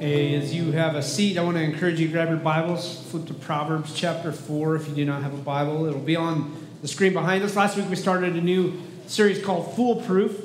As 0.00 0.54
you 0.54 0.70
have 0.70 0.94
a 0.94 1.02
seat, 1.02 1.36
I 1.38 1.42
want 1.42 1.56
to 1.56 1.62
encourage 1.62 1.98
you 1.98 2.06
to 2.06 2.12
grab 2.12 2.28
your 2.28 2.38
Bibles, 2.38 3.02
flip 3.10 3.26
to 3.26 3.34
Proverbs 3.34 3.92
chapter 3.92 4.30
4 4.30 4.76
if 4.76 4.88
you 4.88 4.94
do 4.94 5.04
not 5.04 5.24
have 5.24 5.34
a 5.34 5.38
Bible. 5.38 5.86
It'll 5.86 5.98
be 5.98 6.14
on 6.14 6.56
the 6.82 6.86
screen 6.86 7.12
behind 7.12 7.42
us. 7.42 7.56
Last 7.56 7.76
week 7.76 7.90
we 7.90 7.96
started 7.96 8.36
a 8.36 8.40
new 8.40 8.80
series 9.08 9.44
called 9.44 9.74
Foolproof, 9.74 10.40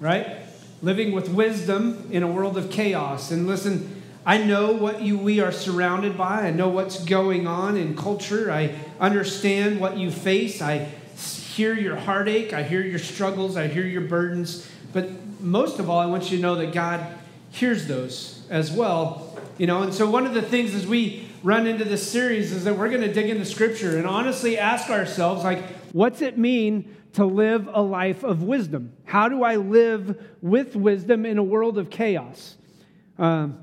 right? 0.00 0.38
Living 0.80 1.12
with 1.12 1.28
wisdom 1.28 2.08
in 2.12 2.22
a 2.22 2.26
world 2.26 2.56
of 2.56 2.70
chaos. 2.70 3.30
And 3.30 3.46
listen, 3.46 4.02
I 4.24 4.38
know 4.38 4.72
what 4.72 5.02
you 5.02 5.18
we 5.18 5.38
are 5.38 5.52
surrounded 5.52 6.16
by. 6.16 6.46
I 6.46 6.50
know 6.50 6.70
what's 6.70 7.04
going 7.04 7.46
on 7.46 7.76
in 7.76 7.94
culture. 7.94 8.50
I 8.50 8.74
understand 8.98 9.80
what 9.80 9.98
you 9.98 10.10
face. 10.10 10.62
I 10.62 10.78
hear 11.52 11.74
your 11.74 11.96
heartache. 11.96 12.54
I 12.54 12.62
hear 12.62 12.80
your 12.80 12.98
struggles. 12.98 13.58
I 13.58 13.66
hear 13.66 13.84
your 13.84 14.00
burdens. 14.00 14.66
But 14.94 15.10
most 15.42 15.78
of 15.78 15.90
all, 15.90 15.98
I 15.98 16.06
want 16.06 16.30
you 16.30 16.38
to 16.38 16.42
know 16.42 16.54
that 16.54 16.72
God 16.72 17.18
hears 17.50 17.86
those 17.86 18.43
as 18.50 18.70
well. 18.72 19.38
You 19.58 19.66
know, 19.66 19.82
and 19.82 19.94
so 19.94 20.08
one 20.08 20.26
of 20.26 20.34
the 20.34 20.42
things 20.42 20.74
as 20.74 20.86
we 20.86 21.28
run 21.42 21.66
into 21.66 21.84
this 21.84 22.10
series 22.10 22.52
is 22.52 22.64
that 22.64 22.76
we're 22.76 22.88
going 22.88 23.02
to 23.02 23.12
dig 23.12 23.28
into 23.28 23.44
scripture 23.44 23.96
and 23.96 24.06
honestly 24.06 24.58
ask 24.58 24.90
ourselves, 24.90 25.44
like, 25.44 25.62
what's 25.92 26.22
it 26.22 26.38
mean 26.38 26.96
to 27.12 27.24
live 27.24 27.68
a 27.72 27.80
life 27.80 28.24
of 28.24 28.42
wisdom? 28.42 28.92
How 29.04 29.28
do 29.28 29.44
I 29.44 29.56
live 29.56 30.20
with 30.40 30.74
wisdom 30.74 31.24
in 31.24 31.38
a 31.38 31.42
world 31.42 31.78
of 31.78 31.90
chaos? 31.90 32.56
Um, 33.18 33.60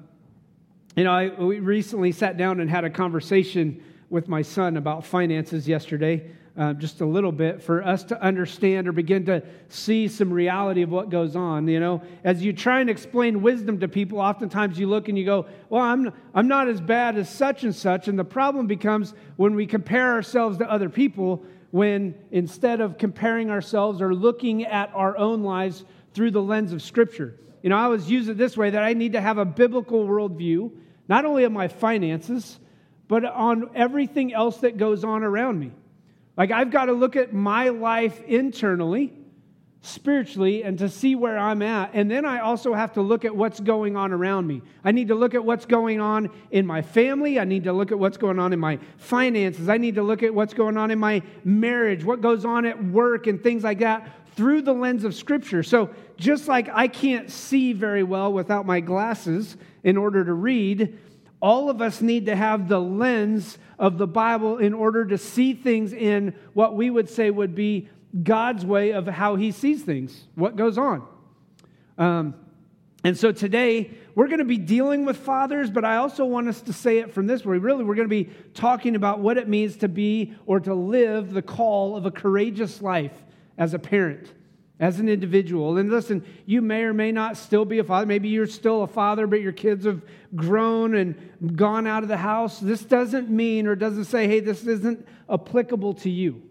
you 0.96 1.04
know, 1.04 1.12
I 1.12 1.30
we 1.30 1.60
recently 1.60 2.12
sat 2.12 2.38
down 2.38 2.60
and 2.60 2.70
had 2.70 2.84
a 2.84 2.90
conversation 2.90 3.84
with 4.10 4.28
my 4.28 4.42
son 4.42 4.78
about 4.78 5.06
finances 5.06 5.68
yesterday 5.68 6.32
uh, 6.58 6.74
just 6.74 7.00
a 7.02 7.06
little 7.06 7.32
bit 7.32 7.62
for 7.62 7.82
us 7.84 8.04
to 8.04 8.22
understand 8.22 8.88
or 8.88 8.92
begin 8.92 9.26
to 9.26 9.42
see 9.70 10.08
some 10.08 10.32
reality 10.32 10.82
of 10.82 10.90
what 10.90 11.10
goes 11.10 11.36
on. 11.36 11.68
You 11.68 11.80
know, 11.80 12.02
as 12.24 12.44
you 12.44 12.52
try 12.52 12.82
and 12.82 12.90
explain 12.90 13.42
wisdom 13.42 13.80
to 13.80 13.88
people, 13.88 14.20
oftentimes 14.20 14.78
you 14.78 14.88
look 14.88 15.08
and 15.08 15.18
you 15.18 15.26
go, 15.26 15.46
Well, 15.70 15.82
I'm, 15.82 16.12
I'm 16.34 16.48
not 16.48 16.68
as 16.68 16.82
bad 16.82 17.18
as 17.18 17.30
such 17.30 17.64
and 17.64 17.74
such. 17.74 18.08
And 18.08 18.20
the 18.20 18.26
problem 18.26 18.68
becomes 18.68 19.14
when 19.38 19.56
we 19.56 19.66
compare 19.66 20.12
ourselves 20.12 20.58
to 20.58 20.70
other 20.70 20.90
people, 20.90 21.46
when 21.72 22.16
instead 22.32 22.82
of 22.82 22.98
comparing 22.98 23.50
ourselves 23.50 24.02
or 24.02 24.14
looking 24.14 24.66
at 24.66 24.92
our 24.94 25.18
own 25.18 25.44
lives 25.44 25.86
through 26.14 26.32
the 26.32 26.42
lens 26.42 26.74
of 26.74 26.82
Scripture. 26.82 27.40
You 27.64 27.70
know, 27.70 27.78
I 27.78 27.84
always 27.84 28.10
use 28.10 28.28
it 28.28 28.38
this 28.38 28.58
way 28.58 28.72
that 28.72 28.84
I 28.84 28.94
need 28.94 29.14
to 29.14 29.22
have 29.22 29.38
a 29.38 29.46
biblical 29.46 30.06
worldview, 30.06 30.72
not 31.08 31.24
only 31.24 31.46
of 31.46 31.52
my 31.52 31.70
finances, 31.70 32.60
but 33.08 33.24
on 33.24 33.70
everything 33.76 34.34
else 34.34 34.58
that 34.58 34.78
goes 34.78 35.04
on 35.04 35.24
around 35.24 35.60
me. 35.60 35.72
Like, 36.38 36.52
I've 36.52 36.72
got 36.72 36.86
to 36.86 36.94
look 36.94 37.16
at 37.16 37.34
my 37.34 37.70
life 37.70 38.22
internally, 38.24 39.14
spiritually, 39.82 40.64
and 40.64 40.78
to 40.80 40.88
see 40.88 41.16
where 41.16 41.38
I'm 41.38 41.62
at. 41.62 41.92
And 41.94 42.10
then 42.10 42.24
I 42.24 42.40
also 42.40 42.74
have 42.74 42.94
to 42.94 43.02
look 43.02 43.26
at 43.26 43.36
what's 43.36 43.60
going 43.60 43.98
on 43.98 44.12
around 44.14 44.48
me. 44.48 44.62
I 44.84 44.92
need 44.92 45.10
to 45.10 45.16
look 45.16 45.34
at 45.34 45.44
what's 45.44 45.66
going 45.66 46.00
on 46.00 46.30
in 46.52 46.66
my 46.66 46.82
family. 46.82 47.40
I 47.40 47.44
need 47.44 47.66
to 47.66 47.74
look 47.74 47.92
at 47.92 48.00
what's 48.00 48.18
going 48.18 48.40
on 48.40 48.54
in 48.54 48.60
my 48.60 48.80
finances. 48.98 49.68
I 49.70 49.78
need 49.78 49.96
to 49.96 50.04
look 50.04 50.24
at 50.24 50.34
what's 50.34 50.54
going 50.54 50.78
on 50.78 50.92
in 50.92 51.00
my 51.00 51.22
marriage, 51.44 52.06
what 52.06 52.22
goes 52.22 52.46
on 52.46 52.66
at 52.66 52.82
work, 52.84 53.28
and 53.28 53.42
things 53.42 53.64
like 53.64 53.80
that 53.80 54.08
through 54.36 54.62
the 54.62 54.74
lens 54.74 55.04
of 55.04 55.14
Scripture. 55.14 55.64
So, 55.64 55.90
just 56.18 56.48
like 56.48 56.70
I 56.72 56.88
can't 56.88 57.30
see 57.30 57.74
very 57.74 58.04
well 58.04 58.32
without 58.32 58.66
my 58.66 58.80
glasses 58.80 59.58
in 59.84 59.98
order 59.98 60.24
to 60.24 60.34
read, 60.34 60.98
all 61.42 61.70
of 61.70 61.82
us 61.82 62.02
need 62.02 62.28
to 62.28 62.36
have 62.36 62.68
the 62.68 62.80
lens 62.80 63.58
of 63.80 63.98
the 63.98 64.08
Bible 64.08 64.60
in 64.60 64.74
order 64.74 65.06
to 65.06 65.18
see 65.18 65.54
things 65.54 65.92
in 65.92 66.36
what 66.54 66.76
we 66.76 66.90
would 66.90 67.10
say 67.10 67.32
would 67.32 67.56
be 67.56 67.90
God's 68.24 68.66
way 68.66 68.92
of 68.92 69.08
how 69.08 69.36
He 69.36 69.52
sees 69.52 69.82
things, 69.82 70.26
what 70.36 70.56
goes 70.56 70.78
on. 70.78 71.06
Um, 71.98 72.36
and 73.04 73.18
so 73.18 73.32
today, 73.32 73.92
we're 74.14 74.28
going 74.28 74.40
to 74.40 74.46
be 74.46 74.58
dealing 74.58 75.06
with 75.06 75.18
fathers, 75.18 75.72
but 75.72 75.84
I 75.84 75.96
also 75.96 76.26
want 76.26 76.48
us 76.48 76.62
to 76.62 76.74
say 76.74 77.00
it 77.00 77.12
from 77.14 77.26
this 77.26 77.44
way. 77.44 77.58
Really, 77.58 77.84
we're 77.84 77.96
going 77.96 78.08
to 78.08 78.24
be 78.24 78.30
talking 78.54 78.96
about 78.96 79.20
what 79.20 79.38
it 79.38 79.48
means 79.48 79.78
to 79.78 79.88
be 79.88 80.36
or 80.46 80.60
to 80.60 80.76
live 80.76 81.34
the 81.34 81.42
call 81.42 81.96
of 81.96 82.06
a 82.06 82.12
courageous 82.12 82.82
life 82.82 83.14
as 83.58 83.74
a 83.74 83.80
parent 83.80 84.32
as 84.82 85.00
an 85.00 85.08
individual. 85.08 85.78
And 85.78 85.92
listen, 85.92 86.26
you 86.48 86.62
may 86.62 86.82
or 86.82 86.94
may 86.94 87.12
not 87.12 87.38
still 87.38 87.66
be 87.66 87.78
a 87.78 87.84
father. 87.84 88.08
Maybe 88.08 88.30
you're 88.30 88.48
still 88.48 88.82
a 88.82 88.88
father, 88.88 89.28
but 89.28 89.40
your 89.40 89.52
kids 89.52 89.86
have 89.86 90.02
grown 90.36 90.96
and 90.96 91.56
gone 91.56 91.86
out 91.86 92.02
of 92.02 92.10
the 92.10 92.18
house. 92.18 92.60
This 92.60 92.84
doesn't 92.84 93.30
mean 93.30 93.68
or 93.68 93.76
doesn't 93.76 94.06
say, 94.06 94.28
hey, 94.28 94.40
this 94.40 94.66
isn't 94.66 95.08
applicable 95.30 95.94
to 95.94 96.10
you. 96.10 96.42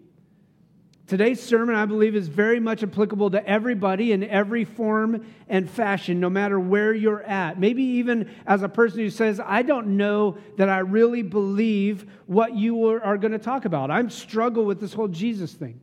Today's 1.07 1.43
sermon, 1.43 1.75
I 1.75 1.85
believe, 1.85 2.15
is 2.15 2.29
very 2.29 2.61
much 2.61 2.83
applicable 2.83 3.31
to 3.31 3.45
everybody 3.45 4.13
in 4.13 4.23
every 4.23 4.63
form 4.63 5.25
and 5.49 5.69
fashion, 5.69 6.21
no 6.21 6.29
matter 6.29 6.57
where 6.57 6.93
you're 6.93 7.23
at. 7.23 7.59
Maybe 7.59 7.83
even 7.83 8.33
as 8.47 8.63
a 8.63 8.69
person 8.69 8.99
who 8.99 9.09
says, 9.09 9.41
I 9.45 9.61
don't 9.61 9.97
know 9.97 10.37
that 10.55 10.69
I 10.69 10.79
really 10.79 11.21
believe 11.21 12.09
what 12.27 12.55
you 12.55 12.87
are 12.87 13.17
going 13.17 13.33
to 13.33 13.39
talk 13.39 13.65
about. 13.65 13.91
I'm 13.91 14.09
struggle 14.09 14.63
with 14.63 14.79
this 14.79 14.93
whole 14.93 15.09
Jesus 15.09 15.51
thing. 15.51 15.81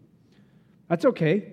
That's 0.88 1.04
okay. 1.04 1.53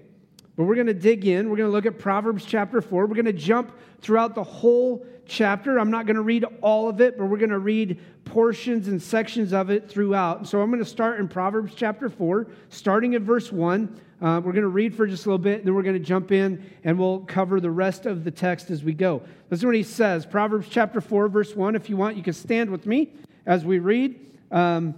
But 0.55 0.63
we're 0.63 0.75
going 0.75 0.87
to 0.87 0.93
dig 0.93 1.25
in. 1.25 1.49
We're 1.49 1.57
going 1.57 1.69
to 1.69 1.73
look 1.73 1.85
at 1.85 1.99
Proverbs 1.99 2.45
chapter 2.45 2.81
4. 2.81 3.07
We're 3.07 3.15
going 3.15 3.25
to 3.25 3.33
jump 3.33 3.77
throughout 4.01 4.35
the 4.35 4.43
whole 4.43 5.05
chapter. 5.25 5.77
I'm 5.77 5.91
not 5.91 6.05
going 6.05 6.15
to 6.15 6.21
read 6.21 6.45
all 6.61 6.87
of 6.87 7.01
it, 7.01 7.17
but 7.17 7.25
we're 7.25 7.37
going 7.37 7.49
to 7.49 7.59
read 7.59 7.99
portions 8.23 8.87
and 8.87 9.01
sections 9.01 9.51
of 9.53 9.69
it 9.69 9.89
throughout. 9.89 10.47
So 10.47 10.61
I'm 10.61 10.69
going 10.69 10.83
to 10.83 10.89
start 10.89 11.19
in 11.19 11.27
Proverbs 11.27 11.73
chapter 11.75 12.09
4, 12.09 12.47
starting 12.69 13.15
at 13.15 13.21
verse 13.21 13.51
1. 13.51 13.99
Uh, 14.21 14.41
we're 14.43 14.53
going 14.53 14.63
to 14.63 14.69
read 14.69 14.95
for 14.95 15.05
just 15.05 15.25
a 15.25 15.29
little 15.29 15.37
bit, 15.37 15.59
and 15.59 15.67
then 15.67 15.75
we're 15.75 15.83
going 15.83 15.97
to 15.97 16.03
jump 16.03 16.31
in 16.31 16.63
and 16.85 16.97
we'll 16.97 17.19
cover 17.19 17.59
the 17.59 17.69
rest 17.69 18.05
of 18.05 18.23
the 18.23 18.31
text 18.31 18.71
as 18.71 18.83
we 18.83 18.93
go. 18.93 19.21
Listen 19.51 19.67
what 19.67 19.75
he 19.75 19.83
says 19.83 20.25
Proverbs 20.25 20.67
chapter 20.69 21.01
4, 21.01 21.27
verse 21.27 21.53
1. 21.53 21.75
If 21.75 21.89
you 21.89 21.97
want, 21.97 22.15
you 22.15 22.23
can 22.23 22.33
stand 22.33 22.69
with 22.69 22.85
me 22.85 23.11
as 23.45 23.65
we 23.65 23.79
read, 23.79 24.19
um, 24.51 24.95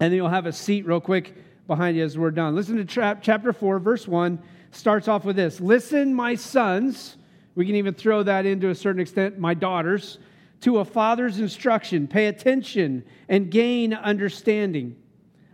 and 0.00 0.10
then 0.10 0.12
you'll 0.12 0.28
have 0.28 0.46
a 0.46 0.52
seat 0.52 0.86
real 0.86 1.00
quick 1.00 1.34
behind 1.68 1.96
you 1.96 2.04
as 2.04 2.18
we're 2.18 2.32
done. 2.32 2.56
Listen 2.56 2.76
to 2.76 2.84
tra- 2.84 3.18
chapter 3.22 3.52
4, 3.52 3.78
verse 3.78 4.08
1 4.08 4.42
starts 4.72 5.06
off 5.08 5.24
with 5.24 5.36
this 5.36 5.60
Listen, 5.60 6.14
my 6.14 6.34
sons, 6.34 7.16
we 7.54 7.64
can 7.64 7.76
even 7.76 7.94
throw 7.94 8.22
that 8.24 8.46
into 8.46 8.70
a 8.70 8.74
certain 8.74 9.00
extent, 9.00 9.38
my 9.38 9.54
daughters, 9.54 10.18
to 10.62 10.78
a 10.78 10.84
father's 10.84 11.38
instruction. 11.38 12.08
Pay 12.08 12.26
attention 12.26 13.04
and 13.28 13.50
gain 13.50 13.94
understanding. 13.94 14.96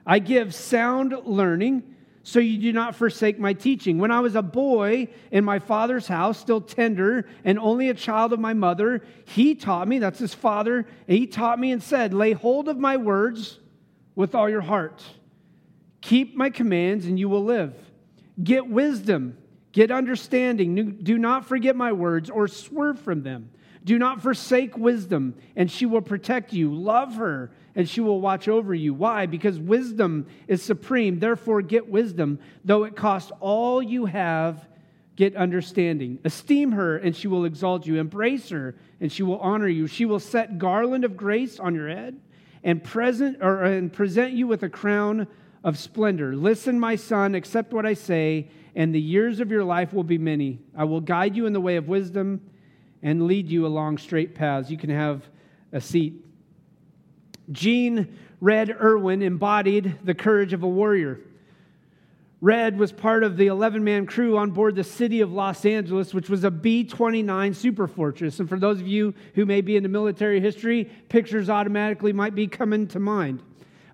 I 0.06 0.18
give 0.20 0.54
sound 0.54 1.14
learning 1.24 1.94
so 2.22 2.40
you 2.40 2.58
do 2.58 2.72
not 2.74 2.94
forsake 2.94 3.38
my 3.38 3.54
teaching. 3.54 3.96
When 3.96 4.10
I 4.10 4.20
was 4.20 4.34
a 4.34 4.42
boy 4.42 5.08
in 5.30 5.44
my 5.44 5.58
father's 5.58 6.06
house, 6.06 6.38
still 6.38 6.60
tender 6.60 7.26
and 7.42 7.58
only 7.58 7.88
a 7.88 7.94
child 7.94 8.34
of 8.34 8.38
my 8.38 8.52
mother, 8.52 9.02
he 9.24 9.54
taught 9.54 9.88
me, 9.88 9.98
that's 9.98 10.18
his 10.18 10.34
father, 10.34 10.86
and 11.08 11.16
he 11.16 11.26
taught 11.26 11.58
me 11.58 11.72
and 11.72 11.82
said, 11.82 12.12
Lay 12.12 12.32
hold 12.32 12.68
of 12.68 12.78
my 12.78 12.98
words 12.98 13.60
with 14.14 14.34
all 14.34 14.48
your 14.48 14.60
heart. 14.60 15.02
Keep 16.02 16.36
my 16.36 16.50
commands 16.50 17.06
and 17.06 17.18
you 17.18 17.30
will 17.30 17.44
live. 17.44 17.74
Get 18.42 18.68
wisdom, 18.68 19.36
get 19.72 19.90
understanding. 19.90 20.98
Do 21.02 21.18
not 21.18 21.46
forget 21.46 21.76
my 21.76 21.92
words 21.92 22.30
or 22.30 22.48
swerve 22.48 23.00
from 23.00 23.22
them. 23.22 23.50
Do 23.84 23.98
not 23.98 24.20
forsake 24.20 24.76
wisdom, 24.76 25.34
and 25.56 25.70
she 25.70 25.86
will 25.86 26.02
protect 26.02 26.52
you. 26.52 26.74
Love 26.74 27.14
her, 27.16 27.52
and 27.74 27.88
she 27.88 28.00
will 28.00 28.20
watch 28.20 28.46
over 28.48 28.74
you. 28.74 28.92
Why? 28.92 29.26
Because 29.26 29.58
wisdom 29.58 30.26
is 30.46 30.62
supreme. 30.62 31.18
Therefore, 31.18 31.62
get 31.62 31.88
wisdom. 31.88 32.38
Though 32.64 32.84
it 32.84 32.96
cost 32.96 33.32
all 33.40 33.82
you 33.82 34.04
have, 34.06 34.68
get 35.16 35.36
understanding. 35.36 36.18
Esteem 36.24 36.72
her, 36.72 36.98
and 36.98 37.16
she 37.16 37.28
will 37.28 37.44
exalt 37.44 37.86
you. 37.86 37.98
Embrace 37.98 38.50
her, 38.50 38.76
and 39.00 39.10
she 39.10 39.22
will 39.22 39.38
honor 39.38 39.68
you. 39.68 39.86
She 39.86 40.04
will 40.04 40.20
set 40.20 40.58
garland 40.58 41.04
of 41.04 41.16
grace 41.16 41.58
on 41.58 41.74
your 41.74 41.88
head 41.88 42.20
and 42.62 42.82
present 42.82 43.38
or 43.40 43.62
and 43.64 43.92
present 43.92 44.32
you 44.32 44.46
with 44.46 44.62
a 44.64 44.68
crown 44.68 45.26
of 45.68 45.76
splendor. 45.76 46.34
Listen, 46.34 46.80
my 46.80 46.96
son, 46.96 47.34
accept 47.34 47.74
what 47.74 47.84
I 47.84 47.92
say, 47.92 48.48
and 48.74 48.94
the 48.94 49.00
years 49.00 49.38
of 49.38 49.50
your 49.50 49.64
life 49.64 49.92
will 49.92 50.02
be 50.02 50.16
many. 50.16 50.60
I 50.74 50.84
will 50.84 51.02
guide 51.02 51.36
you 51.36 51.44
in 51.44 51.52
the 51.52 51.60
way 51.60 51.76
of 51.76 51.88
wisdom 51.88 52.40
and 53.02 53.26
lead 53.26 53.50
you 53.50 53.66
along 53.66 53.98
straight 53.98 54.34
paths. 54.34 54.70
You 54.70 54.78
can 54.78 54.88
have 54.88 55.28
a 55.70 55.80
seat. 55.80 56.24
Gene 57.52 58.18
Red 58.40 58.70
Erwin 58.80 59.20
embodied 59.20 59.98
the 60.02 60.14
courage 60.14 60.54
of 60.54 60.62
a 60.62 60.68
warrior. 60.68 61.20
Red 62.40 62.78
was 62.78 62.90
part 62.90 63.22
of 63.22 63.36
the 63.36 63.48
11 63.48 63.84
man 63.84 64.06
crew 64.06 64.38
on 64.38 64.52
board 64.52 64.74
the 64.74 64.84
city 64.84 65.20
of 65.20 65.32
Los 65.32 65.66
Angeles, 65.66 66.14
which 66.14 66.30
was 66.30 66.44
a 66.44 66.50
B 66.50 66.82
29 66.82 67.52
superfortress. 67.52 68.40
And 68.40 68.48
for 68.48 68.58
those 68.58 68.80
of 68.80 68.88
you 68.88 69.12
who 69.34 69.44
may 69.44 69.60
be 69.60 69.76
into 69.76 69.90
military 69.90 70.40
history, 70.40 70.84
pictures 71.10 71.50
automatically 71.50 72.14
might 72.14 72.34
be 72.34 72.46
coming 72.46 72.86
to 72.88 72.98
mind. 72.98 73.42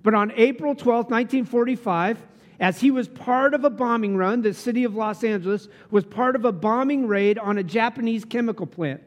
But 0.05 0.15
on 0.15 0.33
April 0.37 0.77
12, 0.77 1.07
1945, 1.07 2.23
as 2.61 2.81
he 2.81 2.93
was 2.93 3.09
part 3.09 3.55
of 3.55 3.65
a 3.65 3.71
bombing 3.71 4.17
run, 4.17 4.43
the 4.43 4.55
city 4.55 4.85
of 4.85 4.95
Los 4.95 5.25
Angeles 5.25 5.67
was 5.91 6.05
part 6.05 6.37
of 6.37 6.45
a 6.45 6.53
bombing 6.53 7.09
raid 7.09 7.39
on 7.39 7.59
a 7.59 7.65
Japanese 7.65 8.25
chemical 8.25 8.67
plant. 8.67 9.03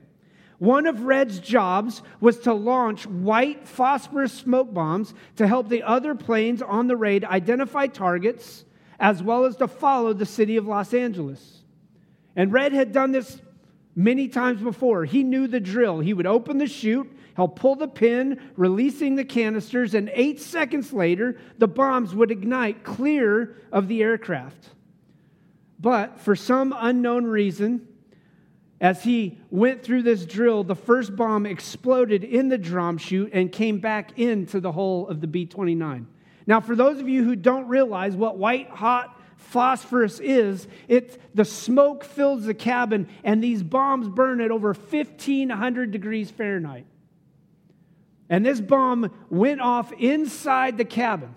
One 0.58 0.88
of 0.88 1.04
Red's 1.04 1.40
jobs 1.40 2.02
was 2.20 2.40
to 2.40 2.54
launch 2.54 3.06
white 3.06 3.68
phosphorus 3.68 4.34
smoke 4.34 4.74
bombs 4.74 5.14
to 5.36 5.48
help 5.48 5.70
the 5.70 5.84
other 5.84 6.16
planes 6.16 6.64
on 6.64 6.88
the 6.88 6.98
raid 6.98 7.24
identify 7.24 7.88
targets 7.88 8.66
as 9.00 9.22
well 9.22 9.46
as 9.46 9.56
to 9.58 9.68
follow 9.68 10.14
the 10.14 10.26
city 10.26 10.58
of 10.58 10.66
Los 10.66 10.96
Angeles. 10.96 11.62
And 12.36 12.52
Red 12.52 12.74
had 12.74 12.92
done 12.92 13.12
this 13.12 13.40
many 13.96 14.28
times 14.28 14.62
before. 14.62 15.06
He 15.06 15.24
knew 15.24 15.48
the 15.48 15.60
drill. 15.60 16.00
He 16.00 16.14
would 16.14 16.26
open 16.26 16.58
the 16.58 16.68
chute, 16.68 17.12
he'll 17.38 17.48
pull 17.48 17.76
the 17.76 17.88
pin, 17.88 18.42
releasing 18.58 19.16
the 19.16 19.24
canisters, 19.24 19.94
and 19.94 20.12
eight 20.14 20.42
seconds 20.42 20.92
later, 20.92 21.38
the 21.58 21.68
bombs 21.68 22.14
would 22.14 22.32
ignite 22.32 22.84
clear 22.84 23.56
of 23.72 23.88
the 23.88 24.02
aircraft. 24.04 24.72
But 25.80 26.20
for 26.20 26.36
some 26.36 26.76
unknown 26.78 27.26
reason, 27.26 27.88
as 28.82 29.04
he 29.04 29.38
went 29.50 29.84
through 29.84 30.04
this 30.04 30.26
drill, 30.26 30.64
the 30.64 30.76
first 30.76 31.16
bomb 31.16 31.46
exploded 31.46 32.24
in 32.24 32.50
the 32.50 32.58
drum 32.58 32.98
chute 32.98 33.30
and 33.32 33.52
came 33.52 33.80
back 33.80 34.18
into 34.20 34.60
the 34.60 34.72
hull 34.72 35.08
of 35.08 35.22
the 35.22 35.28
B 35.28 35.46
29. 35.46 36.08
Now, 36.48 36.60
for 36.60 36.76
those 36.76 37.00
of 37.00 37.08
you 37.08 37.24
who 37.24 37.36
don't 37.36 37.68
realize 37.68 38.16
what 38.16 38.38
white 38.38 38.70
hot 38.70 39.20
phosphorus 39.36 40.20
is, 40.20 40.68
it, 40.88 41.22
the 41.36 41.46
smoke 41.46 42.04
fills 42.04 42.46
the 42.46 42.54
cabin, 42.54 43.08
and 43.24 43.44
these 43.44 43.62
bombs 43.62 44.08
burn 44.08 44.42
at 44.42 44.50
over 44.50 44.74
1,500 44.74 45.92
degrees 45.92 46.32
Fahrenheit. 46.32 46.86
And 48.30 48.46
this 48.46 48.60
bomb 48.60 49.12
went 49.30 49.62
off 49.62 49.92
inside 49.94 50.78
the 50.78 50.86
cabin, 50.86 51.34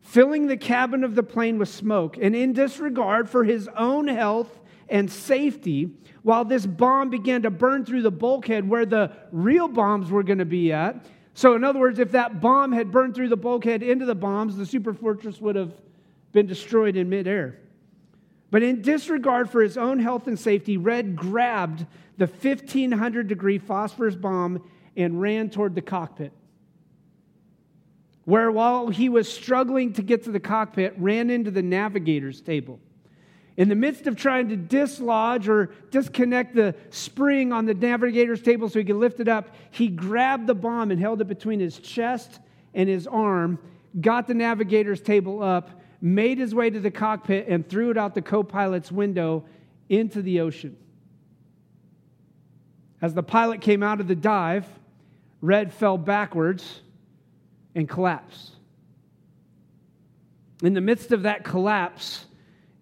filling 0.00 0.46
the 0.46 0.56
cabin 0.56 1.04
of 1.04 1.14
the 1.14 1.22
plane 1.22 1.58
with 1.58 1.68
smoke. 1.68 2.16
And 2.20 2.34
in 2.34 2.52
disregard 2.52 3.28
for 3.28 3.44
his 3.44 3.68
own 3.76 4.08
health 4.08 4.60
and 4.88 5.10
safety, 5.10 5.90
while 6.22 6.44
this 6.44 6.66
bomb 6.66 7.10
began 7.10 7.42
to 7.42 7.50
burn 7.50 7.84
through 7.84 8.02
the 8.02 8.10
bulkhead 8.10 8.68
where 8.68 8.86
the 8.86 9.12
real 9.32 9.68
bombs 9.68 10.10
were 10.10 10.22
going 10.22 10.38
to 10.38 10.44
be 10.44 10.72
at. 10.72 11.06
So, 11.34 11.54
in 11.54 11.64
other 11.64 11.78
words, 11.78 11.98
if 11.98 12.12
that 12.12 12.40
bomb 12.40 12.72
had 12.72 12.90
burned 12.90 13.14
through 13.14 13.28
the 13.28 13.36
bulkhead 13.36 13.82
into 13.82 14.04
the 14.04 14.14
bombs, 14.14 14.56
the 14.56 14.64
superfortress 14.64 15.40
would 15.40 15.56
have 15.56 15.72
been 16.32 16.46
destroyed 16.46 16.96
in 16.96 17.08
midair. 17.08 17.58
But 18.50 18.62
in 18.62 18.82
disregard 18.82 19.48
for 19.48 19.62
his 19.62 19.78
own 19.78 20.00
health 20.00 20.26
and 20.26 20.38
safety, 20.38 20.76
Red 20.76 21.14
grabbed 21.14 21.86
the 22.18 22.26
1500 22.26 23.28
degree 23.28 23.58
phosphorus 23.58 24.16
bomb 24.16 24.62
and 25.02 25.20
ran 25.20 25.50
toward 25.50 25.74
the 25.74 25.82
cockpit. 25.82 26.32
Where, 28.24 28.50
while 28.50 28.88
he 28.88 29.08
was 29.08 29.32
struggling 29.32 29.92
to 29.94 30.02
get 30.02 30.24
to 30.24 30.30
the 30.30 30.40
cockpit, 30.40 30.94
ran 30.98 31.30
into 31.30 31.50
the 31.50 31.62
navigator's 31.62 32.40
table. 32.40 32.78
In 33.56 33.68
the 33.68 33.74
midst 33.74 34.06
of 34.06 34.16
trying 34.16 34.48
to 34.48 34.56
dislodge 34.56 35.48
or 35.48 35.66
disconnect 35.90 36.54
the 36.54 36.74
spring 36.90 37.52
on 37.52 37.66
the 37.66 37.74
navigator's 37.74 38.40
table 38.40 38.68
so 38.68 38.78
he 38.78 38.84
could 38.84 38.96
lift 38.96 39.20
it 39.20 39.28
up, 39.28 39.54
he 39.70 39.88
grabbed 39.88 40.46
the 40.46 40.54
bomb 40.54 40.90
and 40.90 41.00
held 41.00 41.20
it 41.20 41.28
between 41.28 41.60
his 41.60 41.78
chest 41.78 42.40
and 42.72 42.88
his 42.88 43.06
arm, 43.06 43.58
got 44.00 44.26
the 44.26 44.34
navigator's 44.34 45.00
table 45.00 45.42
up, 45.42 45.82
made 46.00 46.38
his 46.38 46.54
way 46.54 46.70
to 46.70 46.80
the 46.80 46.90
cockpit, 46.90 47.48
and 47.48 47.68
threw 47.68 47.90
it 47.90 47.98
out 47.98 48.14
the 48.14 48.22
co 48.22 48.42
pilot's 48.42 48.90
window 48.90 49.44
into 49.88 50.22
the 50.22 50.40
ocean. 50.40 50.76
As 53.02 53.14
the 53.14 53.22
pilot 53.22 53.60
came 53.60 53.82
out 53.82 54.00
of 54.00 54.08
the 54.08 54.14
dive, 54.14 54.66
Red 55.40 55.72
fell 55.72 55.96
backwards 55.98 56.82
and 57.74 57.88
collapsed. 57.88 58.52
In 60.62 60.74
the 60.74 60.80
midst 60.80 61.12
of 61.12 61.22
that 61.22 61.44
collapse, 61.44 62.26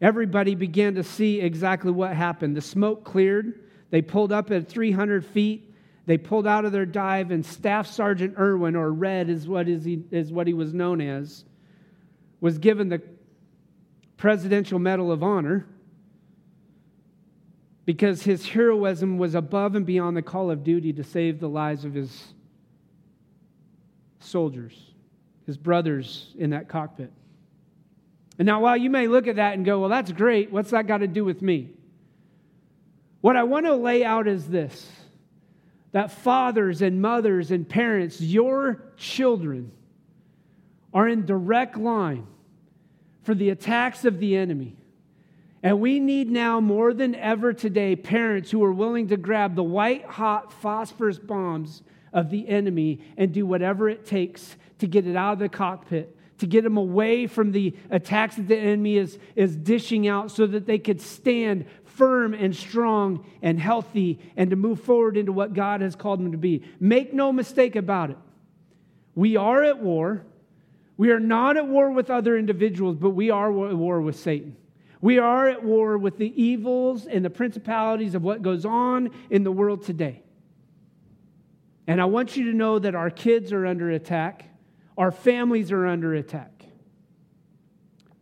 everybody 0.01 0.55
began 0.55 0.97
to 0.97 1.05
see 1.05 1.41
exactly 1.41 1.93
what 1.93 2.15
happened. 2.15 2.57
The 2.57 2.61
smoke 2.61 3.05
cleared. 3.05 3.61
They 3.91 4.03
pulled 4.03 4.33
up 4.33 4.51
at 4.51 4.69
300 4.69 5.25
feet. 5.25 5.75
They 6.07 6.19
pulled 6.19 6.47
out 6.47 6.65
of 6.65 6.73
their 6.73 6.87
dive, 6.87 7.31
and 7.31 7.45
Staff 7.45 7.87
Sergeant 7.87 8.35
Erwin, 8.39 8.75
or 8.75 8.91
Red 8.91 9.29
is 9.29 9.47
what, 9.47 9.69
is 9.69 9.85
he, 9.85 10.03
is 10.11 10.33
what 10.33 10.47
he 10.47 10.55
was 10.55 10.73
known 10.73 11.01
as, 11.03 11.45
was 12.41 12.59
given 12.59 12.89
the 12.89 13.03
Presidential 14.17 14.79
Medal 14.79 15.13
of 15.13 15.23
Honor 15.23 15.67
because 17.85 18.23
his 18.23 18.47
heroism 18.47 19.17
was 19.17 19.35
above 19.35 19.75
and 19.75 19.87
beyond 19.87 20.17
the 20.17 20.23
call 20.23 20.51
of 20.51 20.65
duty 20.65 20.93
to 20.93 21.05
save 21.05 21.41
the 21.41 21.49
lives 21.49 21.87
of 21.87 21.95
his 21.95 22.35
soldiers, 24.21 24.75
his 25.47 25.57
brothers 25.57 26.35
in 26.39 26.51
that 26.51 26.69
cockpit. 26.69 27.13
And 28.39 28.47
now, 28.47 28.61
while 28.61 28.77
you 28.77 28.91
may 28.91 29.09
look 29.09 29.27
at 29.27 29.37
that 29.37 29.55
and 29.55 29.65
go, 29.65 29.81
well, 29.81 29.89
that's 29.89 30.13
great, 30.13 30.53
what's 30.53 30.71
that 30.71 30.87
got 30.87 30.99
to 30.99 31.09
do 31.09 31.25
with 31.25 31.43
me? 31.43 31.71
What 33.21 33.37
I 33.37 33.43
want 33.43 33.67
to 33.67 33.75
lay 33.75 34.05
out 34.05 34.29
is 34.29 34.49
this 34.49 34.89
that 35.93 36.13
fathers 36.13 36.83
and 36.83 37.01
mothers 37.01 37.51
and 37.51 37.67
parents, 37.67 38.21
your 38.21 38.85
children, 38.97 39.73
are 40.93 41.09
in 41.09 41.25
direct 41.25 41.79
line 41.79 42.27
for 43.23 43.35
the 43.35 43.51
attacks 43.51 44.05
of 44.05 44.19
the 44.21 44.37
enemy. 44.37 44.77
And 45.63 45.81
we 45.81 45.99
need 45.99 46.31
now 46.31 46.61
more 46.61 46.95
than 46.95 47.15
ever 47.15 47.53
today 47.53 47.97
parents 47.97 48.51
who 48.51 48.63
are 48.63 48.73
willing 48.73 49.09
to 49.09 49.17
grab 49.17 49.55
the 49.55 49.63
white 49.63 50.05
hot 50.05 50.53
phosphorus 50.53 51.19
bombs 51.19 51.83
of 52.13 52.31
the 52.31 52.49
enemy 52.49 53.01
and 53.17 53.33
do 53.33 53.47
whatever 53.47 53.89
it 53.89 54.07
takes 54.07 54.57
to 54.79 54.87
get 54.87 55.07
it 55.07 55.17
out 55.17 55.35
of 55.35 55.39
the 55.39 55.49
cockpit, 55.49 56.17
to 56.39 56.47
get 56.47 56.65
them 56.65 56.77
away 56.77 57.27
from 57.27 57.53
the 57.53 57.75
attacks 57.91 58.37
that 58.37 58.49
the 58.49 58.57
enemy 58.57 58.97
is, 58.97 59.19
is 59.35 59.57
dishing 59.57 60.07
out 60.07 60.31
so 60.31 60.47
that 60.47 60.67
they 60.67 60.79
could 60.79 61.01
stand 61.01 61.67
firm 61.85 62.33
and 62.33 62.55
strong 62.55 63.27
and 63.43 63.59
healthy 63.59 64.19
and 64.37 64.51
to 64.51 64.57
move 64.57 64.81
forward 64.81 65.17
into 65.17 65.33
what 65.33 65.53
God 65.53 65.81
has 65.81 65.97
called 65.97 66.21
them 66.21 66.33
to 66.33 66.39
be. 66.39 66.63
Make 66.79 67.13
no 67.13 67.33
mistake 67.33 67.75
about 67.75 68.11
it. 68.11 68.19
We 69.15 69.37
are 69.37 69.65
at 69.65 69.81
war. 69.81 70.25
We 70.97 71.11
are 71.11 71.21
not 71.21 71.57
at 71.57 71.67
war 71.67 71.91
with 71.91 72.09
other 72.09 72.37
individuals, 72.37 72.97
but 72.97 73.11
we 73.11 73.31
are 73.31 73.49
at 73.69 73.77
war 73.77 74.01
with 74.01 74.17
Satan. 74.17 74.57
We 75.01 75.19
are 75.19 75.49
at 75.49 75.63
war 75.63 75.99
with 75.99 76.19
the 76.19 76.41
evils 76.41 77.07
and 77.07 77.25
the 77.25 77.31
principalities 77.31 78.15
of 78.15 78.23
what 78.23 78.43
goes 78.43 78.65
on 78.65 79.11
in 79.31 79.45
the 79.45 79.53
world 79.53 79.85
today. 79.85 80.23
And 81.89 82.03
I 82.03 82.05
want 82.05 82.37
you 82.37 82.53
to 82.53 82.57
know 82.57 82.79
that 82.79 82.95
our 82.95 83.11
kids 83.11 83.51
are 83.51 83.67
under 83.67 83.91
attack, 83.91 84.45
our 84.97 85.11
families 85.11 85.73
are 85.73 85.87
under 85.87 86.15
attack. 86.15 86.53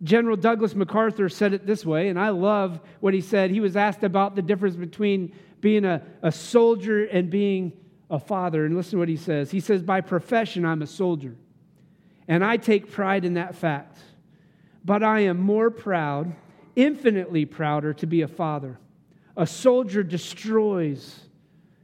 General 0.03 0.37
Douglas 0.37 0.75
MacArthur 0.75 1.29
said 1.29 1.53
it 1.53 1.67
this 1.67 1.85
way, 1.85 2.09
and 2.09 2.19
I 2.19 2.29
love 2.29 2.81
what 3.01 3.13
he 3.13 3.21
said. 3.21 3.51
He 3.51 3.61
was 3.61 3.77
asked 3.77 4.05
about 4.05 4.37
the 4.37 4.43
difference 4.43 4.77
between 4.77 5.35
being 5.61 5.85
a, 5.85 6.03
a 6.23 6.31
soldier 6.31 7.07
and 7.07 7.29
being 7.29 7.73
a 8.09 8.21
father. 8.21 8.67
And 8.67 8.77
listen 8.77 8.93
to 8.93 8.99
what 8.99 9.09
he 9.09 9.17
says. 9.17 9.51
He 9.51 9.61
says, 9.61 9.83
By 9.83 10.01
profession, 10.01 10.65
I'm 10.65 10.83
a 10.83 10.87
soldier. 10.87 11.35
And 12.29 12.45
I 12.45 12.59
take 12.59 12.93
pride 12.93 13.25
in 13.25 13.35
that 13.35 13.55
fact. 13.55 13.99
But 14.85 15.03
I 15.03 15.21
am 15.21 15.41
more 15.41 15.71
proud, 15.71 16.37
infinitely 16.77 17.47
prouder, 17.47 17.95
to 17.95 18.07
be 18.07 18.23
a 18.23 18.29
father. 18.29 18.79
A 19.37 19.47
soldier 19.47 20.03
destroys 20.03 21.21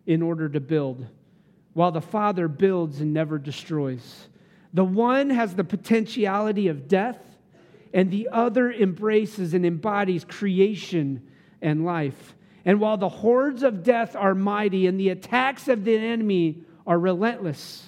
in 0.07 0.23
order 0.23 0.49
to 0.49 0.61
build, 0.61 1.07
while 1.75 1.93
the 1.93 2.01
father 2.01 2.49
builds 2.49 3.01
and 3.01 3.13
never 3.13 3.39
destroys. 3.39 4.29
The 4.73 4.85
one 4.85 5.31
has 5.31 5.55
the 5.55 5.65
potentiality 5.65 6.69
of 6.69 6.89
death, 6.89 7.19
and 7.95 8.11
the 8.11 8.29
other 8.33 8.73
embraces 8.73 9.53
and 9.53 9.67
embodies 9.67 10.25
creation 10.25 11.29
and 11.61 11.85
life. 11.85 12.35
And 12.65 12.81
while 12.81 12.97
the 12.97 13.09
hordes 13.09 13.63
of 13.63 13.83
death 13.83 14.17
are 14.17 14.35
mighty 14.35 14.87
and 14.87 14.99
the 14.99 15.11
attacks 15.11 15.69
of 15.69 15.85
the 15.85 15.97
enemy 15.97 16.63
are 16.87 16.99
relentless, 16.99 17.87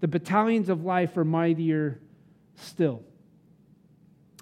the 0.00 0.08
battalions 0.08 0.68
of 0.68 0.84
life 0.84 1.16
are 1.16 1.24
mightier 1.24 2.00
still. 2.56 3.02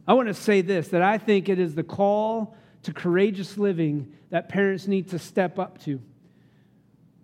I 0.08 0.14
want 0.14 0.28
to 0.28 0.34
say 0.34 0.62
this 0.62 0.88
that 0.88 1.02
I 1.02 1.18
think 1.18 1.48
it 1.48 1.58
is 1.58 1.74
the 1.74 1.82
call 1.82 2.56
to 2.84 2.92
courageous 2.92 3.58
living 3.58 4.14
that 4.30 4.48
parents 4.48 4.86
need 4.86 5.08
to 5.10 5.18
step 5.18 5.58
up 5.58 5.78
to. 5.84 6.00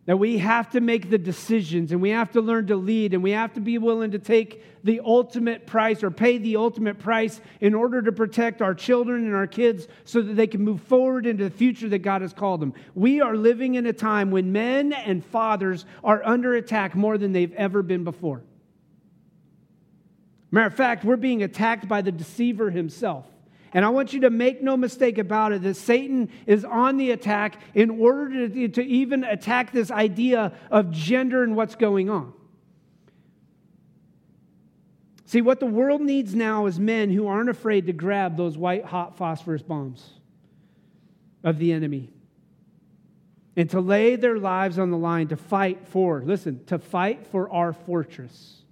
That 0.06 0.16
we 0.16 0.38
have 0.38 0.70
to 0.70 0.80
make 0.80 1.10
the 1.10 1.18
decisions 1.18 1.92
and 1.92 2.02
we 2.02 2.10
have 2.10 2.32
to 2.32 2.40
learn 2.40 2.66
to 2.66 2.76
lead 2.76 3.14
and 3.14 3.22
we 3.22 3.30
have 3.30 3.52
to 3.54 3.60
be 3.60 3.78
willing 3.78 4.10
to 4.10 4.18
take 4.18 4.64
the 4.82 5.00
ultimate 5.04 5.64
price 5.64 6.02
or 6.02 6.10
pay 6.10 6.38
the 6.38 6.56
ultimate 6.56 6.98
price 6.98 7.40
in 7.60 7.72
order 7.72 8.02
to 8.02 8.10
protect 8.10 8.60
our 8.60 8.74
children 8.74 9.26
and 9.26 9.34
our 9.34 9.46
kids 9.46 9.86
so 10.04 10.20
that 10.20 10.34
they 10.34 10.48
can 10.48 10.60
move 10.60 10.80
forward 10.82 11.24
into 11.24 11.44
the 11.44 11.50
future 11.50 11.88
that 11.88 12.00
God 12.00 12.20
has 12.20 12.32
called 12.32 12.60
them. 12.60 12.74
We 12.96 13.20
are 13.20 13.36
living 13.36 13.76
in 13.76 13.86
a 13.86 13.92
time 13.92 14.32
when 14.32 14.50
men 14.50 14.92
and 14.92 15.24
fathers 15.24 15.84
are 16.02 16.20
under 16.24 16.54
attack 16.54 16.96
more 16.96 17.16
than 17.16 17.32
they've 17.32 17.54
ever 17.54 17.82
been 17.82 18.02
before. 18.02 18.42
Matter 20.50 20.66
of 20.66 20.74
fact, 20.74 21.04
we're 21.04 21.16
being 21.16 21.44
attacked 21.44 21.86
by 21.86 22.02
the 22.02 22.12
deceiver 22.12 22.70
himself. 22.70 23.31
And 23.74 23.84
I 23.84 23.88
want 23.88 24.12
you 24.12 24.20
to 24.20 24.30
make 24.30 24.62
no 24.62 24.76
mistake 24.76 25.18
about 25.18 25.52
it 25.52 25.62
that 25.62 25.76
Satan 25.76 26.28
is 26.46 26.64
on 26.64 26.98
the 26.98 27.10
attack 27.10 27.60
in 27.74 27.90
order 27.90 28.48
to, 28.48 28.68
to 28.68 28.84
even 28.84 29.24
attack 29.24 29.72
this 29.72 29.90
idea 29.90 30.52
of 30.70 30.90
gender 30.90 31.42
and 31.42 31.56
what's 31.56 31.74
going 31.74 32.10
on. 32.10 32.34
See, 35.24 35.40
what 35.40 35.60
the 35.60 35.66
world 35.66 36.02
needs 36.02 36.34
now 36.34 36.66
is 36.66 36.78
men 36.78 37.10
who 37.10 37.26
aren't 37.26 37.48
afraid 37.48 37.86
to 37.86 37.94
grab 37.94 38.36
those 38.36 38.58
white 38.58 38.84
hot 38.84 39.16
phosphorus 39.16 39.62
bombs 39.62 40.06
of 41.42 41.58
the 41.58 41.72
enemy 41.72 42.10
and 43.56 43.68
to 43.70 43.80
lay 43.80 44.16
their 44.16 44.38
lives 44.38 44.78
on 44.78 44.90
the 44.90 44.96
line 44.96 45.28
to 45.28 45.36
fight 45.36 45.86
for, 45.88 46.22
listen, 46.22 46.64
to 46.66 46.78
fight 46.78 47.26
for 47.26 47.50
our 47.50 47.72
fortress. 47.72 48.62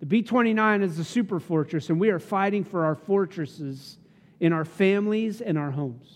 The 0.00 0.06
B 0.06 0.22
29 0.22 0.82
is 0.82 0.96
the 0.96 1.04
super 1.04 1.40
fortress, 1.40 1.90
and 1.90 1.98
we 1.98 2.10
are 2.10 2.18
fighting 2.18 2.64
for 2.64 2.84
our 2.84 2.94
fortresses 2.94 3.97
in 4.40 4.52
our 4.52 4.64
families 4.64 5.40
and 5.40 5.58
our 5.58 5.70
homes. 5.70 6.14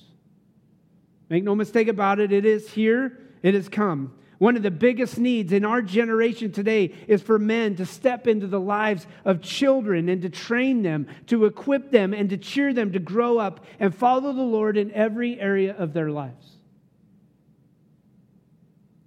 Make 1.28 1.44
no 1.44 1.54
mistake 1.54 1.88
about 1.88 2.20
it, 2.20 2.32
it 2.32 2.44
is 2.44 2.70
here, 2.70 3.18
it 3.42 3.54
has 3.54 3.68
come. 3.68 4.12
One 4.38 4.56
of 4.56 4.62
the 4.64 4.72
biggest 4.72 5.18
needs 5.18 5.52
in 5.52 5.64
our 5.64 5.80
generation 5.80 6.50
today 6.50 6.92
is 7.06 7.22
for 7.22 7.38
men 7.38 7.76
to 7.76 7.86
step 7.86 8.26
into 8.26 8.48
the 8.48 8.58
lives 8.58 9.06
of 9.24 9.40
children 9.40 10.08
and 10.08 10.20
to 10.22 10.28
train 10.28 10.82
them, 10.82 11.06
to 11.28 11.44
equip 11.44 11.92
them, 11.92 12.12
and 12.12 12.28
to 12.30 12.36
cheer 12.36 12.72
them 12.74 12.92
to 12.92 12.98
grow 12.98 13.38
up 13.38 13.64
and 13.78 13.94
follow 13.94 14.32
the 14.32 14.42
Lord 14.42 14.76
in 14.76 14.90
every 14.92 15.40
area 15.40 15.76
of 15.78 15.92
their 15.92 16.10
lives. 16.10 16.56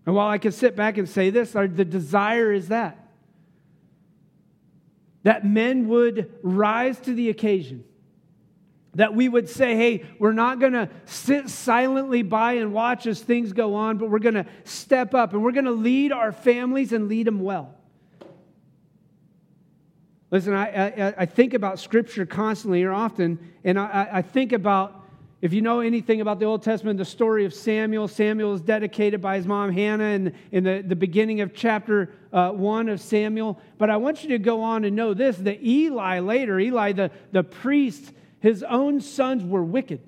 And 0.05 0.15
while 0.15 0.29
I 0.29 0.37
can 0.37 0.53
sit 0.53 0.75
back 0.75 0.97
and 0.97 1.09
say 1.09 1.31
this, 1.31 1.51
the 1.51 1.67
desire 1.67 2.53
is 2.53 2.69
that 2.69 3.01
that 5.23 5.43
men 5.43 5.87
would 5.87 6.31
rise 6.43 6.99
to 6.99 7.13
the 7.13 7.29
occasion 7.29 7.83
that 8.95 9.13
we 9.13 9.29
would 9.29 9.49
say, 9.49 9.75
hey, 9.75 10.05
we're 10.19 10.33
not 10.33 10.59
going 10.59 10.73
to 10.73 10.89
sit 11.05 11.49
silently 11.49 12.23
by 12.23 12.53
and 12.53 12.73
watch 12.73 13.05
as 13.05 13.21
things 13.21 13.53
go 13.53 13.75
on, 13.75 13.97
but 13.97 14.09
we're 14.09 14.19
going 14.19 14.35
to 14.35 14.45
step 14.63 15.13
up 15.13 15.33
and 15.33 15.43
we're 15.43 15.51
going 15.51 15.65
to 15.65 15.71
lead 15.71 16.11
our 16.11 16.31
families 16.31 16.93
and 16.93 17.07
lead 17.07 17.27
them 17.27 17.39
well. 17.41 17.73
Listen, 20.31 20.53
I, 20.53 20.87
I, 20.87 21.13
I 21.19 21.25
think 21.25 21.53
about 21.53 21.79
Scripture 21.79 22.25
constantly 22.25 22.83
or 22.83 22.91
often, 22.91 23.53
and 23.63 23.79
I, 23.79 24.09
I 24.11 24.21
think 24.21 24.51
about 24.53 25.03
if 25.41 25.53
you 25.53 25.61
know 25.61 25.81
anything 25.81 26.21
about 26.21 26.39
the 26.39 26.45
Old 26.45 26.63
Testament, 26.63 26.97
the 26.97 27.05
story 27.05 27.45
of 27.45 27.53
Samuel, 27.53 28.07
Samuel 28.07 28.53
is 28.53 28.61
dedicated 28.61 29.21
by 29.21 29.35
his 29.35 29.45
mom 29.45 29.71
Hannah 29.71 30.05
in, 30.05 30.33
in 30.51 30.63
the, 30.63 30.83
the 30.85 30.95
beginning 30.95 31.41
of 31.41 31.53
chapter 31.53 32.13
uh, 32.33 32.49
1 32.51 32.89
of 32.89 32.99
Samuel. 32.99 33.59
But 33.77 33.89
I 33.89 33.97
want 33.97 34.23
you 34.23 34.29
to 34.29 34.39
go 34.39 34.63
on 34.63 34.85
and 34.85 34.95
know 34.95 35.13
this 35.13 35.37
that 35.37 35.61
Eli 35.61 36.19
later, 36.19 36.59
Eli, 36.59 36.93
the, 36.93 37.11
the 37.31 37.43
priest, 37.43 38.11
his 38.45 38.61
own 38.61 39.01
sons 39.01 39.43
were 39.43 39.63
wicked. 39.63 40.01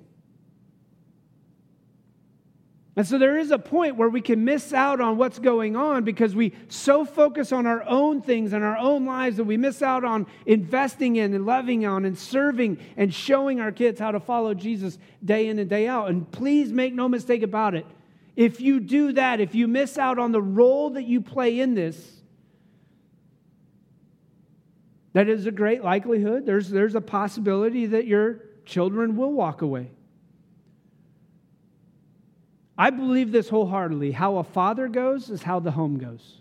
And 2.94 3.04
so 3.04 3.18
there 3.18 3.36
is 3.36 3.50
a 3.50 3.58
point 3.58 3.96
where 3.96 4.08
we 4.08 4.20
can 4.20 4.44
miss 4.44 4.72
out 4.72 5.00
on 5.00 5.16
what's 5.16 5.40
going 5.40 5.74
on 5.74 6.04
because 6.04 6.36
we 6.36 6.52
so 6.68 7.04
focus 7.04 7.50
on 7.50 7.66
our 7.66 7.82
own 7.82 8.22
things 8.22 8.52
and 8.52 8.62
our 8.62 8.78
own 8.78 9.06
lives 9.06 9.38
that 9.38 9.44
we 9.44 9.56
miss 9.56 9.82
out 9.82 10.04
on 10.04 10.24
investing 10.46 11.16
in 11.16 11.34
and 11.34 11.46
loving 11.46 11.84
on 11.84 12.04
and 12.04 12.16
serving 12.16 12.78
and 12.96 13.12
showing 13.12 13.58
our 13.58 13.72
kids 13.72 13.98
how 13.98 14.12
to 14.12 14.20
follow 14.20 14.54
Jesus 14.54 14.98
day 15.24 15.48
in 15.48 15.58
and 15.58 15.68
day 15.68 15.88
out. 15.88 16.08
And 16.08 16.30
please 16.30 16.72
make 16.72 16.94
no 16.94 17.08
mistake 17.08 17.42
about 17.42 17.74
it. 17.74 17.86
If 18.36 18.60
you 18.60 18.78
do 18.78 19.14
that, 19.14 19.40
if 19.40 19.56
you 19.56 19.66
miss 19.66 19.98
out 19.98 20.20
on 20.20 20.30
the 20.30 20.42
role 20.42 20.90
that 20.90 21.06
you 21.06 21.20
play 21.20 21.58
in 21.58 21.74
this, 21.74 22.17
that 25.12 25.28
is 25.28 25.46
a 25.46 25.50
great 25.50 25.82
likelihood. 25.82 26.46
There's, 26.46 26.68
there's 26.68 26.94
a 26.94 27.00
possibility 27.00 27.86
that 27.86 28.06
your 28.06 28.40
children 28.64 29.16
will 29.16 29.32
walk 29.32 29.62
away. 29.62 29.90
I 32.76 32.90
believe 32.90 33.32
this 33.32 33.48
wholeheartedly. 33.48 34.12
How 34.12 34.36
a 34.36 34.44
father 34.44 34.86
goes 34.86 35.30
is 35.30 35.42
how 35.42 35.58
the 35.58 35.72
home 35.72 35.98
goes. 35.98 36.40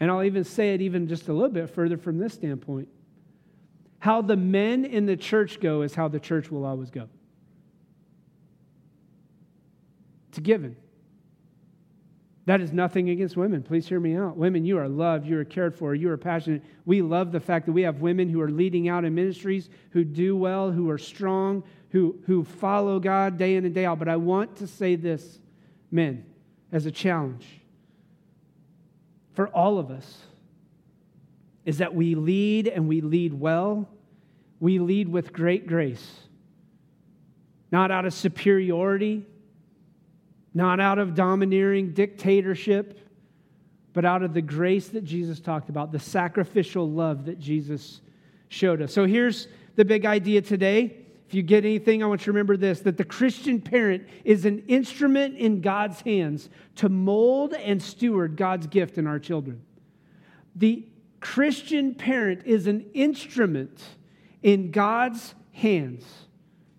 And 0.00 0.10
I'll 0.10 0.24
even 0.24 0.44
say 0.44 0.74
it 0.74 0.80
even 0.80 1.08
just 1.08 1.28
a 1.28 1.32
little 1.32 1.50
bit 1.50 1.70
further 1.70 1.96
from 1.96 2.18
this 2.18 2.34
standpoint. 2.34 2.88
How 4.00 4.22
the 4.22 4.36
men 4.36 4.84
in 4.84 5.06
the 5.06 5.16
church 5.16 5.60
go 5.60 5.82
is 5.82 5.94
how 5.94 6.08
the 6.08 6.20
church 6.20 6.50
will 6.50 6.64
always 6.64 6.90
go. 6.90 7.08
It's 10.28 10.38
a 10.38 10.40
given. 10.40 10.76
That 12.48 12.62
is 12.62 12.72
nothing 12.72 13.10
against 13.10 13.36
women. 13.36 13.62
Please 13.62 13.86
hear 13.86 14.00
me 14.00 14.16
out. 14.16 14.38
Women, 14.38 14.64
you 14.64 14.78
are 14.78 14.88
loved, 14.88 15.26
you 15.26 15.38
are 15.38 15.44
cared 15.44 15.76
for, 15.76 15.94
you 15.94 16.08
are 16.08 16.16
passionate. 16.16 16.64
We 16.86 17.02
love 17.02 17.30
the 17.30 17.40
fact 17.40 17.66
that 17.66 17.72
we 17.72 17.82
have 17.82 18.00
women 18.00 18.30
who 18.30 18.40
are 18.40 18.50
leading 18.50 18.88
out 18.88 19.04
in 19.04 19.14
ministries, 19.14 19.68
who 19.90 20.02
do 20.02 20.34
well, 20.34 20.70
who 20.70 20.88
are 20.88 20.96
strong, 20.96 21.62
who, 21.90 22.18
who 22.24 22.44
follow 22.44 23.00
God 23.00 23.36
day 23.36 23.56
in 23.56 23.66
and 23.66 23.74
day 23.74 23.84
out. 23.84 23.98
But 23.98 24.08
I 24.08 24.16
want 24.16 24.56
to 24.56 24.66
say 24.66 24.96
this, 24.96 25.40
men, 25.90 26.24
as 26.72 26.86
a 26.86 26.90
challenge 26.90 27.44
for 29.34 29.48
all 29.48 29.78
of 29.78 29.90
us 29.90 30.22
is 31.66 31.76
that 31.78 31.94
we 31.94 32.14
lead 32.14 32.66
and 32.66 32.88
we 32.88 33.02
lead 33.02 33.34
well. 33.34 33.86
We 34.58 34.78
lead 34.78 35.10
with 35.10 35.34
great 35.34 35.66
grace, 35.66 36.20
not 37.70 37.90
out 37.90 38.06
of 38.06 38.14
superiority 38.14 39.26
not 40.58 40.80
out 40.80 40.98
of 40.98 41.14
domineering 41.14 41.92
dictatorship, 41.92 42.98
but 43.92 44.04
out 44.04 44.24
of 44.24 44.34
the 44.34 44.42
grace 44.42 44.88
that 44.88 45.04
Jesus 45.04 45.38
talked 45.38 45.68
about, 45.68 45.92
the 45.92 46.00
sacrificial 46.00 46.90
love 46.90 47.26
that 47.26 47.38
Jesus 47.38 48.00
showed 48.48 48.82
us. 48.82 48.92
So 48.92 49.06
here's 49.06 49.46
the 49.76 49.84
big 49.84 50.04
idea 50.04 50.42
today. 50.42 50.96
If 51.28 51.34
you 51.34 51.42
get 51.42 51.64
anything, 51.64 52.02
I 52.02 52.06
want 52.06 52.22
you 52.22 52.24
to 52.24 52.32
remember 52.32 52.56
this 52.56 52.80
that 52.80 52.96
the 52.96 53.04
Christian 53.04 53.60
parent 53.60 54.08
is 54.24 54.46
an 54.46 54.64
instrument 54.66 55.36
in 55.36 55.60
God's 55.60 56.00
hands 56.00 56.50
to 56.76 56.88
mold 56.88 57.54
and 57.54 57.80
steward 57.80 58.36
God's 58.36 58.66
gift 58.66 58.98
in 58.98 59.06
our 59.06 59.20
children. 59.20 59.62
The 60.56 60.88
Christian 61.20 61.94
parent 61.94 62.42
is 62.46 62.66
an 62.66 62.90
instrument 62.94 63.80
in 64.42 64.72
God's 64.72 65.36
hands 65.52 66.04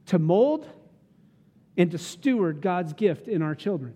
to 0.07 0.19
mold 0.19 0.67
and 1.79 1.89
to 1.91 1.97
steward 1.97 2.61
God's 2.61 2.91
gift 2.91 3.29
in 3.29 3.41
our 3.41 3.55
children. 3.55 3.93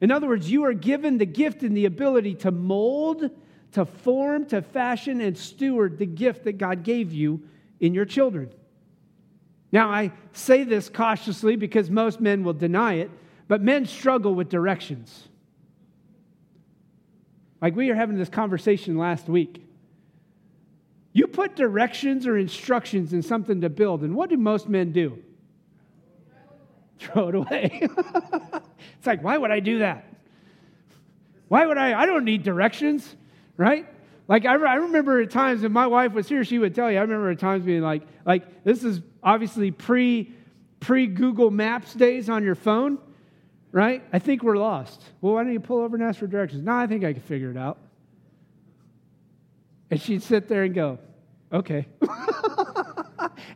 In 0.00 0.10
other 0.10 0.26
words, 0.26 0.50
you 0.50 0.64
are 0.64 0.72
given 0.72 1.18
the 1.18 1.26
gift 1.26 1.62
and 1.62 1.76
the 1.76 1.84
ability 1.84 2.34
to 2.36 2.50
mold, 2.50 3.30
to 3.72 3.84
form, 3.84 4.46
to 4.46 4.62
fashion, 4.62 5.20
and 5.20 5.36
steward 5.36 5.98
the 5.98 6.06
gift 6.06 6.44
that 6.44 6.56
God 6.56 6.84
gave 6.84 7.12
you 7.12 7.42
in 7.80 7.92
your 7.92 8.06
children. 8.06 8.50
Now, 9.70 9.90
I 9.90 10.12
say 10.32 10.64
this 10.64 10.88
cautiously 10.88 11.56
because 11.56 11.90
most 11.90 12.18
men 12.18 12.44
will 12.44 12.54
deny 12.54 12.94
it, 12.94 13.10
but 13.46 13.60
men 13.60 13.84
struggle 13.84 14.34
with 14.34 14.48
directions. 14.48 15.28
Like 17.60 17.76
we 17.76 17.88
were 17.88 17.94
having 17.94 18.16
this 18.16 18.30
conversation 18.30 18.96
last 18.96 19.28
week. 19.28 19.62
You 21.12 21.26
put 21.26 21.56
directions 21.56 22.26
or 22.26 22.38
instructions 22.38 23.12
in 23.12 23.20
something 23.20 23.60
to 23.60 23.68
build, 23.68 24.02
and 24.02 24.14
what 24.14 24.30
do 24.30 24.38
most 24.38 24.66
men 24.66 24.92
do? 24.92 25.22
throw 27.12 27.28
it 27.28 27.34
away. 27.34 27.80
it's 28.98 29.06
like, 29.06 29.22
why 29.22 29.38
would 29.38 29.50
I 29.50 29.60
do 29.60 29.80
that? 29.80 30.04
Why 31.48 31.66
would 31.66 31.78
I? 31.78 31.98
I 31.98 32.06
don't 32.06 32.24
need 32.24 32.42
directions, 32.42 33.16
right? 33.56 33.86
Like 34.26 34.44
I, 34.44 34.54
I 34.54 34.74
remember 34.74 35.20
at 35.20 35.30
times, 35.30 35.62
if 35.64 35.72
my 35.72 35.86
wife 35.86 36.12
was 36.12 36.28
here, 36.28 36.44
she 36.44 36.58
would 36.58 36.74
tell 36.74 36.90
you. 36.90 36.98
I 36.98 37.00
remember 37.00 37.30
at 37.30 37.38
times 37.38 37.64
being 37.64 37.82
like, 37.82 38.02
like 38.26 38.64
this 38.64 38.84
is 38.84 39.00
obviously 39.22 39.70
pre 39.70 40.32
pre 40.80 41.06
Google 41.06 41.50
Maps 41.50 41.94
days 41.94 42.28
on 42.28 42.44
your 42.44 42.54
phone, 42.54 42.98
right? 43.72 44.02
I 44.12 44.18
think 44.18 44.42
we're 44.42 44.58
lost. 44.58 45.02
Well, 45.20 45.34
why 45.34 45.44
don't 45.44 45.52
you 45.52 45.60
pull 45.60 45.78
over 45.78 45.96
and 45.96 46.04
ask 46.04 46.18
for 46.18 46.26
directions? 46.26 46.62
No, 46.64 46.74
I 46.74 46.86
think 46.86 47.04
I 47.04 47.12
can 47.14 47.22
figure 47.22 47.50
it 47.50 47.56
out. 47.56 47.78
And 49.90 50.00
she'd 50.00 50.22
sit 50.22 50.48
there 50.48 50.64
and 50.64 50.74
go, 50.74 50.98
okay. 51.50 51.86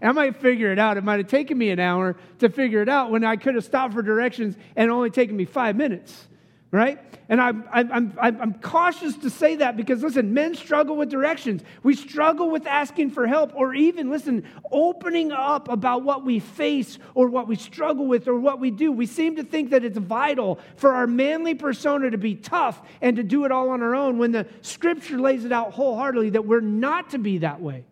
I 0.01 0.13
might 0.13 0.37
figure 0.37 0.73
it 0.73 0.79
out. 0.79 0.97
It 0.97 1.05
might 1.05 1.19
have 1.19 1.29
taken 1.29 1.57
me 1.59 1.71
an 1.71 1.81
hour 1.81 2.17
to 2.39 2.49
figure 2.49 2.83
it 2.83 2.89
out 2.89 3.11
when 3.11 3.25
I 3.25 3.37
could 3.37 3.55
have 3.55 3.65
stopped 3.65 3.95
for 3.95 4.03
directions 4.03 4.57
and 4.77 4.91
only 4.91 5.11
taken 5.11 5.37
me 5.37 5.45
five 5.45 5.77
minutes, 5.77 6.29
right? 6.71 6.99
And 7.29 7.41
I'm, 7.41 7.65
I'm, 7.73 7.91
I'm, 8.21 8.41
I'm 8.41 8.55
cautious 8.55 9.17
to 9.17 9.31
say 9.31 9.57
that 9.57 9.75
because, 9.77 10.03
listen, 10.03 10.35
men 10.35 10.55
struggle 10.55 10.97
with 10.97 11.09
directions. 11.09 11.63
We 11.83 11.95
struggle 11.95 12.51
with 12.51 12.67
asking 12.67 13.13
for 13.13 13.27
help 13.27 13.53
or 13.55 13.75
even, 13.75 14.11
listen, 14.11 14.45
opening 14.71 15.33
up 15.33 15.71
about 15.71 16.03
what 16.03 16.27
we 16.27 16.41
face 16.41 16.99
or 17.15 17.29
what 17.29 17.49
we 17.49 17.57
struggle 17.57 18.07
with 18.07 18.29
or 18.29 18.39
what 18.39 18.61
we 18.61 18.71
do. 18.71 18.93
We 18.93 19.07
seem 19.07 19.37
to 19.37 19.45
think 19.45 19.71
that 19.71 19.83
it's 19.83 19.97
vital 19.97 20.59
for 20.77 20.95
our 20.95 21.07
manly 21.07 21.55
persona 21.55 22.11
to 22.11 22.19
be 22.19 22.35
tough 22.35 22.83
and 23.01 23.17
to 23.17 23.23
do 23.23 23.47
it 23.47 23.53
all 23.53 23.71
on 23.71 23.83
our 23.83 23.95
own 23.95 24.19
when 24.19 24.33
the 24.33 24.47
scripture 24.61 25.19
lays 25.19 25.47
it 25.47 25.53
out 25.53 25.73
wholeheartedly 25.73 26.31
that 26.31 26.45
we're 26.45 26.61
not 26.61 27.11
to 27.11 27.19
be 27.19 27.39
that 27.39 27.63
way 27.63 27.85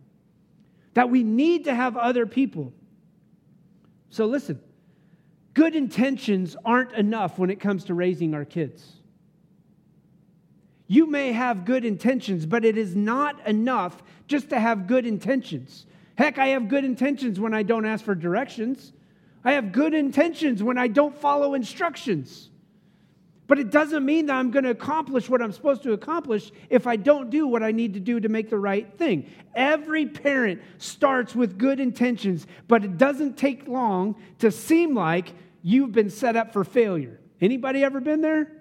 that 0.95 1.11
we 1.11 1.23
need 1.23 1.65
to 1.65 1.75
have 1.75 1.97
other 1.97 2.27
people. 2.27 2.73
So 4.11 4.27
listen, 4.27 4.61
good 5.55 5.75
intentions 5.75 6.57
aren't 6.65 6.93
enough 6.93 7.39
when 7.39 7.51
it 7.51 7.61
comes 7.61 7.85
to 7.85 7.95
raising 7.95 8.35
our 8.35 8.45
kids. 8.45 8.85
You 10.87 11.07
may 11.07 11.33
have 11.33 11.65
good 11.65 11.85
intentions, 11.85 12.47
but 12.47 12.65
it 12.65 12.77
is 12.77 12.97
not 12.97 13.47
enough 13.47 14.03
just 14.27 14.51
to 14.51 14.59
have 14.59 14.89
good 14.89 15.07
intentions. 15.07 15.87
Heck, 16.17 16.39
I 16.39 16.49
have 16.49 16.69
good 16.69 16.85
intentions 16.85 17.39
when 17.39 17.55
I 17.55 17.63
don't 17.63 17.87
ask 17.87 18.05
for 18.05 18.17
directions. 18.17 18.93
I 19.45 19.53
have 19.53 19.73
good 19.73 19.95
intentions 19.95 20.63
when 20.63 20.77
I 20.77 20.89
don't 20.89 21.17
follow 21.17 21.55
instructions. 21.55 22.50
But 23.51 23.59
it 23.59 23.73
doesn't 23.73 24.07
mean 24.07 24.27
that 24.27 24.37
I'm 24.37 24.53
going 24.53 24.63
to 24.63 24.71
accomplish 24.71 25.29
what 25.29 25.43
I'm 25.43 25.51
supposed 25.51 25.83
to 25.83 25.93
accomplish 25.93 26.53
if 26.69 26.87
I 26.87 26.95
don't 26.95 27.31
do 27.31 27.49
what 27.49 27.65
I 27.65 27.73
need 27.73 27.95
to 27.95 28.01
do 28.01 28.21
to 28.21 28.29
make 28.29 28.49
the 28.49 28.61
right 28.61 28.97
thing. 28.97 29.29
Every 29.57 30.07
parent 30.07 30.63
starts 30.79 31.35
with 31.35 31.59
good 31.59 31.81
intentions, 31.81 32.47
but 32.69 32.85
it 32.85 32.97
doesn't 32.97 33.37
take 33.37 33.67
long 33.67 34.15
to 34.39 34.53
seem 34.53 34.95
like 34.95 35.33
you've 35.65 35.91
been 35.91 36.11
set 36.11 36.37
up 36.37 36.53
for 36.53 36.63
failure. 36.63 37.19
Anybody 37.41 37.83
ever 37.83 37.99
been 38.01 38.21
there? 38.21 38.53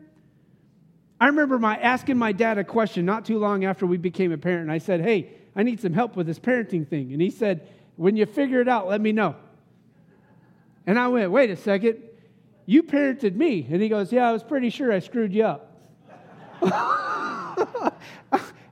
I 1.21 1.27
remember 1.27 1.59
my 1.59 1.77
asking 1.77 2.17
my 2.17 2.31
dad 2.31 2.57
a 2.57 2.63
question 2.63 3.05
not 3.05 3.25
too 3.25 3.37
long 3.37 3.65
after 3.65 3.85
we 3.85 3.97
became 3.97 4.31
a 4.31 4.39
parent. 4.39 4.63
And 4.63 4.71
I 4.71 4.79
said, 4.79 5.01
"Hey, 5.01 5.35
I 5.55 5.61
need 5.61 5.79
some 5.79 5.93
help 5.93 6.15
with 6.15 6.25
this 6.25 6.39
parenting 6.39 6.87
thing." 6.87 7.13
And 7.13 7.21
he 7.21 7.29
said, 7.29 7.67
"When 7.95 8.17
you 8.17 8.25
figure 8.25 8.59
it 8.59 8.67
out, 8.67 8.87
let 8.87 9.01
me 9.01 9.11
know." 9.11 9.35
And 10.87 10.97
I 10.97 11.09
went, 11.09 11.29
"Wait 11.29 11.51
a 11.51 11.55
second. 11.55 12.08
You 12.69 12.83
parented 12.83 13.33
me. 13.33 13.65
And 13.67 13.81
he 13.81 13.89
goes, 13.89 14.13
Yeah, 14.13 14.29
I 14.29 14.31
was 14.31 14.43
pretty 14.43 14.69
sure 14.69 14.93
I 14.93 14.99
screwed 14.99 15.33
you 15.33 15.43
up. 15.43 15.75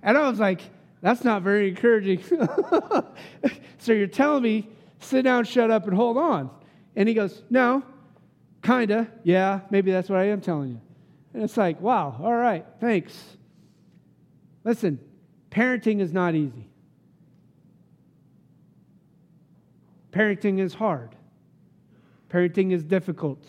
and 0.04 0.16
I 0.16 0.30
was 0.30 0.38
like, 0.38 0.62
That's 1.02 1.24
not 1.24 1.42
very 1.42 1.70
encouraging. 1.70 2.22
so 3.80 3.94
you're 3.94 4.06
telling 4.06 4.44
me, 4.44 4.70
sit 5.00 5.24
down, 5.24 5.46
shut 5.46 5.72
up, 5.72 5.88
and 5.88 5.96
hold 5.96 6.16
on. 6.16 6.52
And 6.96 7.10
he 7.10 7.16
goes, 7.16 7.42
No, 7.50 7.82
kinda. 8.62 9.08
Yeah, 9.24 9.62
maybe 9.72 9.92
that's 9.92 10.10
what 10.10 10.20
I 10.20 10.26
am 10.26 10.42
telling 10.42 10.70
you. 10.70 10.82
And 11.34 11.42
it's 11.42 11.58
like, 11.58 11.82
Wow, 11.82 12.20
all 12.22 12.36
right, 12.36 12.68
thanks. 12.80 13.20
Listen, 14.64 15.00
parenting 15.50 16.02
is 16.02 16.14
not 16.14 16.36
easy. 16.36 16.70
Parenting 20.12 20.60
is 20.60 20.76
hard. 20.76 21.16
Parenting 22.30 22.72
is 22.72 22.84
difficult. 22.84 23.44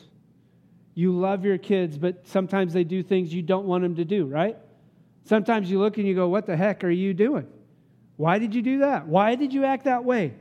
You 0.99 1.17
love 1.17 1.45
your 1.45 1.59
kids, 1.59 1.97
but 1.97 2.26
sometimes 2.26 2.73
they 2.73 2.83
do 2.83 3.05
things 3.05 3.33
you 3.33 3.40
don't 3.40 3.67
want 3.67 3.85
them 3.85 3.95
to 3.95 4.05
do, 4.05 4.26
right? 4.26 4.57
Sometimes 5.23 5.71
you 5.71 5.78
look 5.78 5.97
and 5.97 6.09
you 6.09 6.12
go, 6.12 6.26
What 6.26 6.45
the 6.45 6.57
heck 6.57 6.83
are 6.83 6.90
you 6.90 7.14
doing? 7.14 7.47
Why 8.17 8.40
did 8.40 8.52
you 8.52 8.62
do 8.62 8.81
that? 8.81 9.07
Why 9.07 9.37
did 9.37 9.55
you 9.55 9.64
act 9.64 9.85
that 9.85 10.05
way? 10.05 10.35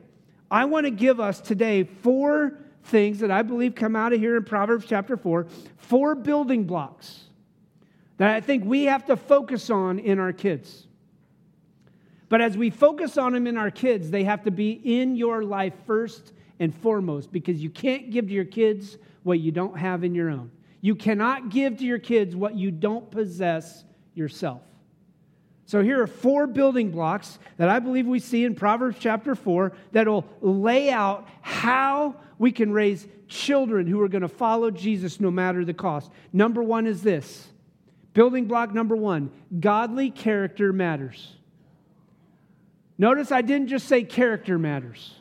I 0.49 0.65
want 0.65 0.87
to 0.87 0.89
give 0.89 1.19
us 1.19 1.39
today 1.39 1.83
four 1.83 2.57
things 2.85 3.19
that 3.19 3.29
I 3.29 3.43
believe 3.43 3.75
come 3.75 3.95
out 3.95 4.13
of 4.13 4.19
here 4.19 4.35
in 4.35 4.45
Proverbs 4.45 4.87
chapter 4.89 5.15
4, 5.15 5.45
four 5.77 6.15
building 6.15 6.63
blocks 6.63 7.25
that 8.17 8.33
I 8.33 8.41
think 8.41 8.65
we 8.65 8.85
have 8.85 9.05
to 9.05 9.15
focus 9.15 9.69
on 9.69 9.99
in 9.99 10.17
our 10.17 10.33
kids. 10.33 10.87
But 12.29 12.41
as 12.41 12.57
we 12.57 12.71
focus 12.71 13.15
on 13.19 13.33
them 13.33 13.45
in 13.45 13.57
our 13.57 13.69
kids, 13.69 14.09
they 14.09 14.23
have 14.23 14.43
to 14.45 14.51
be 14.51 14.71
in 14.71 15.17
your 15.17 15.43
life 15.43 15.75
first 15.85 16.33
and 16.59 16.73
foremost 16.73 17.31
because 17.31 17.61
you 17.61 17.69
can't 17.69 18.09
give 18.09 18.25
to 18.25 18.33
your 18.33 18.43
kids 18.43 18.97
what 19.23 19.39
you 19.39 19.51
don't 19.51 19.77
have 19.77 20.03
in 20.03 20.15
your 20.15 20.29
own. 20.29 20.51
You 20.81 20.95
cannot 20.95 21.49
give 21.49 21.77
to 21.77 21.85
your 21.85 21.99
kids 21.99 22.35
what 22.35 22.55
you 22.55 22.71
don't 22.71 23.09
possess 23.09 23.83
yourself. 24.13 24.61
So 25.65 25.83
here 25.83 26.01
are 26.01 26.07
four 26.07 26.47
building 26.47 26.91
blocks 26.91 27.39
that 27.57 27.67
I 27.67 27.79
believe 27.79 28.07
we 28.07 28.19
see 28.19 28.45
in 28.45 28.55
Proverbs 28.55 28.97
chapter 28.99 29.35
4 29.35 29.73
that'll 29.91 30.25
lay 30.39 30.89
out 30.89 31.27
how 31.41 32.15
we 32.39 32.53
can 32.53 32.71
raise 32.71 33.05
children 33.27 33.85
who 33.85 33.99
are 34.01 34.07
going 34.07 34.21
to 34.21 34.29
follow 34.29 34.71
Jesus 34.71 35.19
no 35.19 35.29
matter 35.29 35.65
the 35.65 35.73
cost. 35.73 36.09
Number 36.31 36.63
one 36.63 36.87
is 36.87 37.03
this 37.03 37.49
building 38.13 38.45
block 38.45 38.73
number 38.73 38.95
one 38.95 39.29
godly 39.59 40.09
character 40.09 40.71
matters. 40.71 41.33
Notice 42.97 43.31
I 43.31 43.41
didn't 43.41 43.67
just 43.67 43.87
say 43.87 44.03
character 44.03 44.57
matters. 44.57 45.15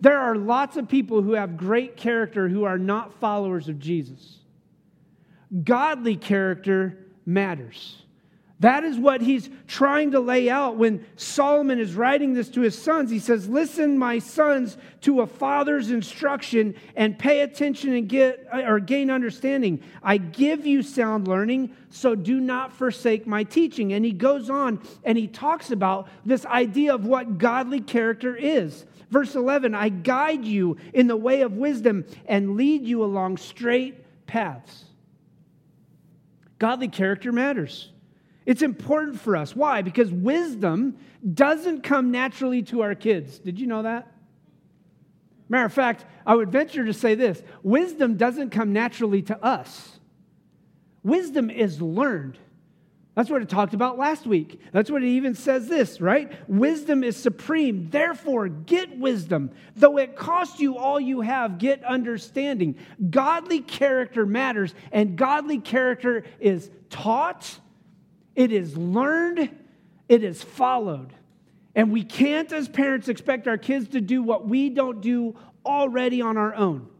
There 0.00 0.18
are 0.18 0.36
lots 0.36 0.76
of 0.76 0.88
people 0.88 1.22
who 1.22 1.32
have 1.32 1.56
great 1.56 1.96
character 1.96 2.48
who 2.48 2.64
are 2.64 2.78
not 2.78 3.14
followers 3.14 3.68
of 3.68 3.78
Jesus. 3.78 4.38
Godly 5.64 6.16
character 6.16 6.98
matters. 7.24 8.02
That 8.60 8.84
is 8.84 8.98
what 8.98 9.20
he's 9.20 9.50
trying 9.66 10.12
to 10.12 10.20
lay 10.20 10.48
out 10.48 10.76
when 10.76 11.04
Solomon 11.16 11.78
is 11.78 11.94
writing 11.94 12.32
this 12.32 12.48
to 12.50 12.62
his 12.62 12.80
sons. 12.80 13.10
He 13.10 13.18
says, 13.18 13.48
Listen, 13.48 13.98
my 13.98 14.18
sons, 14.18 14.78
to 15.02 15.20
a 15.20 15.26
father's 15.26 15.90
instruction 15.90 16.74
and 16.94 17.18
pay 17.18 17.40
attention 17.40 17.92
and 17.92 18.08
get 18.08 18.46
or 18.50 18.80
gain 18.80 19.10
understanding. 19.10 19.82
I 20.02 20.16
give 20.16 20.66
you 20.66 20.82
sound 20.82 21.28
learning, 21.28 21.76
so 21.90 22.14
do 22.14 22.40
not 22.40 22.72
forsake 22.72 23.26
my 23.26 23.44
teaching. 23.44 23.92
And 23.92 24.06
he 24.06 24.12
goes 24.12 24.48
on 24.48 24.80
and 25.04 25.18
he 25.18 25.26
talks 25.26 25.70
about 25.70 26.08
this 26.24 26.46
idea 26.46 26.94
of 26.94 27.04
what 27.04 27.36
godly 27.36 27.80
character 27.80 28.34
is. 28.34 28.86
Verse 29.10 29.34
11 29.34 29.74
I 29.74 29.88
guide 29.88 30.44
you 30.44 30.76
in 30.92 31.06
the 31.06 31.16
way 31.16 31.42
of 31.42 31.52
wisdom 31.52 32.04
and 32.26 32.56
lead 32.56 32.86
you 32.86 33.04
along 33.04 33.36
straight 33.36 34.26
paths. 34.26 34.84
Godly 36.58 36.88
character 36.88 37.32
matters. 37.32 37.90
It's 38.46 38.62
important 38.62 39.20
for 39.20 39.36
us. 39.36 39.54
Why? 39.54 39.82
Because 39.82 40.10
wisdom 40.10 40.96
doesn't 41.34 41.82
come 41.82 42.10
naturally 42.12 42.62
to 42.64 42.82
our 42.82 42.94
kids. 42.94 43.38
Did 43.38 43.58
you 43.58 43.66
know 43.66 43.82
that? 43.82 44.06
Matter 45.48 45.66
of 45.66 45.72
fact, 45.72 46.04
I 46.24 46.34
would 46.34 46.50
venture 46.50 46.84
to 46.84 46.92
say 46.92 47.14
this 47.14 47.42
wisdom 47.62 48.16
doesn't 48.16 48.50
come 48.50 48.72
naturally 48.72 49.22
to 49.22 49.44
us, 49.44 49.98
wisdom 51.02 51.50
is 51.50 51.80
learned. 51.80 52.38
That's 53.16 53.30
what 53.30 53.40
it 53.40 53.48
talked 53.48 53.72
about 53.72 53.96
last 53.96 54.26
week. 54.26 54.60
That's 54.72 54.90
what 54.90 55.02
it 55.02 55.08
even 55.08 55.34
says 55.34 55.68
this, 55.68 56.02
right? 56.02 56.30
Wisdom 56.48 57.02
is 57.02 57.16
supreme. 57.16 57.88
Therefore, 57.88 58.46
get 58.46 58.98
wisdom. 58.98 59.52
Though 59.74 59.96
it 59.96 60.16
cost 60.16 60.60
you 60.60 60.76
all 60.76 61.00
you 61.00 61.22
have, 61.22 61.56
get 61.56 61.82
understanding. 61.82 62.76
Godly 63.08 63.60
character 63.60 64.26
matters, 64.26 64.74
and 64.92 65.16
godly 65.16 65.58
character 65.60 66.24
is 66.40 66.70
taught, 66.90 67.58
it 68.34 68.52
is 68.52 68.76
learned, 68.76 69.48
it 70.10 70.22
is 70.22 70.42
followed. 70.42 71.10
And 71.74 71.90
we 71.90 72.04
can't, 72.04 72.52
as 72.52 72.68
parents, 72.68 73.08
expect 73.08 73.48
our 73.48 73.58
kids 73.58 73.88
to 73.88 74.02
do 74.02 74.22
what 74.22 74.46
we 74.46 74.68
don't 74.68 75.00
do 75.00 75.36
already 75.64 76.20
on 76.20 76.36
our 76.36 76.54
own. 76.54 76.90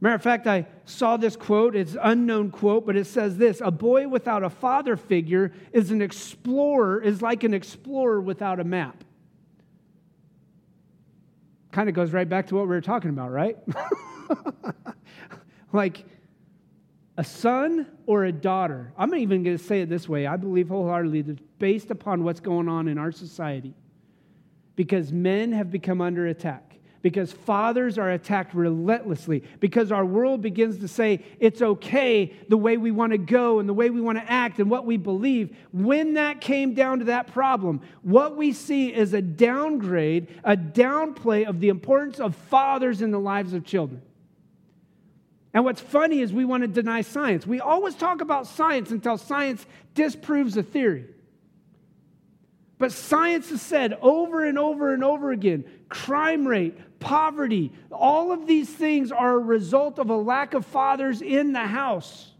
Matter 0.00 0.14
of 0.14 0.22
fact, 0.22 0.46
I 0.46 0.66
saw 0.84 1.16
this 1.16 1.34
quote. 1.34 1.74
It's 1.74 1.94
an 1.94 2.00
unknown 2.02 2.50
quote, 2.50 2.86
but 2.86 2.96
it 2.96 3.06
says 3.06 3.36
this 3.36 3.60
A 3.64 3.70
boy 3.70 4.06
without 4.06 4.44
a 4.44 4.50
father 4.50 4.96
figure 4.96 5.52
is 5.72 5.90
an 5.90 6.02
explorer, 6.02 7.00
is 7.00 7.20
like 7.20 7.42
an 7.42 7.52
explorer 7.52 8.20
without 8.20 8.60
a 8.60 8.64
map. 8.64 9.02
Kind 11.72 11.88
of 11.88 11.94
goes 11.94 12.12
right 12.12 12.28
back 12.28 12.46
to 12.48 12.54
what 12.54 12.62
we 12.62 12.68
were 12.68 12.80
talking 12.80 13.10
about, 13.10 13.32
right? 13.32 13.56
like 15.72 16.04
a 17.16 17.24
son 17.24 17.86
or 18.06 18.24
a 18.24 18.32
daughter. 18.32 18.92
I'm 18.96 19.10
not 19.10 19.18
even 19.18 19.42
going 19.42 19.58
to 19.58 19.62
say 19.62 19.80
it 19.80 19.88
this 19.88 20.08
way. 20.08 20.26
I 20.26 20.36
believe 20.36 20.68
wholeheartedly 20.68 21.22
that 21.22 21.58
based 21.58 21.90
upon 21.90 22.22
what's 22.22 22.40
going 22.40 22.68
on 22.68 22.86
in 22.86 22.98
our 22.98 23.10
society, 23.10 23.74
because 24.76 25.12
men 25.12 25.50
have 25.52 25.72
become 25.72 26.00
under 26.00 26.28
attack 26.28 26.67
because 27.02 27.32
fathers 27.32 27.96
are 27.98 28.10
attacked 28.10 28.54
relentlessly, 28.54 29.44
because 29.60 29.92
our 29.92 30.04
world 30.04 30.42
begins 30.42 30.78
to 30.78 30.88
say 30.88 31.24
it's 31.38 31.62
okay 31.62 32.32
the 32.48 32.56
way 32.56 32.76
we 32.76 32.90
want 32.90 33.12
to 33.12 33.18
go 33.18 33.60
and 33.60 33.68
the 33.68 33.74
way 33.74 33.90
we 33.90 34.00
want 34.00 34.18
to 34.18 34.30
act 34.30 34.58
and 34.58 34.70
what 34.70 34.84
we 34.84 34.96
believe. 34.96 35.56
When 35.72 36.14
that 36.14 36.40
came 36.40 36.74
down 36.74 36.98
to 36.98 37.04
that 37.06 37.28
problem, 37.28 37.80
what 38.02 38.36
we 38.36 38.52
see 38.52 38.92
is 38.92 39.14
a 39.14 39.22
downgrade, 39.22 40.28
a 40.42 40.56
downplay 40.56 41.46
of 41.46 41.60
the 41.60 41.68
importance 41.68 42.18
of 42.18 42.34
fathers 42.34 43.00
in 43.00 43.10
the 43.10 43.20
lives 43.20 43.52
of 43.52 43.64
children. 43.64 44.02
And 45.54 45.64
what's 45.64 45.80
funny 45.80 46.20
is 46.20 46.32
we 46.32 46.44
want 46.44 46.62
to 46.62 46.68
deny 46.68 47.00
science. 47.00 47.46
We 47.46 47.60
always 47.60 47.94
talk 47.94 48.20
about 48.20 48.46
science 48.46 48.90
until 48.90 49.16
science 49.16 49.64
disproves 49.94 50.56
a 50.56 50.62
theory. 50.62 51.06
But 52.78 52.92
science 52.92 53.50
has 53.50 53.60
said 53.60 53.98
over 54.00 54.44
and 54.44 54.58
over 54.58 54.94
and 54.94 55.02
over 55.02 55.32
again 55.32 55.64
crime 55.88 56.46
rate, 56.46 56.78
poverty, 57.00 57.72
all 57.90 58.32
of 58.32 58.46
these 58.46 58.68
things 58.68 59.12
are 59.12 59.34
a 59.34 59.38
result 59.38 59.98
of 59.98 60.10
a 60.10 60.16
lack 60.16 60.54
of 60.54 60.66
fathers 60.66 61.22
in 61.22 61.52
the 61.52 61.66
house. 61.66 62.30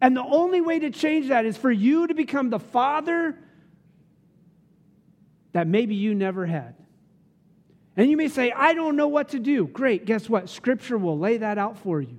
And 0.00 0.16
the 0.16 0.22
only 0.22 0.60
way 0.60 0.78
to 0.80 0.90
change 0.90 1.28
that 1.28 1.46
is 1.46 1.56
for 1.56 1.70
you 1.70 2.06
to 2.06 2.14
become 2.14 2.50
the 2.50 2.58
father 2.58 3.38
that 5.52 5.66
maybe 5.66 5.94
you 5.94 6.14
never 6.14 6.44
had. 6.44 6.74
And 7.96 8.10
you 8.10 8.16
may 8.16 8.28
say, 8.28 8.52
I 8.52 8.74
don't 8.74 8.96
know 8.96 9.08
what 9.08 9.30
to 9.30 9.38
do. 9.38 9.66
Great, 9.66 10.04
guess 10.04 10.28
what? 10.28 10.50
Scripture 10.50 10.98
will 10.98 11.18
lay 11.18 11.38
that 11.38 11.56
out 11.56 11.78
for 11.78 12.00
you. 12.00 12.18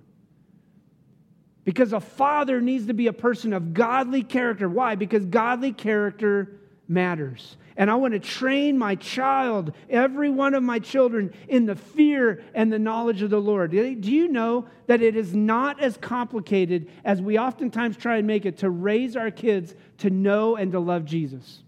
Because 1.63 1.93
a 1.93 2.00
father 2.00 2.62
needs 2.62 2.88
to 2.88 2.93
be 2.93 3.08
a 3.08 3.13
person 3.13 3.54
of 3.54 3.73
godly 3.73 4.23
character. 4.23 4.67
Why? 4.67 4.95
Because 4.95 5.26
godly 5.26 5.73
character 5.73 6.60
matters. 6.88 7.58
And 7.76 7.91
I 7.91 7.95
want 7.95 8.13
to 8.13 8.19
train 8.19 8.78
my 8.78 8.95
child, 8.95 9.73
every 9.89 10.30
one 10.30 10.56
of 10.56 10.63
my 10.63 10.80
children, 10.80 11.34
in 11.47 11.65
the 11.65 11.76
fear 11.76 12.43
and 12.56 12.73
the 12.73 12.80
knowledge 12.80 13.21
of 13.21 13.30
the 13.30 13.39
Lord. 13.39 13.71
Do 13.71 14.12
you 14.12 14.28
know 14.28 14.67
that 14.88 15.02
it 15.02 15.15
is 15.15 15.36
not 15.36 15.80
as 15.80 15.95
complicated 15.97 16.89
as 17.06 17.21
we 17.21 17.38
oftentimes 17.38 17.97
try 17.97 18.17
and 18.17 18.26
make 18.26 18.45
it 18.45 18.58
to 18.60 18.69
raise 18.69 19.15
our 19.15 19.30
kids 19.30 19.76
to 20.00 20.10
know 20.10 20.56
and 20.56 20.71
to 20.71 20.80
love 20.80 21.06
Jesus? 21.06 21.62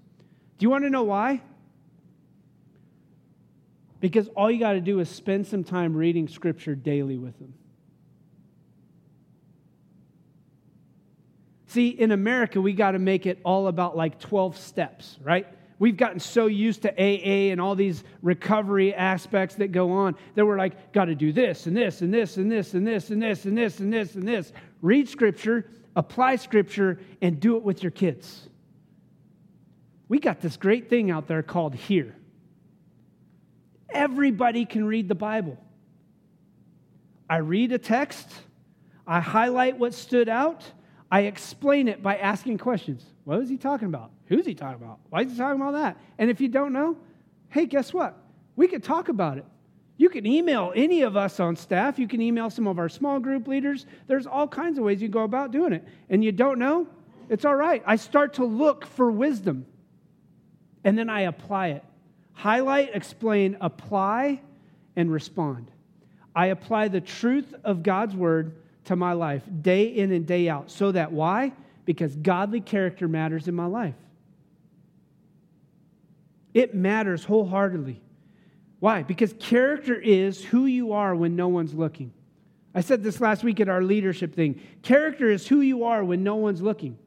Do 0.57 0.65
you 0.65 0.69
want 0.69 0.83
to 0.85 0.89
know 0.89 1.03
why? 1.03 1.41
Because 3.99 4.29
all 4.29 4.49
you 4.49 4.59
got 4.59 4.73
to 4.73 4.81
do 4.81 4.99
is 4.99 5.09
spend 5.09 5.45
some 5.45 5.63
time 5.63 5.95
reading 5.95 6.27
Scripture 6.27 6.73
daily 6.73 7.17
with 7.17 7.37
them. 7.37 7.53
See, 11.69 11.89
in 11.89 12.11
America, 12.11 12.59
we 12.59 12.73
got 12.73 12.91
to 12.91 12.99
make 12.99 13.27
it 13.27 13.39
all 13.45 13.67
about 13.67 13.95
like 13.95 14.19
12 14.19 14.57
steps, 14.57 15.19
right? 15.21 15.45
We've 15.77 15.95
gotten 15.95 16.19
so 16.19 16.47
used 16.47 16.81
to 16.81 16.89
AA 16.91 17.51
and 17.51 17.61
all 17.61 17.75
these 17.75 18.03
recovery 18.23 18.91
aspects 18.91 19.53
that 19.57 19.71
go 19.71 19.91
on 19.91 20.15
that 20.33 20.47
we're 20.47 20.57
like, 20.57 20.93
got 20.93 21.05
to 21.05 21.15
do 21.15 21.31
this 21.31 21.67
and 21.67 21.77
this 21.77 22.01
and 22.01 22.11
this 22.11 22.37
and 22.37 22.51
this 22.51 22.73
and 22.73 22.87
this 22.87 23.11
and 23.11 23.21
this 23.21 23.45
and 23.45 23.55
this 23.55 23.79
and 23.79 23.93
this 23.93 24.15
and 24.15 24.27
this. 24.27 24.51
Read 24.81 25.07
scripture, 25.09 25.69
apply 25.95 26.37
scripture, 26.37 26.99
and 27.21 27.39
do 27.39 27.55
it 27.55 27.61
with 27.61 27.83
your 27.83 27.91
kids. 27.91 28.49
We 30.07 30.17
got 30.19 30.41
this 30.41 30.57
great 30.57 30.89
thing 30.89 31.11
out 31.11 31.27
there 31.27 31.43
called 31.43 31.75
HEAR. 31.75 32.15
Everybody 33.91 34.65
can 34.65 34.85
read 34.85 35.07
the 35.07 35.13
Bible. 35.13 35.55
I 37.29 37.37
read 37.37 37.73
a 37.73 37.77
text, 37.77 38.27
I 39.05 39.19
highlight 39.19 39.77
what 39.77 39.93
stood 39.93 40.29
out, 40.29 40.63
I 41.11 41.21
explain 41.21 41.87
it 41.87 42.03
by 42.03 42.17
asking 42.17 42.59
questions. 42.59 43.03
What 43.23 43.39
is 43.39 43.49
he 43.49 43.57
talking 43.57 43.87
about? 43.87 44.11
Who's 44.27 44.45
he 44.45 44.53
talking 44.53 44.83
about? 44.83 44.99
Why 45.09 45.21
is 45.21 45.31
he 45.31 45.37
talking 45.37 45.59
about 45.59 45.73
that? 45.73 45.97
And 46.17 46.29
if 46.29 46.39
you 46.39 46.47
don't 46.47 46.73
know, 46.73 46.97
hey, 47.49 47.65
guess 47.65 47.93
what? 47.93 48.15
We 48.55 48.67
could 48.67 48.83
talk 48.83 49.09
about 49.09 49.37
it. 49.37 49.45
You 49.97 50.09
can 50.09 50.25
email 50.25 50.71
any 50.75 51.01
of 51.01 51.17
us 51.17 51.39
on 51.39 51.55
staff. 51.55 51.99
You 51.99 52.07
can 52.07 52.21
email 52.21 52.49
some 52.49 52.67
of 52.67 52.79
our 52.79 52.89
small 52.89 53.19
group 53.19 53.47
leaders. 53.47 53.85
There's 54.07 54.27
all 54.27 54.47
kinds 54.47 54.77
of 54.77 54.85
ways 54.85 55.01
you 55.01 55.09
go 55.09 55.23
about 55.23 55.51
doing 55.51 55.73
it. 55.73 55.85
And 56.09 56.23
you 56.23 56.31
don't 56.31 56.59
know? 56.59 56.87
It's 57.27 57.43
all 57.43 57.55
right. 57.55 57.83
I 57.85 57.95
start 57.95 58.35
to 58.35 58.45
look 58.45 58.85
for 58.85 59.11
wisdom 59.11 59.65
and 60.83 60.97
then 60.97 61.09
I 61.09 61.21
apply 61.21 61.69
it. 61.69 61.83
Highlight, 62.33 62.91
explain, 62.93 63.57
apply, 63.59 64.41
and 64.95 65.11
respond. 65.11 65.69
I 66.35 66.47
apply 66.47 66.87
the 66.87 67.01
truth 67.01 67.53
of 67.63 67.83
God's 67.83 68.15
word 68.15 68.55
to 68.85 68.95
my 68.95 69.13
life 69.13 69.43
day 69.61 69.85
in 69.85 70.11
and 70.11 70.25
day 70.25 70.49
out. 70.49 70.71
So 70.71 70.91
that 70.91 71.11
why? 71.11 71.53
Because 71.85 72.15
godly 72.15 72.61
character 72.61 73.07
matters 73.07 73.47
in 73.47 73.55
my 73.55 73.65
life. 73.65 73.95
It 76.53 76.73
matters 76.73 77.23
wholeheartedly. 77.23 78.01
Why? 78.79 79.03
Because 79.03 79.33
character 79.39 79.95
is 79.95 80.43
who 80.43 80.65
you 80.65 80.93
are 80.93 81.15
when 81.15 81.35
no 81.35 81.47
one's 81.47 81.73
looking. 81.73 82.13
I 82.73 82.81
said 82.81 83.03
this 83.03 83.19
last 83.19 83.43
week 83.43 83.59
at 83.59 83.69
our 83.69 83.81
leadership 83.81 84.33
thing. 84.35 84.61
Character 84.83 85.29
is 85.29 85.47
who 85.47 85.61
you 85.61 85.83
are 85.85 86.03
when 86.03 86.23
no 86.23 86.35
one's 86.35 86.61
looking. 86.61 86.97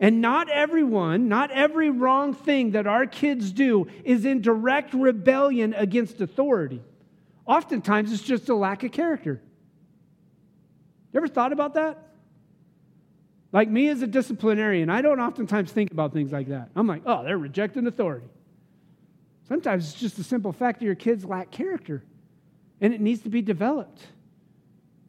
And 0.00 0.20
not 0.20 0.50
everyone, 0.50 1.28
not 1.28 1.50
every 1.52 1.90
wrong 1.90 2.34
thing 2.34 2.72
that 2.72 2.86
our 2.86 3.06
kids 3.06 3.52
do 3.52 3.86
is 4.04 4.24
in 4.24 4.42
direct 4.42 4.92
rebellion 4.92 5.72
against 5.74 6.20
authority. 6.20 6.82
Oftentimes, 7.46 8.12
it's 8.12 8.22
just 8.22 8.48
a 8.48 8.54
lack 8.54 8.82
of 8.82 8.92
character. 8.92 9.40
You 11.14 11.18
ever 11.18 11.28
thought 11.28 11.52
about 11.52 11.74
that? 11.74 11.96
Like 13.52 13.70
me 13.70 13.88
as 13.88 14.02
a 14.02 14.06
disciplinarian, 14.08 14.90
I 14.90 15.00
don't 15.00 15.20
oftentimes 15.20 15.70
think 15.70 15.92
about 15.92 16.12
things 16.12 16.32
like 16.32 16.48
that. 16.48 16.70
I'm 16.74 16.88
like, 16.88 17.02
oh, 17.06 17.22
they're 17.22 17.38
rejecting 17.38 17.86
authority. 17.86 18.26
Sometimes 19.48 19.88
it's 19.88 20.00
just 20.00 20.16
the 20.16 20.24
simple 20.24 20.52
fact 20.52 20.80
that 20.80 20.86
your 20.86 20.96
kids 20.96 21.24
lack 21.24 21.52
character 21.52 22.02
and 22.80 22.92
it 22.92 23.00
needs 23.00 23.22
to 23.22 23.28
be 23.28 23.42
developed. 23.42 24.02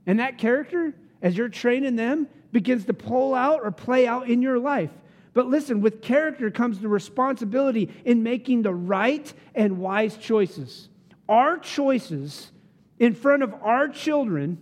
And 0.06 0.20
that 0.20 0.38
character, 0.38 0.94
as 1.24 1.36
you're 1.36 1.50
training 1.50 1.96
them, 1.96 2.28
begins 2.52 2.86
to 2.86 2.94
pull 2.94 3.34
out 3.34 3.62
or 3.63 3.72
play 3.72 4.06
out 4.06 4.30
in 4.30 4.44
your 4.44 4.60
life. 4.60 4.91
But 5.34 5.48
listen, 5.48 5.82
with 5.82 6.04
character 6.04 6.52
comes 6.52 6.80
the 6.80 6.88
responsibility 6.88 7.91
in 8.06 8.22
making 8.22 8.62
the 8.62 8.76
right 8.76 9.34
and 9.56 9.80
wise 9.80 10.18
choices. 10.18 10.88
Our 11.28 11.58
choices 11.58 12.52
in 13.00 13.15
front 13.15 13.41
of 13.41 13.56
our 13.56 13.88
children 13.88 14.62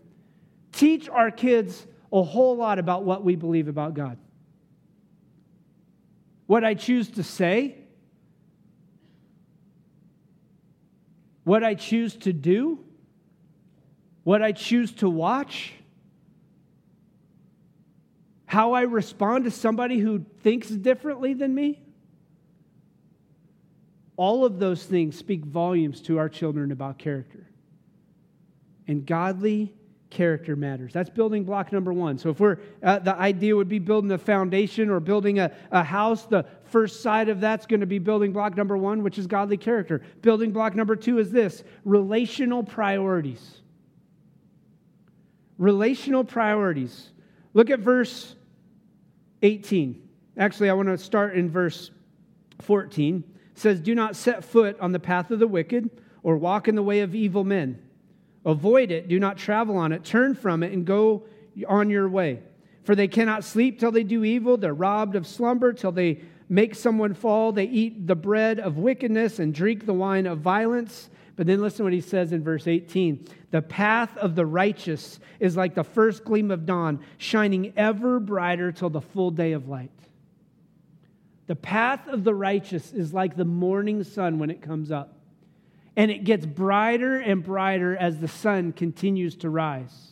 teach 0.73 1.07
our 1.07 1.31
kids 1.31 1.87
a 2.11 2.21
whole 2.21 2.57
lot 2.57 2.79
about 2.79 3.03
what 3.03 3.23
we 3.23 3.35
believe 3.35 3.67
about 3.67 3.93
God. 3.93 4.17
What 6.45 6.63
I 6.63 6.73
choose 6.73 7.09
to 7.11 7.23
say, 7.23 7.77
what 11.43 11.63
I 11.63 11.75
choose 11.75 12.15
to 12.17 12.33
do, 12.33 12.79
what 14.23 14.41
I 14.41 14.51
choose 14.51 14.91
to 14.93 15.09
watch, 15.09 15.73
how 18.45 18.73
I 18.73 18.81
respond 18.81 19.45
to 19.45 19.51
somebody 19.51 19.99
who 19.99 20.25
thinks 20.41 20.69
differently 20.69 21.33
than 21.33 21.55
me. 21.55 21.81
All 24.15 24.45
of 24.45 24.59
those 24.59 24.83
things 24.83 25.17
speak 25.17 25.43
volumes 25.43 26.01
to 26.01 26.19
our 26.19 26.29
children 26.29 26.71
about 26.71 26.99
character. 26.99 27.47
And 28.87 29.05
godly 29.05 29.73
character 30.13 30.55
matters. 30.55 30.93
That's 30.93 31.09
building 31.09 31.43
block 31.43 31.71
number 31.71 31.91
one. 31.91 32.17
So, 32.17 32.29
if 32.29 32.39
we're, 32.39 32.57
uh, 32.83 32.99
the 32.99 33.15
idea 33.15 33.55
would 33.55 33.67
be 33.67 33.79
building 33.79 34.11
a 34.11 34.17
foundation 34.17 34.89
or 34.89 34.99
building 34.99 35.39
a, 35.39 35.51
a 35.71 35.83
house, 35.83 36.25
the 36.25 36.45
first 36.65 37.01
side 37.01 37.27
of 37.27 37.41
that's 37.41 37.65
going 37.65 37.79
to 37.81 37.85
be 37.87 37.99
building 37.99 38.31
block 38.31 38.55
number 38.55 38.77
one, 38.77 39.03
which 39.03 39.17
is 39.17 39.27
godly 39.27 39.57
character. 39.57 40.01
Building 40.21 40.51
block 40.51 40.75
number 40.75 40.95
two 40.95 41.17
is 41.17 41.31
this 41.31 41.63
relational 41.83 42.63
priorities. 42.63 43.61
Relational 45.57 46.23
priorities. 46.23 47.09
Look 47.53 47.69
at 47.69 47.79
verse 47.79 48.35
18. 49.41 50.07
Actually, 50.37 50.69
I 50.69 50.73
want 50.73 50.89
to 50.89 50.97
start 50.97 51.35
in 51.35 51.49
verse 51.49 51.91
14. 52.61 53.23
It 53.27 53.59
says, 53.59 53.81
Do 53.81 53.93
not 53.93 54.15
set 54.15 54.43
foot 54.43 54.79
on 54.79 54.91
the 54.91 54.99
path 54.99 55.31
of 55.31 55.39
the 55.39 55.47
wicked 55.47 55.89
or 56.21 56.37
walk 56.37 56.67
in 56.67 56.75
the 56.75 56.83
way 56.83 57.01
of 57.01 57.13
evil 57.13 57.43
men 57.43 57.82
Avoid 58.45 58.91
it, 58.91 59.07
do 59.07 59.19
not 59.19 59.37
travel 59.37 59.77
on 59.77 59.91
it, 59.91 60.03
turn 60.03 60.35
from 60.35 60.63
it, 60.63 60.73
and 60.73 60.85
go 60.85 61.23
on 61.67 61.89
your 61.89 62.09
way. 62.09 62.39
For 62.83 62.95
they 62.95 63.07
cannot 63.07 63.43
sleep 63.43 63.79
till 63.79 63.91
they 63.91 64.03
do 64.03 64.23
evil, 64.23 64.57
they're 64.57 64.73
robbed 64.73 65.15
of 65.15 65.25
slumber 65.25 65.71
till 65.71 65.93
they 65.93 66.21
make 66.49 66.75
someone 66.75 67.13
fall. 67.13 67.51
They 67.51 67.65
eat 67.65 68.05
the 68.05 68.15
bread 68.15 68.59
of 68.59 68.77
wickedness 68.77 69.39
and 69.39 69.53
drink 69.53 69.85
the 69.85 69.93
wine 69.93 70.27
of 70.27 70.39
violence. 70.39 71.09
But 71.35 71.47
then 71.47 71.61
listen 71.61 71.83
what 71.83 71.93
he 71.93 72.01
says 72.01 72.31
in 72.31 72.43
verse 72.43 72.67
18 72.67 73.25
The 73.51 73.61
path 73.61 74.15
of 74.17 74.35
the 74.35 74.45
righteous 74.45 75.19
is 75.39 75.55
like 75.55 75.73
the 75.73 75.83
first 75.83 76.25
gleam 76.25 76.51
of 76.51 76.65
dawn, 76.65 76.99
shining 77.17 77.73
ever 77.77 78.19
brighter 78.19 78.71
till 78.71 78.89
the 78.89 79.01
full 79.01 79.31
day 79.31 79.53
of 79.53 79.69
light. 79.69 79.89
The 81.47 81.55
path 81.55 82.07
of 82.07 82.23
the 82.23 82.35
righteous 82.35 82.93
is 82.93 83.13
like 83.13 83.35
the 83.35 83.45
morning 83.45 84.03
sun 84.03 84.37
when 84.39 84.49
it 84.49 84.61
comes 84.61 84.91
up 84.91 85.17
and 85.95 86.09
it 86.09 86.23
gets 86.23 86.45
brighter 86.45 87.19
and 87.19 87.43
brighter 87.43 87.95
as 87.95 88.19
the 88.19 88.27
sun 88.27 88.73
continues 88.73 89.35
to 89.37 89.49
rise. 89.49 90.11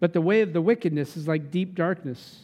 But 0.00 0.12
the 0.12 0.20
way 0.20 0.40
of 0.40 0.52
the 0.52 0.60
wickedness 0.60 1.16
is 1.16 1.28
like 1.28 1.50
deep 1.50 1.74
darkness. 1.74 2.40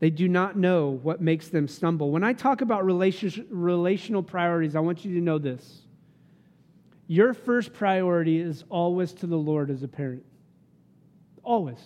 They 0.00 0.10
do 0.10 0.28
not 0.28 0.56
know 0.56 0.90
what 0.90 1.20
makes 1.20 1.48
them 1.48 1.68
stumble. 1.68 2.10
When 2.10 2.24
I 2.24 2.32
talk 2.32 2.60
about 2.60 2.84
relational 2.84 4.22
priorities, 4.22 4.74
I 4.74 4.80
want 4.80 5.04
you 5.04 5.14
to 5.14 5.20
know 5.20 5.38
this. 5.38 5.82
Your 7.06 7.34
first 7.34 7.72
priority 7.72 8.38
is 8.40 8.64
always 8.68 9.12
to 9.14 9.26
the 9.26 9.36
Lord 9.36 9.70
as 9.70 9.82
a 9.82 9.88
parent. 9.88 10.24
Always. 11.44 11.80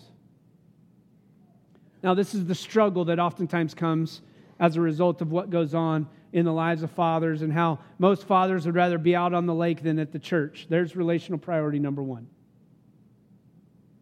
Now, 2.02 2.14
this 2.14 2.34
is 2.34 2.46
the 2.46 2.54
struggle 2.54 3.04
that 3.06 3.18
oftentimes 3.18 3.74
comes 3.74 4.22
as 4.58 4.76
a 4.76 4.80
result 4.80 5.20
of 5.20 5.30
what 5.30 5.50
goes 5.50 5.74
on 5.74 6.08
in 6.36 6.44
the 6.44 6.52
lives 6.52 6.82
of 6.82 6.90
fathers 6.90 7.40
and 7.40 7.50
how 7.50 7.78
most 7.98 8.24
fathers 8.24 8.66
would 8.66 8.74
rather 8.74 8.98
be 8.98 9.16
out 9.16 9.32
on 9.32 9.46
the 9.46 9.54
lake 9.54 9.82
than 9.82 9.98
at 9.98 10.12
the 10.12 10.18
church. 10.18 10.66
There's 10.68 10.94
relational 10.94 11.38
priority 11.38 11.78
number 11.78 12.02
one. 12.02 12.26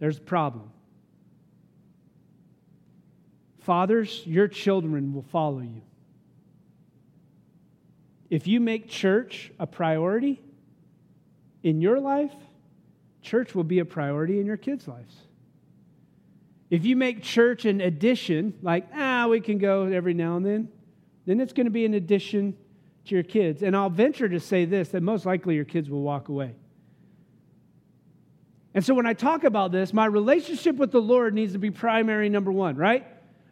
There's 0.01 0.19
a 0.19 0.21
problem. 0.21 0.69
Fathers, 3.61 4.21
your 4.27 4.49
children 4.49 5.15
will 5.15 5.23
follow 5.23 5.61
you. 5.61 5.83
If 8.31 8.49
you 8.49 8.59
make 8.59 8.89
church 8.89 9.53
a 9.61 9.67
priority 9.69 10.43
in 11.63 11.81
your 11.81 12.01
life, 12.01 12.35
church 13.23 13.55
will 13.55 13.63
be 13.63 13.79
a 13.79 13.85
priority 13.85 14.41
in 14.41 14.47
your 14.47 14.57
kids' 14.57 14.89
lives. 14.89 15.15
If 16.69 16.85
you 16.85 16.97
make 16.97 17.23
church 17.23 17.65
an 17.65 17.81
addition, 17.81 18.55
like, 18.61 18.89
ah, 18.93 19.29
we 19.29 19.39
can 19.39 19.59
go 19.59 19.85
every 19.85 20.15
now 20.15 20.37
and 20.37 20.45
then, 20.45 20.69
then 21.27 21.41
it's 21.41 21.53
going 21.53 21.67
to 21.67 21.71
be 21.71 21.85
an 21.85 21.95
addition 21.95 22.57
to 23.07 23.15
your 23.15 23.25
kids. 23.25 23.63
And 23.63 23.77
I'll 23.77 23.91
venture 23.91 24.29
to 24.29 24.41
say 24.41 24.65
this 24.65 24.91
that 24.91 25.03
most 25.03 25.27
likely 25.27 25.55
your 25.55 25.65
kids 25.65 25.89
will 25.91 26.03
walk 26.03 26.29
away. 26.29 26.55
And 28.75 28.85
so 28.85 28.93
when 28.93 29.07
I 29.07 29.13
talk 29.13 29.45
about 29.45 29.71
this, 29.71 29.93
my 29.93 30.07
relationship 30.07 30.77
with 30.77 30.91
the 30.91 31.01
Lord 31.01 31.33
needs 31.33 31.53
to 31.53 31.59
be 31.59 31.71
primary, 31.71 32.29
number 32.29 32.51
one, 32.51 32.77
right? 32.77 33.07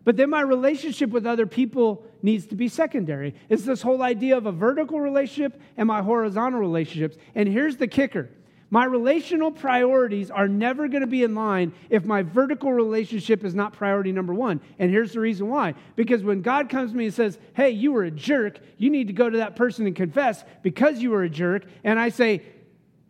But 0.05 0.17
then 0.17 0.31
my 0.31 0.41
relationship 0.41 1.11
with 1.11 1.27
other 1.27 1.47
people 1.47 2.05
needs 2.23 2.47
to 2.47 2.57
be 2.57 2.67
secondary. 2.67 3.35
It's 3.49 3.65
this 3.65 3.83
whole 3.83 4.03
idea 4.03 4.37
of 4.37 4.47
a 4.47 4.53
vertical 4.53 5.01
relationship 5.01 5.61
and 5.77 5.87
my 5.87 6.03
horizontal 6.03 6.59
relationships. 6.59 7.17
And 7.37 7.49
here's 7.49 7.77
the 7.77 7.87
kicker 7.87 8.29
my 8.73 8.87
relational 8.87 9.53
priorities 9.53 10.31
are 10.31 10.49
never 10.49 10.89
going 10.89 11.03
to 11.03 11.07
be 11.07 11.25
in 11.25 11.35
line 11.35 11.75
if 11.91 12.07
my 12.07 12.23
vertical 12.23 12.73
relationship 12.73 13.45
is 13.45 13.55
not 13.55 13.75
priority 13.75 14.13
number 14.13 14.33
one. 14.33 14.63
And 14.79 14.91
here's 14.91 15.13
the 15.13 15.21
reason 15.21 15.51
why. 15.51 15.75
Because 15.95 16.23
when 16.23 16.41
God 16.41 16.71
comes 16.71 16.93
to 16.93 16.97
me 16.97 17.05
and 17.05 17.13
says, 17.13 17.39
Hey, 17.53 17.69
you 17.69 17.93
were 17.93 18.05
a 18.05 18.11
jerk, 18.11 18.61
you 18.79 18.89
need 18.89 19.09
to 19.09 19.13
go 19.13 19.29
to 19.29 19.37
that 19.37 19.57
person 19.57 19.87
and 19.87 19.95
confess 19.95 20.43
because 20.63 21.03
you 21.03 21.11
were 21.11 21.23
a 21.23 21.29
jerk. 21.29 21.67
And 21.85 22.01
I 22.01 22.09
say, 22.09 22.45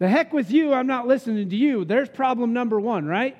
The 0.01 0.09
heck 0.09 0.33
with 0.33 0.51
you, 0.51 0.72
I'm 0.72 0.88
not 0.88 1.07
listening 1.07 1.48
to 1.48 1.57
you. 1.57 1.85
There's 1.85 2.09
problem 2.09 2.53
number 2.53 2.81
one, 2.81 3.07
right? 3.07 3.37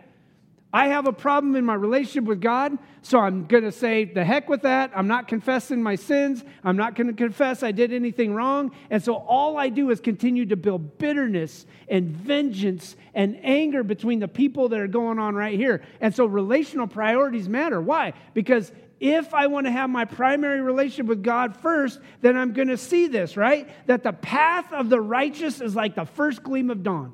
I 0.73 0.89
have 0.89 1.07
a 1.07 1.13
problem 1.13 1.55
in 1.55 1.67
my 1.67 1.75
relationship 1.75 2.25
with 2.25 2.41
God, 2.41 2.79
so 3.03 3.19
I'm 3.19 3.45
going 3.45 3.65
to 3.65 3.73
say, 3.73 4.05
the 4.05 4.25
heck 4.25 4.49
with 4.49 4.63
that. 4.63 4.91
I'm 4.95 5.07
not 5.07 5.29
confessing 5.29 5.83
my 5.83 5.97
sins. 5.97 6.43
I'm 6.65 6.79
not 6.79 6.95
going 6.95 7.09
to 7.09 7.13
confess 7.13 7.63
I 7.63 7.73
did 7.73 7.93
anything 7.93 8.33
wrong. 8.33 8.71
And 8.89 9.03
so 9.03 9.15
all 9.15 9.59
I 9.59 9.69
do 9.69 9.91
is 9.91 10.01
continue 10.01 10.47
to 10.47 10.57
build 10.57 10.97
bitterness 10.97 11.67
and 11.89 12.09
vengeance 12.09 12.97
and 13.13 13.39
anger 13.43 13.83
between 13.83 14.21
the 14.21 14.29
people 14.29 14.71
that 14.71 14.81
are 14.81 14.87
going 14.87 15.19
on 15.19 15.35
right 15.35 15.59
here. 15.59 15.83
And 16.01 16.15
so 16.15 16.25
relational 16.25 16.87
priorities 16.87 17.51
matter. 17.51 17.81
Why? 17.81 18.15
Because 18.33 18.73
if 18.99 19.35
I 19.35 19.49
want 19.49 19.67
to 19.67 19.73
have 19.73 19.91
my 19.91 20.07
primary 20.07 20.61
relationship 20.63 21.07
with 21.07 21.23
God 21.23 21.57
first, 21.57 22.01
then 22.23 22.37
I'm 22.37 22.53
going 22.53 22.69
to 22.69 22.79
see 22.79 23.09
this, 23.09 23.37
right? 23.37 23.69
That 23.89 24.05
the 24.05 24.13
path 24.13 24.73
of 24.73 24.89
the 24.89 25.01
righteous 25.01 25.61
is 25.61 25.75
like 25.75 25.97
the 25.97 26.07
first 26.07 26.43
gleam 26.43 26.71
of 26.71 26.83
dawn. 26.83 27.13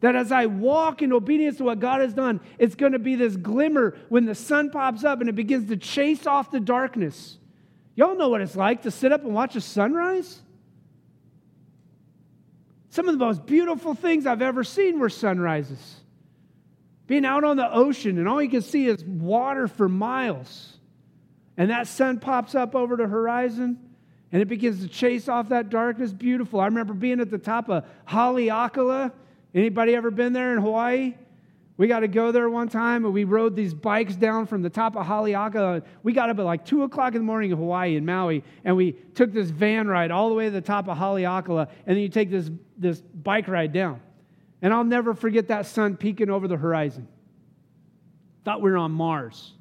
That 0.00 0.16
as 0.16 0.32
I 0.32 0.46
walk 0.46 1.02
in 1.02 1.12
obedience 1.12 1.58
to 1.58 1.64
what 1.64 1.78
God 1.78 2.00
has 2.00 2.14
done, 2.14 2.40
it's 2.58 2.74
going 2.74 2.92
to 2.92 2.98
be 2.98 3.16
this 3.16 3.36
glimmer 3.36 3.96
when 4.08 4.24
the 4.24 4.34
sun 4.34 4.70
pops 4.70 5.04
up 5.04 5.20
and 5.20 5.28
it 5.28 5.34
begins 5.34 5.68
to 5.68 5.76
chase 5.76 6.26
off 6.26 6.50
the 6.50 6.60
darkness. 6.60 7.38
Y'all 7.96 8.16
know 8.16 8.30
what 8.30 8.40
it's 8.40 8.56
like 8.56 8.82
to 8.82 8.90
sit 8.90 9.12
up 9.12 9.24
and 9.24 9.34
watch 9.34 9.56
a 9.56 9.60
sunrise? 9.60 10.40
Some 12.88 13.08
of 13.08 13.18
the 13.18 13.24
most 13.24 13.44
beautiful 13.44 13.94
things 13.94 14.26
I've 14.26 14.42
ever 14.42 14.64
seen 14.64 14.98
were 14.98 15.10
sunrises. 15.10 15.96
Being 17.06 17.26
out 17.26 17.44
on 17.44 17.56
the 17.56 17.72
ocean 17.72 18.18
and 18.18 18.28
all 18.28 18.42
you 18.42 18.48
can 18.48 18.62
see 18.62 18.86
is 18.86 19.04
water 19.04 19.68
for 19.68 19.88
miles. 19.88 20.78
And 21.56 21.70
that 21.70 21.88
sun 21.88 22.20
pops 22.20 22.54
up 22.54 22.74
over 22.74 22.96
the 22.96 23.06
horizon 23.06 23.78
and 24.32 24.40
it 24.40 24.48
begins 24.48 24.80
to 24.82 24.88
chase 24.88 25.28
off 25.28 25.50
that 25.50 25.68
darkness. 25.68 26.12
Beautiful. 26.12 26.60
I 26.60 26.66
remember 26.66 26.94
being 26.94 27.20
at 27.20 27.30
the 27.30 27.38
top 27.38 27.68
of 27.68 27.84
Haleakala 28.08 29.12
Anybody 29.54 29.94
ever 29.94 30.10
been 30.10 30.32
there 30.32 30.52
in 30.52 30.62
Hawaii? 30.62 31.14
We 31.76 31.88
got 31.88 32.00
to 32.00 32.08
go 32.08 32.30
there 32.30 32.50
one 32.50 32.68
time, 32.68 33.06
and 33.06 33.14
we 33.14 33.24
rode 33.24 33.56
these 33.56 33.72
bikes 33.72 34.14
down 34.14 34.46
from 34.46 34.60
the 34.60 34.68
top 34.68 34.96
of 34.96 35.06
Haleakala. 35.06 35.82
We 36.02 36.12
got 36.12 36.28
up 36.28 36.38
at 36.38 36.44
like 36.44 36.66
2 36.66 36.82
o'clock 36.82 37.14
in 37.14 37.22
the 37.22 37.24
morning 37.24 37.52
in 37.52 37.56
Hawaii, 37.56 37.96
in 37.96 38.04
Maui, 38.04 38.44
and 38.64 38.76
we 38.76 38.92
took 39.14 39.32
this 39.32 39.48
van 39.48 39.88
ride 39.88 40.10
all 40.10 40.28
the 40.28 40.34
way 40.34 40.44
to 40.44 40.50
the 40.50 40.60
top 40.60 40.88
of 40.88 40.98
Haleakala, 40.98 41.68
and 41.86 41.96
then 41.96 42.02
you 42.02 42.10
take 42.10 42.30
this, 42.30 42.50
this 42.76 43.00
bike 43.00 43.48
ride 43.48 43.72
down. 43.72 44.00
And 44.60 44.74
I'll 44.74 44.84
never 44.84 45.14
forget 45.14 45.48
that 45.48 45.64
sun 45.64 45.96
peeking 45.96 46.28
over 46.28 46.46
the 46.46 46.58
horizon. 46.58 47.08
Thought 48.44 48.60
we 48.60 48.70
were 48.70 48.76
on 48.76 48.92
Mars. 48.92 49.54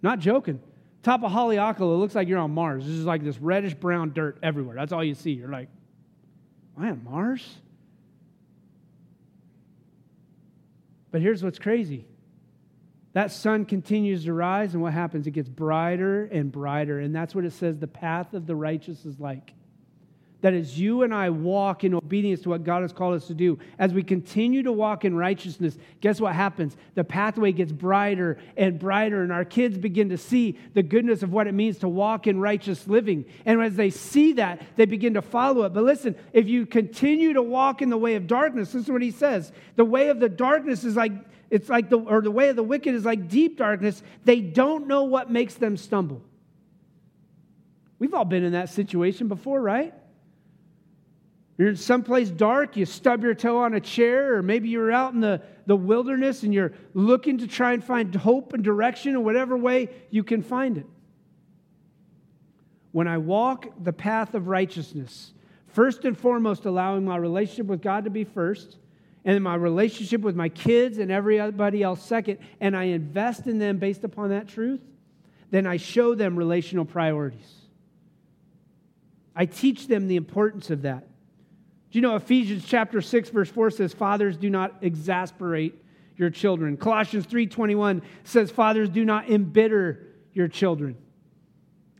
Not 0.00 0.20
joking. 0.20 0.60
Top 1.02 1.24
of 1.24 1.32
Haleakala 1.32 1.98
looks 1.98 2.14
like 2.14 2.28
you're 2.28 2.38
on 2.38 2.52
Mars. 2.52 2.84
This 2.84 2.94
is 2.94 3.04
like 3.04 3.24
this 3.24 3.38
reddish 3.38 3.74
brown 3.74 4.12
dirt 4.12 4.38
everywhere. 4.44 4.76
That's 4.76 4.92
all 4.92 5.02
you 5.02 5.14
see. 5.14 5.32
You're 5.32 5.48
like, 5.48 5.68
am 6.78 6.84
I 6.84 6.90
on 6.90 7.02
Mars? 7.02 7.44
But 11.14 11.22
here's 11.22 11.44
what's 11.44 11.60
crazy 11.60 12.06
that 13.12 13.30
sun 13.30 13.66
continues 13.66 14.24
to 14.24 14.32
rise, 14.32 14.74
and 14.74 14.82
what 14.82 14.92
happens? 14.92 15.28
It 15.28 15.30
gets 15.30 15.48
brighter 15.48 16.24
and 16.24 16.50
brighter. 16.50 16.98
And 16.98 17.14
that's 17.14 17.36
what 17.36 17.44
it 17.44 17.52
says 17.52 17.78
the 17.78 17.86
path 17.86 18.34
of 18.34 18.48
the 18.48 18.56
righteous 18.56 19.06
is 19.06 19.20
like. 19.20 19.52
That 20.44 20.52
as 20.52 20.78
you 20.78 21.04
and 21.04 21.14
I 21.14 21.30
walk 21.30 21.84
in 21.84 21.94
obedience 21.94 22.42
to 22.42 22.50
what 22.50 22.64
God 22.64 22.82
has 22.82 22.92
called 22.92 23.14
us 23.14 23.28
to 23.28 23.34
do, 23.34 23.58
as 23.78 23.94
we 23.94 24.02
continue 24.02 24.62
to 24.64 24.72
walk 24.72 25.06
in 25.06 25.16
righteousness, 25.16 25.78
guess 26.02 26.20
what 26.20 26.34
happens? 26.34 26.76
The 26.94 27.02
pathway 27.02 27.52
gets 27.52 27.72
brighter 27.72 28.36
and 28.54 28.78
brighter, 28.78 29.22
and 29.22 29.32
our 29.32 29.46
kids 29.46 29.78
begin 29.78 30.10
to 30.10 30.18
see 30.18 30.58
the 30.74 30.82
goodness 30.82 31.22
of 31.22 31.32
what 31.32 31.46
it 31.46 31.54
means 31.54 31.78
to 31.78 31.88
walk 31.88 32.26
in 32.26 32.40
righteous 32.40 32.86
living. 32.86 33.24
And 33.46 33.62
as 33.62 33.74
they 33.74 33.88
see 33.88 34.34
that, 34.34 34.60
they 34.76 34.84
begin 34.84 35.14
to 35.14 35.22
follow 35.22 35.64
it. 35.64 35.72
But 35.72 35.84
listen, 35.84 36.14
if 36.34 36.46
you 36.46 36.66
continue 36.66 37.32
to 37.32 37.42
walk 37.42 37.80
in 37.80 37.88
the 37.88 37.96
way 37.96 38.14
of 38.16 38.26
darkness, 38.26 38.72
this 38.72 38.84
is 38.84 38.90
what 38.90 39.00
he 39.00 39.12
says 39.12 39.50
the 39.76 39.84
way 39.86 40.08
of 40.10 40.20
the 40.20 40.28
darkness 40.28 40.84
is 40.84 40.94
like 40.94 41.12
it's 41.48 41.70
like 41.70 41.88
the, 41.88 41.96
or 41.96 42.20
the 42.20 42.30
way 42.30 42.50
of 42.50 42.56
the 42.56 42.62
wicked 42.62 42.94
is 42.94 43.06
like 43.06 43.30
deep 43.30 43.56
darkness. 43.56 44.02
They 44.26 44.42
don't 44.42 44.88
know 44.88 45.04
what 45.04 45.30
makes 45.30 45.54
them 45.54 45.78
stumble. 45.78 46.20
We've 47.98 48.12
all 48.12 48.26
been 48.26 48.44
in 48.44 48.52
that 48.52 48.68
situation 48.68 49.28
before, 49.28 49.62
right? 49.62 49.94
You're 51.56 51.68
in 51.68 51.76
someplace 51.76 52.30
dark, 52.30 52.76
you 52.76 52.84
stub 52.84 53.22
your 53.22 53.34
toe 53.34 53.58
on 53.58 53.74
a 53.74 53.80
chair, 53.80 54.34
or 54.34 54.42
maybe 54.42 54.68
you're 54.68 54.90
out 54.90 55.14
in 55.14 55.20
the, 55.20 55.40
the 55.66 55.76
wilderness 55.76 56.42
and 56.42 56.52
you're 56.52 56.72
looking 56.94 57.38
to 57.38 57.46
try 57.46 57.74
and 57.74 57.84
find 57.84 58.12
hope 58.14 58.52
and 58.54 58.64
direction 58.64 59.12
in 59.12 59.22
whatever 59.22 59.56
way 59.56 59.88
you 60.10 60.24
can 60.24 60.42
find 60.42 60.78
it. 60.78 60.86
When 62.90 63.06
I 63.06 63.18
walk 63.18 63.66
the 63.82 63.92
path 63.92 64.34
of 64.34 64.48
righteousness, 64.48 65.32
first 65.68 66.04
and 66.04 66.18
foremost, 66.18 66.64
allowing 66.64 67.04
my 67.04 67.16
relationship 67.16 67.66
with 67.66 67.82
God 67.82 68.04
to 68.04 68.10
be 68.10 68.24
first, 68.24 68.76
and 69.24 69.42
my 69.42 69.54
relationship 69.54 70.20
with 70.20 70.36
my 70.36 70.48
kids 70.48 70.98
and 70.98 71.10
everybody 71.10 71.82
else 71.82 72.04
second, 72.04 72.38
and 72.60 72.76
I 72.76 72.84
invest 72.84 73.46
in 73.46 73.58
them 73.58 73.78
based 73.78 74.04
upon 74.04 74.30
that 74.30 74.48
truth, 74.48 74.80
then 75.50 75.66
I 75.66 75.76
show 75.76 76.14
them 76.14 76.36
relational 76.36 76.84
priorities. 76.84 77.52
I 79.36 79.46
teach 79.46 79.86
them 79.86 80.08
the 80.08 80.16
importance 80.16 80.70
of 80.70 80.82
that. 80.82 81.06
Do 81.94 81.98
you 81.98 82.02
know 82.02 82.16
Ephesians 82.16 82.64
chapter 82.66 83.00
6 83.00 83.28
verse 83.28 83.48
4 83.48 83.70
says 83.70 83.94
fathers 83.94 84.36
do 84.36 84.50
not 84.50 84.78
exasperate 84.80 85.80
your 86.16 86.28
children. 86.28 86.76
Colossians 86.76 87.24
3:21 87.24 88.02
says 88.24 88.50
fathers 88.50 88.88
do 88.88 89.04
not 89.04 89.30
embitter 89.30 90.08
your 90.32 90.48
children. 90.48 90.96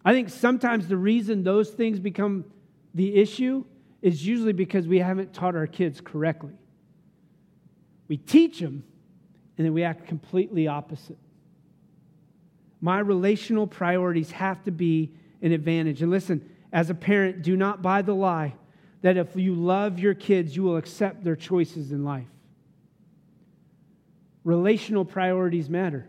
I 0.05 0.13
think 0.13 0.31
sometimes 0.31 0.89
the 0.89 0.97
reason 0.97 1.45
those 1.45 1.71
things 1.71 2.01
become 2.01 2.45
the 2.93 3.15
issue 3.15 3.65
is 4.03 4.27
usually 4.27 4.53
because 4.53 4.89
we 4.89 4.99
haven't 4.99 5.33
taught 5.33 5.55
our 5.55 5.69
kids 5.69 6.01
correctly. 6.01 6.55
We 8.09 8.17
teach 8.17 8.59
them, 8.59 8.83
and 9.57 9.65
then 9.65 9.75
we 9.75 9.85
act 9.85 10.09
completely 10.09 10.67
opposite. 10.67 11.19
My 12.81 12.99
relational 12.99 13.69
priorities 13.69 14.33
have 14.33 14.61
to 14.65 14.73
be 14.73 15.13
an 15.41 15.53
advantage. 15.53 16.03
And 16.03 16.11
listen, 16.11 16.51
as 16.73 16.91
a 16.91 16.95
parent, 16.97 17.43
do 17.43 17.57
not 17.57 17.81
buy 17.81 18.03
the 18.03 18.13
lie 18.13 18.55
that 19.05 19.19
if 19.19 19.37
you 19.37 19.55
love 19.55 19.99
your 19.99 20.15
kids, 20.15 20.57
you 20.57 20.63
will 20.63 20.79
accept 20.79 21.23
their 21.23 21.37
choices 21.37 21.93
in 21.93 22.05
life. 22.05 22.25
Relational 24.45 25.05
priorities 25.05 25.69
matter. 25.69 26.09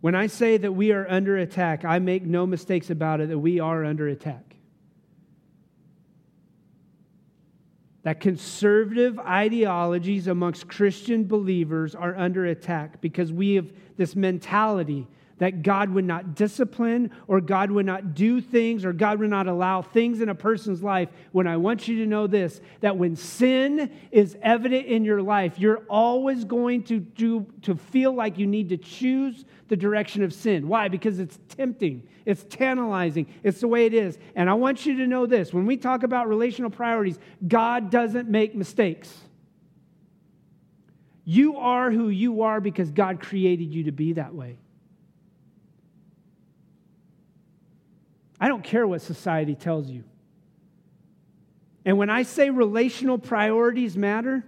When 0.00 0.16
I 0.16 0.26
say 0.26 0.56
that 0.56 0.72
we 0.72 0.90
are 0.90 1.08
under 1.08 1.36
attack, 1.36 1.84
I 1.84 2.00
make 2.00 2.24
no 2.24 2.46
mistakes 2.46 2.90
about 2.90 3.20
it 3.20 3.28
that 3.28 3.38
we 3.38 3.60
are 3.60 3.84
under 3.84 4.08
attack. 4.08 4.56
that 8.02 8.20
conservative 8.20 9.18
ideologies 9.18 10.26
amongst 10.26 10.68
Christian 10.68 11.24
believers 11.24 11.94
are 11.94 12.14
under 12.16 12.44
attack 12.44 13.00
because 13.00 13.32
we 13.32 13.54
have 13.54 13.72
this 13.96 14.14
mentality 14.14 15.06
that 15.38 15.62
God 15.62 15.90
would 15.90 16.04
not 16.04 16.34
discipline 16.34 17.10
or 17.26 17.40
God 17.40 17.70
would 17.70 17.86
not 17.86 18.14
do 18.14 18.40
things 18.40 18.84
or 18.84 18.92
God 18.92 19.18
would 19.18 19.30
not 19.30 19.48
allow 19.48 19.82
things 19.82 20.20
in 20.20 20.28
a 20.28 20.34
person's 20.34 20.82
life. 20.82 21.08
When 21.32 21.46
I 21.46 21.56
want 21.56 21.88
you 21.88 21.98
to 21.98 22.06
know 22.06 22.26
this 22.26 22.60
that 22.80 22.96
when 22.96 23.16
sin 23.16 23.90
is 24.10 24.36
evident 24.42 24.86
in 24.86 25.04
your 25.04 25.22
life, 25.22 25.58
you're 25.58 25.82
always 25.88 26.44
going 26.44 26.84
to 26.84 27.00
do 27.00 27.46
to 27.62 27.74
feel 27.74 28.12
like 28.12 28.38
you 28.38 28.46
need 28.46 28.68
to 28.68 28.76
choose 28.76 29.44
the 29.68 29.76
direction 29.76 30.22
of 30.22 30.32
sin. 30.32 30.68
Why? 30.68 30.88
Because 30.88 31.18
it's 31.18 31.38
tempting, 31.48 32.06
it's 32.24 32.44
tantalizing, 32.44 33.26
it's 33.42 33.60
the 33.60 33.68
way 33.68 33.86
it 33.86 33.94
is. 33.94 34.18
And 34.36 34.48
I 34.48 34.54
want 34.54 34.86
you 34.86 34.96
to 34.98 35.06
know 35.06 35.26
this 35.26 35.52
when 35.52 35.66
we 35.66 35.76
talk 35.76 36.02
about 36.02 36.28
relational 36.28 36.70
priorities, 36.70 37.18
God 37.46 37.90
doesn't 37.90 38.28
make 38.28 38.54
mistakes. 38.54 39.12
You 41.24 41.56
are 41.56 41.90
who 41.90 42.10
you 42.10 42.42
are 42.42 42.60
because 42.60 42.90
God 42.90 43.20
created 43.20 43.72
you 43.72 43.84
to 43.84 43.92
be 43.92 44.12
that 44.12 44.34
way. 44.34 44.58
I 48.44 48.48
don't 48.48 48.62
care 48.62 48.86
what 48.86 49.00
society 49.00 49.54
tells 49.54 49.88
you. 49.88 50.04
And 51.86 51.96
when 51.96 52.10
I 52.10 52.24
say 52.24 52.50
relational 52.50 53.16
priorities 53.16 53.96
matter, 53.96 54.44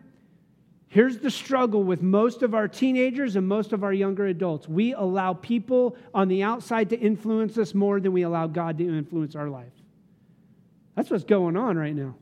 here's 0.88 1.16
the 1.16 1.30
struggle 1.30 1.82
with 1.82 2.02
most 2.02 2.42
of 2.42 2.54
our 2.54 2.68
teenagers 2.68 3.36
and 3.36 3.48
most 3.48 3.72
of 3.72 3.82
our 3.82 3.94
younger 3.94 4.26
adults. 4.26 4.68
We 4.68 4.92
allow 4.92 5.32
people 5.32 5.96
on 6.12 6.28
the 6.28 6.42
outside 6.42 6.90
to 6.90 7.00
influence 7.00 7.56
us 7.56 7.72
more 7.72 7.98
than 7.98 8.12
we 8.12 8.20
allow 8.20 8.48
God 8.48 8.76
to 8.76 8.86
influence 8.86 9.34
our 9.34 9.48
life. 9.48 9.72
That's 10.94 11.08
what's 11.08 11.24
going 11.24 11.56
on 11.56 11.78
right 11.78 11.96
now. 11.96 12.16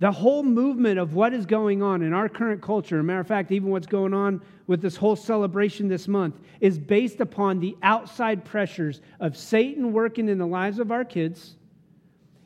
The 0.00 0.10
whole 0.10 0.42
movement 0.42 0.98
of 0.98 1.12
what 1.12 1.34
is 1.34 1.44
going 1.44 1.82
on 1.82 2.00
in 2.00 2.14
our 2.14 2.28
current 2.28 2.62
culture, 2.62 2.98
a 2.98 3.04
matter 3.04 3.20
of 3.20 3.26
fact, 3.26 3.52
even 3.52 3.68
what's 3.68 3.86
going 3.86 4.14
on 4.14 4.40
with 4.66 4.80
this 4.80 4.96
whole 4.96 5.14
celebration 5.14 5.88
this 5.88 6.08
month, 6.08 6.36
is 6.58 6.78
based 6.78 7.20
upon 7.20 7.60
the 7.60 7.76
outside 7.82 8.42
pressures 8.46 9.02
of 9.20 9.36
Satan 9.36 9.92
working 9.92 10.30
in 10.30 10.38
the 10.38 10.46
lives 10.46 10.78
of 10.78 10.90
our 10.90 11.04
kids 11.04 11.54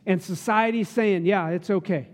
and 0.04 0.20
society 0.20 0.82
saying, 0.82 1.26
yeah, 1.26 1.50
it's 1.50 1.70
okay. 1.70 2.08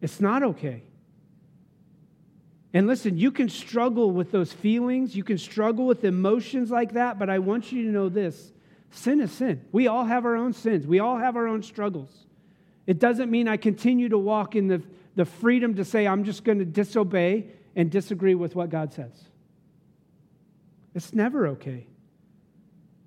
It's 0.00 0.20
not 0.20 0.44
okay. 0.44 0.84
And 2.72 2.86
listen, 2.86 3.18
you 3.18 3.32
can 3.32 3.48
struggle 3.48 4.12
with 4.12 4.30
those 4.30 4.52
feelings, 4.52 5.16
you 5.16 5.24
can 5.24 5.38
struggle 5.38 5.88
with 5.88 6.04
emotions 6.04 6.70
like 6.70 6.92
that, 6.92 7.18
but 7.18 7.28
I 7.28 7.40
want 7.40 7.72
you 7.72 7.82
to 7.82 7.90
know 7.90 8.08
this 8.08 8.52
sin 8.90 9.20
is 9.20 9.32
sin. 9.32 9.64
We 9.72 9.88
all 9.88 10.04
have 10.04 10.24
our 10.24 10.36
own 10.36 10.52
sins, 10.52 10.86
we 10.86 11.00
all 11.00 11.16
have 11.16 11.34
our 11.34 11.48
own 11.48 11.64
struggles. 11.64 12.26
It 12.88 12.98
doesn't 12.98 13.30
mean 13.30 13.48
I 13.48 13.58
continue 13.58 14.08
to 14.08 14.16
walk 14.16 14.56
in 14.56 14.66
the, 14.66 14.82
the 15.14 15.26
freedom 15.26 15.74
to 15.74 15.84
say, 15.84 16.06
I'm 16.06 16.24
just 16.24 16.42
going 16.42 16.58
to 16.58 16.64
disobey 16.64 17.48
and 17.76 17.90
disagree 17.90 18.34
with 18.34 18.56
what 18.56 18.70
God 18.70 18.94
says. 18.94 19.12
It's 20.94 21.12
never 21.12 21.48
okay. 21.48 21.86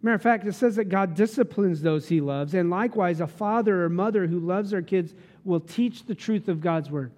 Matter 0.04 0.15
of 0.15 0.22
fact, 0.22 0.46
it 0.46 0.54
says 0.54 0.76
that 0.76 0.86
God 0.86 1.15
disciplines 1.15 1.82
those 1.82 2.08
he 2.08 2.22
loves, 2.22 2.54
and 2.54 2.70
likewise, 2.70 3.22
a 3.22 3.28
father 3.28 3.84
or 3.84 3.89
mother 3.89 4.28
who 4.28 4.39
loves 4.39 4.70
their 4.70 4.84
kids 4.84 5.15
will 5.44 5.60
teach 5.60 6.06
the 6.06 6.13
truth 6.13 6.48
of 6.48 6.62
God's 6.62 6.91
word. 6.91 7.12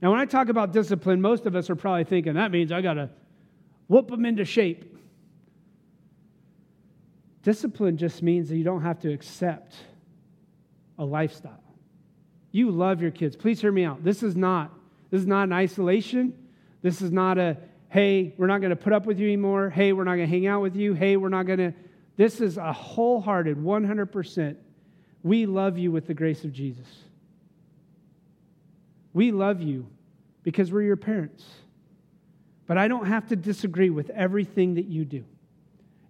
Now, 0.00 0.12
when 0.12 0.20
I 0.20 0.24
talk 0.24 0.50
about 0.50 0.72
discipline, 0.72 1.20
most 1.20 1.46
of 1.46 1.56
us 1.56 1.68
are 1.68 1.76
probably 1.76 2.04
thinking 2.04 2.34
that 2.34 2.52
means 2.52 2.70
I 2.70 2.80
got 2.80 2.94
to 2.94 3.10
whoop 3.88 4.08
them 4.08 4.24
into 4.24 4.44
shape. 4.44 4.96
Discipline 7.42 7.96
just 7.96 8.22
means 8.22 8.50
that 8.50 8.56
you 8.56 8.62
don't 8.62 8.82
have 8.82 9.00
to 9.00 9.12
accept 9.12 9.74
a 10.96 11.04
lifestyle. 11.04 11.67
You 12.50 12.70
love 12.70 13.02
your 13.02 13.10
kids. 13.10 13.36
Please 13.36 13.60
hear 13.60 13.72
me 13.72 13.84
out. 13.84 14.02
This 14.02 14.22
is 14.22 14.36
not 14.36 14.72
this 15.10 15.20
is 15.22 15.26
not 15.26 15.44
an 15.44 15.52
isolation. 15.52 16.34
This 16.82 17.00
is 17.00 17.10
not 17.10 17.38
a 17.38 17.56
hey, 17.90 18.34
we're 18.36 18.46
not 18.46 18.60
going 18.60 18.70
to 18.70 18.76
put 18.76 18.92
up 18.92 19.06
with 19.06 19.18
you 19.18 19.26
anymore. 19.26 19.70
Hey, 19.70 19.92
we're 19.92 20.04
not 20.04 20.16
going 20.16 20.28
to 20.28 20.34
hang 20.34 20.46
out 20.46 20.60
with 20.60 20.76
you. 20.76 20.92
Hey, 20.92 21.16
we're 21.16 21.30
not 21.30 21.46
going 21.46 21.58
to 21.58 21.74
This 22.16 22.40
is 22.40 22.58
a 22.58 22.72
wholehearted 22.72 23.56
100% 23.56 24.56
we 25.22 25.46
love 25.46 25.78
you 25.78 25.90
with 25.90 26.06
the 26.06 26.14
grace 26.14 26.44
of 26.44 26.52
Jesus. 26.52 26.86
We 29.12 29.32
love 29.32 29.60
you 29.60 29.88
because 30.42 30.70
we're 30.70 30.82
your 30.82 30.96
parents. 30.96 31.44
But 32.66 32.78
I 32.78 32.88
don't 32.88 33.06
have 33.06 33.28
to 33.28 33.36
disagree 33.36 33.90
with 33.90 34.10
everything 34.10 34.74
that 34.74 34.86
you 34.86 35.04
do. 35.04 35.24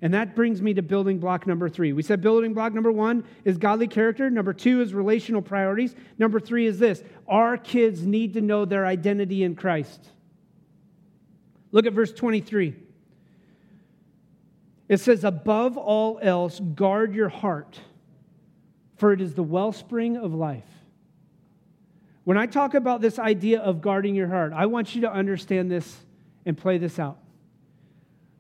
And 0.01 0.15
that 0.15 0.37
brings 0.37 0.63
me 0.63 0.75
to 0.75 0.83
building 0.83 1.19
block 1.19 1.47
number 1.47 1.69
three. 1.69 1.93
We 1.93 2.03
said 2.03 2.21
building 2.21 2.55
block 2.55 2.73
number 2.73 2.93
one 2.93 3.25
is 3.45 3.59
godly 3.59 3.89
character. 3.89 4.31
Number 4.31 4.53
two 4.53 4.81
is 4.81 4.95
relational 4.95 5.43
priorities. 5.43 5.95
Number 6.19 6.39
three 6.39 6.67
is 6.67 6.79
this 6.79 7.03
our 7.27 7.57
kids 7.57 8.07
need 8.07 8.35
to 8.35 8.41
know 8.41 8.65
their 8.65 8.87
identity 8.87 9.43
in 9.43 9.57
Christ. 9.57 10.09
Look 11.73 11.85
at 11.85 11.93
verse 11.93 12.13
23. 12.13 12.77
It 14.89 15.01
says, 15.01 15.25
Above 15.25 15.77
all 15.77 16.19
else, 16.23 16.61
guard 16.61 17.15
your 17.15 17.29
heart, 17.29 17.79
for 18.97 19.13
it 19.13 19.21
is 19.21 19.35
the 19.35 19.43
wellspring 19.43 20.17
of 20.17 20.33
life. 20.33 20.65
When 22.25 22.39
I 22.39 22.47
talk 22.47 22.75
about 22.75 23.01
this 23.01 23.19
idea 23.19 23.61
of 23.61 23.81
guarding 23.81 24.15
your 24.15 24.29
heart, 24.29 24.53
I 24.55 24.67
want 24.67 24.95
you 24.95 25.03
to 25.03 25.13
understand 25.13 25.71
this 25.71 25.97
and 26.47 26.57
play 26.57 26.79
this 26.79 26.99
out 26.99 27.19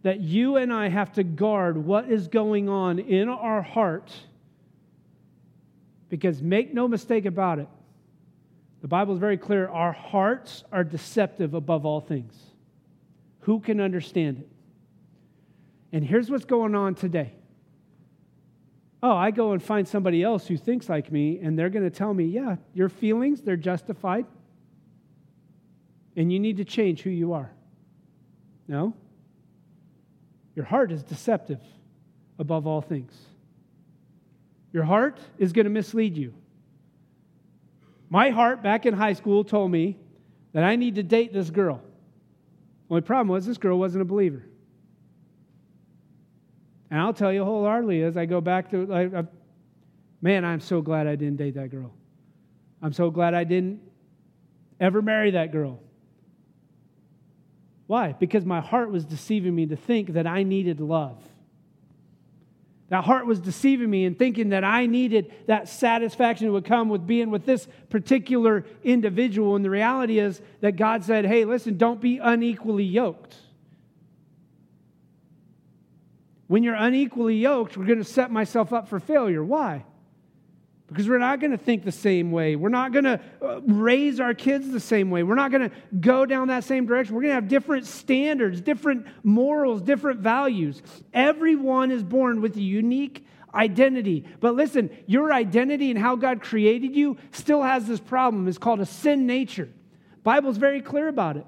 that 0.09 0.21
you 0.21 0.57
and 0.57 0.73
I 0.73 0.88
have 0.88 1.12
to 1.12 1.23
guard 1.23 1.77
what 1.77 2.11
is 2.11 2.29
going 2.29 2.66
on 2.66 2.99
in 2.99 3.29
our 3.29 3.61
heart. 3.61 4.11
Because 6.09 6.40
make 6.40 6.73
no 6.73 6.88
mistake 6.88 7.27
about 7.27 7.59
it, 7.59 7.68
the 8.81 8.88
Bible 8.88 9.12
is 9.12 9.21
very 9.21 9.37
clear 9.37 9.68
our 9.68 9.92
hearts 9.92 10.64
are 10.73 10.83
deceptive 10.83 11.53
above 11.53 11.85
all 11.85 12.01
things. 12.01 12.35
Who 13.40 13.61
can 13.61 13.83
understand 13.83 14.38
it? 14.38 14.49
And 15.92 16.03
here's 16.03 16.31
what's 16.31 16.47
going 16.47 16.75
on 16.75 16.94
today. 16.94 17.35
Oh, 19.03 19.14
I 19.14 19.31
go 19.31 19.53
and 19.53 19.62
find 19.62 19.87
somebody 19.87 20.23
else 20.23 20.47
who 20.47 20.57
thinks 20.57 20.88
like 20.88 21.12
me, 21.12 21.38
and 21.42 21.59
they're 21.59 21.68
going 21.68 21.85
to 21.85 21.94
tell 21.94 22.14
me, 22.14 22.25
yeah, 22.25 22.57
your 22.73 22.88
feelings, 22.88 23.42
they're 23.42 23.57
justified. 23.57 24.25
And 26.16 26.33
you 26.33 26.40
need 26.40 26.57
to 26.57 26.64
change 26.64 27.03
who 27.03 27.11
you 27.11 27.35
are. 27.35 27.53
No? 28.66 28.94
Your 30.59 30.64
heart 30.64 30.90
is 30.90 31.05
deceptive 31.05 31.61
above 32.37 32.66
all 32.66 32.81
things. 32.81 33.16
Your 34.73 34.83
heart 34.83 35.21
is 35.38 35.53
going 35.53 35.66
to 35.66 35.71
mislead 35.71 36.16
you. 36.16 36.35
My 38.11 38.31
heart 38.31 38.61
back 38.61 38.85
in 38.85 38.92
high 38.92 39.12
school 39.12 39.44
told 39.44 39.71
me 39.71 39.99
that 40.55 40.64
I 40.64 40.75
need 40.75 40.97
to 40.97 41.05
date 41.05 41.33
this 41.33 41.49
girl. 41.49 41.81
Only 42.90 43.03
problem 43.03 43.29
was 43.29 43.47
this 43.47 43.57
girl 43.57 43.79
wasn't 43.79 44.03
a 44.03 44.05
believer. 44.05 44.42
And 46.90 47.01
I'll 47.01 47.14
tell 47.14 47.33
you 47.33 47.44
wholeheartedly 47.44 48.03
as 48.03 48.16
I 48.16 48.27
go 48.27 48.40
back 48.40 48.73
to, 48.73 48.85
like, 48.85 49.14
I, 49.14 49.23
man, 50.21 50.44
I'm 50.44 50.59
so 50.59 50.83
glad 50.83 51.07
I 51.07 51.14
didn't 51.14 51.37
date 51.37 51.55
that 51.55 51.71
girl. 51.71 51.92
I'm 52.83 52.92
so 52.92 53.12
glad 53.12 53.33
I 53.33 53.44
didn't 53.44 53.81
ever 54.81 55.03
marry 55.03 55.31
that 55.31 55.53
girl. 55.53 55.79
Why? 57.88 58.12
Because 58.12 58.44
my 58.44 58.61
heart 58.61 58.90
was 58.90 59.05
deceiving 59.05 59.57
me 59.57 59.66
to 59.66 59.77
think 59.77 60.12
that 60.12 60.27
I 60.27 60.44
needed 60.44 60.79
love. 60.79 61.16
That 62.90 63.05
heart 63.05 63.27
was 63.27 63.40
deceiving 63.40 63.88
me 63.88 64.05
and 64.05 64.18
thinking 64.18 64.51
that 64.51 64.62
I 64.62 64.87
needed 64.87 65.33
that 65.46 65.68
satisfaction 65.68 66.46
that 66.46 66.53
would 66.53 66.66
come 66.66 66.90
with 66.90 67.07
being 67.07 67.31
with 67.31 67.44
this 67.44 67.66
particular 67.88 68.64
individual. 68.85 69.57
And 69.57 69.64
the 69.64 69.70
reality 69.70 70.18
is 70.18 70.40
that 70.61 70.77
God 70.77 71.03
said, 71.03 71.24
hey, 71.24 71.44
listen, 71.46 71.79
don't 71.79 72.01
be 72.01 72.18
unequally 72.18 72.85
yoked. 72.85 73.37
When 76.46 76.62
you're 76.62 76.74
unequally 76.74 77.37
yoked, 77.37 77.77
we're 77.77 77.87
going 77.87 77.98
to 77.98 78.05
set 78.05 78.31
myself 78.31 78.72
up 78.72 78.88
for 78.88 79.01
failure. 79.01 79.42
Why? 79.42 79.85
Because 80.88 81.09
we're 81.09 81.18
not 81.18 81.38
going 81.38 81.51
to 81.51 81.59
think 81.59 81.85
the 81.85 81.92
same 81.92 82.33
way. 82.33 82.57
We're 82.57 82.70
not 82.70 82.92
going 82.92 83.05
to 83.05 83.20
uh, 83.42 83.61
raise 83.61 84.20
our 84.20 84.33
kids 84.33 84.70
the 84.70 84.81
same 84.81 85.11
way. 85.11 85.22
We're 85.22 85.35
not 85.35 85.51
going 85.51 85.68
to 85.68 85.77
go 86.01 86.24
down 86.24 86.48
that 86.48 86.64
same 86.64 86.87
direction. 86.87 87.14
We're 87.14 87.22
going 87.22 87.33
to 87.33 87.35
have 87.35 87.48
different 87.48 87.87
standards, 87.87 88.62
different 88.62 89.07
morals, 89.22 89.83
different 89.83 90.20
values. 90.20 90.83
Everyone 91.12 91.90
is 91.90 92.03
born 92.03 92.40
with 92.40 92.57
a 92.57 92.62
unique 92.62 93.27
identity. 93.55 94.24
But 94.40 94.55
listen, 94.55 94.90
your 95.07 95.33
identity 95.33 95.90
and 95.90 95.98
how 95.98 96.16
God 96.16 96.40
created 96.40 96.96
you 96.96 97.18
still 97.33 97.62
has 97.62 97.87
this 97.87 98.01
problem. 98.01 98.48
It's 98.48 98.59
called 98.59 98.81
a 98.81 98.87
sin 98.87 99.27
nature. 99.27 99.68
Bible's 100.24 100.57
very 100.57 100.81
clear 100.81 101.09
about 101.09 101.37
it. 101.37 101.46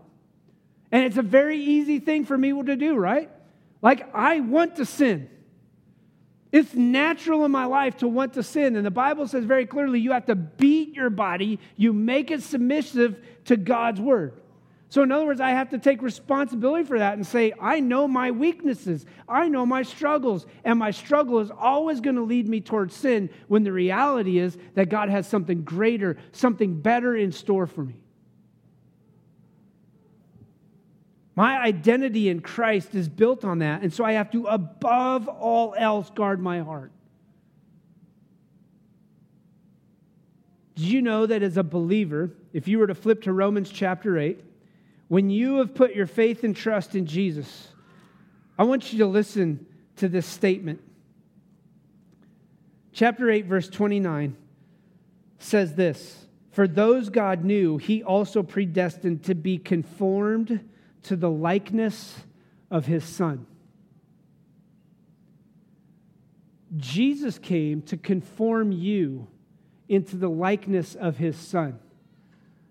And 0.92 1.04
it's 1.04 1.16
a 1.16 1.22
very 1.22 1.58
easy 1.58 1.98
thing 1.98 2.24
for 2.26 2.36
me 2.36 2.52
to 2.62 2.76
do, 2.76 2.96
right? 2.96 3.30
Like 3.80 4.14
I 4.14 4.40
want 4.40 4.76
to 4.76 4.84
sin. 4.84 5.30
It's 6.52 6.74
natural 6.74 7.44
in 7.44 7.50
my 7.52 7.66
life 7.66 7.98
to 7.98 8.08
want 8.08 8.34
to 8.34 8.42
sin. 8.42 8.74
And 8.76 8.84
the 8.84 8.90
Bible 8.90 9.28
says 9.28 9.44
very 9.44 9.66
clearly 9.66 10.00
you 10.00 10.12
have 10.12 10.26
to 10.26 10.34
beat 10.34 10.94
your 10.94 11.10
body, 11.10 11.60
you 11.76 11.92
make 11.92 12.30
it 12.30 12.42
submissive 12.42 13.18
to 13.44 13.56
God's 13.56 14.00
word. 14.00 14.34
So, 14.88 15.04
in 15.04 15.12
other 15.12 15.24
words, 15.24 15.40
I 15.40 15.50
have 15.50 15.70
to 15.70 15.78
take 15.78 16.02
responsibility 16.02 16.84
for 16.84 16.98
that 16.98 17.14
and 17.14 17.24
say, 17.24 17.52
I 17.60 17.78
know 17.78 18.08
my 18.08 18.32
weaknesses, 18.32 19.06
I 19.28 19.48
know 19.48 19.64
my 19.64 19.82
struggles, 19.84 20.46
and 20.64 20.80
my 20.80 20.90
struggle 20.90 21.38
is 21.38 21.52
always 21.52 22.00
going 22.00 22.16
to 22.16 22.22
lead 22.22 22.48
me 22.48 22.60
towards 22.60 22.96
sin 22.96 23.30
when 23.46 23.62
the 23.62 23.70
reality 23.70 24.40
is 24.40 24.58
that 24.74 24.88
God 24.88 25.08
has 25.08 25.28
something 25.28 25.62
greater, 25.62 26.16
something 26.32 26.80
better 26.80 27.16
in 27.16 27.30
store 27.30 27.68
for 27.68 27.84
me. 27.84 28.00
My 31.40 31.58
identity 31.58 32.28
in 32.28 32.40
Christ 32.40 32.94
is 32.94 33.08
built 33.08 33.46
on 33.46 33.60
that. 33.60 33.80
And 33.80 33.90
so 33.90 34.04
I 34.04 34.12
have 34.12 34.30
to, 34.32 34.44
above 34.44 35.26
all 35.26 35.74
else, 35.74 36.10
guard 36.10 36.38
my 36.38 36.60
heart. 36.60 36.92
Did 40.74 40.84
you 40.84 41.00
know 41.00 41.24
that 41.24 41.42
as 41.42 41.56
a 41.56 41.62
believer, 41.62 42.28
if 42.52 42.68
you 42.68 42.78
were 42.78 42.86
to 42.86 42.94
flip 42.94 43.22
to 43.22 43.32
Romans 43.32 43.70
chapter 43.70 44.18
8, 44.18 44.38
when 45.08 45.30
you 45.30 45.56
have 45.60 45.74
put 45.74 45.94
your 45.94 46.06
faith 46.06 46.44
and 46.44 46.54
trust 46.54 46.94
in 46.94 47.06
Jesus, 47.06 47.68
I 48.58 48.64
want 48.64 48.92
you 48.92 48.98
to 48.98 49.06
listen 49.06 49.64
to 49.96 50.10
this 50.10 50.26
statement. 50.26 50.82
Chapter 52.92 53.30
8, 53.30 53.46
verse 53.46 53.70
29 53.70 54.36
says 55.38 55.74
this 55.74 56.26
For 56.52 56.68
those 56.68 57.08
God 57.08 57.46
knew, 57.46 57.78
he 57.78 58.02
also 58.02 58.42
predestined 58.42 59.24
to 59.24 59.34
be 59.34 59.56
conformed 59.56 60.66
to 61.04 61.16
the 61.16 61.30
likeness 61.30 62.14
of 62.70 62.86
his 62.86 63.04
son. 63.04 63.46
Jesus 66.76 67.38
came 67.38 67.82
to 67.82 67.96
conform 67.96 68.70
you 68.70 69.26
into 69.88 70.16
the 70.16 70.30
likeness 70.30 70.94
of 70.94 71.16
his 71.16 71.36
son. 71.36 71.78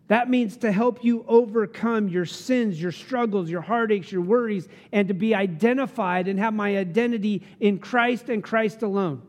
That 0.07 0.29
means 0.29 0.57
to 0.57 0.71
help 0.71 1.03
you 1.03 1.23
overcome 1.27 2.07
your 2.07 2.25
sins, 2.25 2.81
your 2.81 2.91
struggles, 2.91 3.49
your 3.49 3.61
heartaches, 3.61 4.11
your 4.11 4.21
worries, 4.21 4.67
and 4.91 5.07
to 5.09 5.13
be 5.13 5.35
identified 5.35 6.27
and 6.27 6.39
have 6.39 6.53
my 6.53 6.77
identity 6.77 7.43
in 7.59 7.77
Christ 7.77 8.29
and 8.29 8.43
Christ 8.43 8.81
alone. 8.81 9.21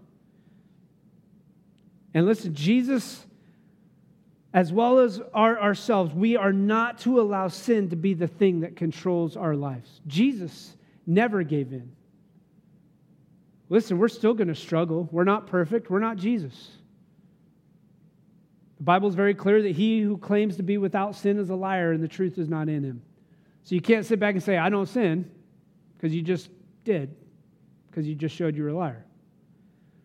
And 2.15 2.25
listen, 2.25 2.55
Jesus 2.55 3.27
as 4.53 4.73
well 4.73 4.99
as 4.99 5.21
our, 5.33 5.61
ourselves, 5.61 6.13
we 6.13 6.37
are 6.37 6.53
not 6.53 6.99
to 6.99 7.21
allow 7.21 7.49
sin 7.49 7.89
to 7.91 7.97
be 7.97 8.15
the 8.15 8.27
thing 8.27 8.61
that 8.61 8.77
controls 8.77 9.37
our 9.37 9.55
lives. 9.55 10.01
Jesus 10.07 10.77
never 11.07 11.43
gave 11.43 11.73
in. 11.73 11.93
Listen, 13.69 13.99
we're 13.99 14.09
still 14.09 14.35
going 14.35 14.49
to 14.49 14.55
struggle. 14.55 15.09
We're 15.13 15.25
not 15.25 15.47
perfect. 15.47 15.91
We're 15.91 16.01
not 16.01 16.17
Jesus. 16.17 16.71
The 18.79 18.85
Bible 18.85 19.09
is 19.09 19.15
very 19.15 19.35
clear 19.35 19.63
that 19.63 19.73
he 19.77 20.01
who 20.01 20.17
claims 20.17 20.57
to 20.57 20.65
be 20.65 20.79
without 20.79 21.15
sin 21.15 21.39
is 21.39 21.51
a 21.51 21.55
liar 21.55 21.93
and 21.93 22.03
the 22.03 22.09
truth 22.09 22.39
is 22.39 22.49
not 22.49 22.69
in 22.69 22.83
him. 22.83 23.03
So 23.63 23.75
you 23.75 23.81
can't 23.81 24.05
sit 24.05 24.19
back 24.19 24.35
and 24.35 24.43
say, 24.43 24.57
I 24.57 24.71
don't 24.71 24.87
sin, 24.87 25.31
because 25.97 26.15
you 26.15 26.23
just 26.23 26.49
did, 26.85 27.15
because 27.89 28.09
you 28.09 28.15
just 28.15 28.35
showed 28.35 28.57
you 28.57 28.65
were 28.65 28.71
a 28.71 28.75
liar. 28.75 29.05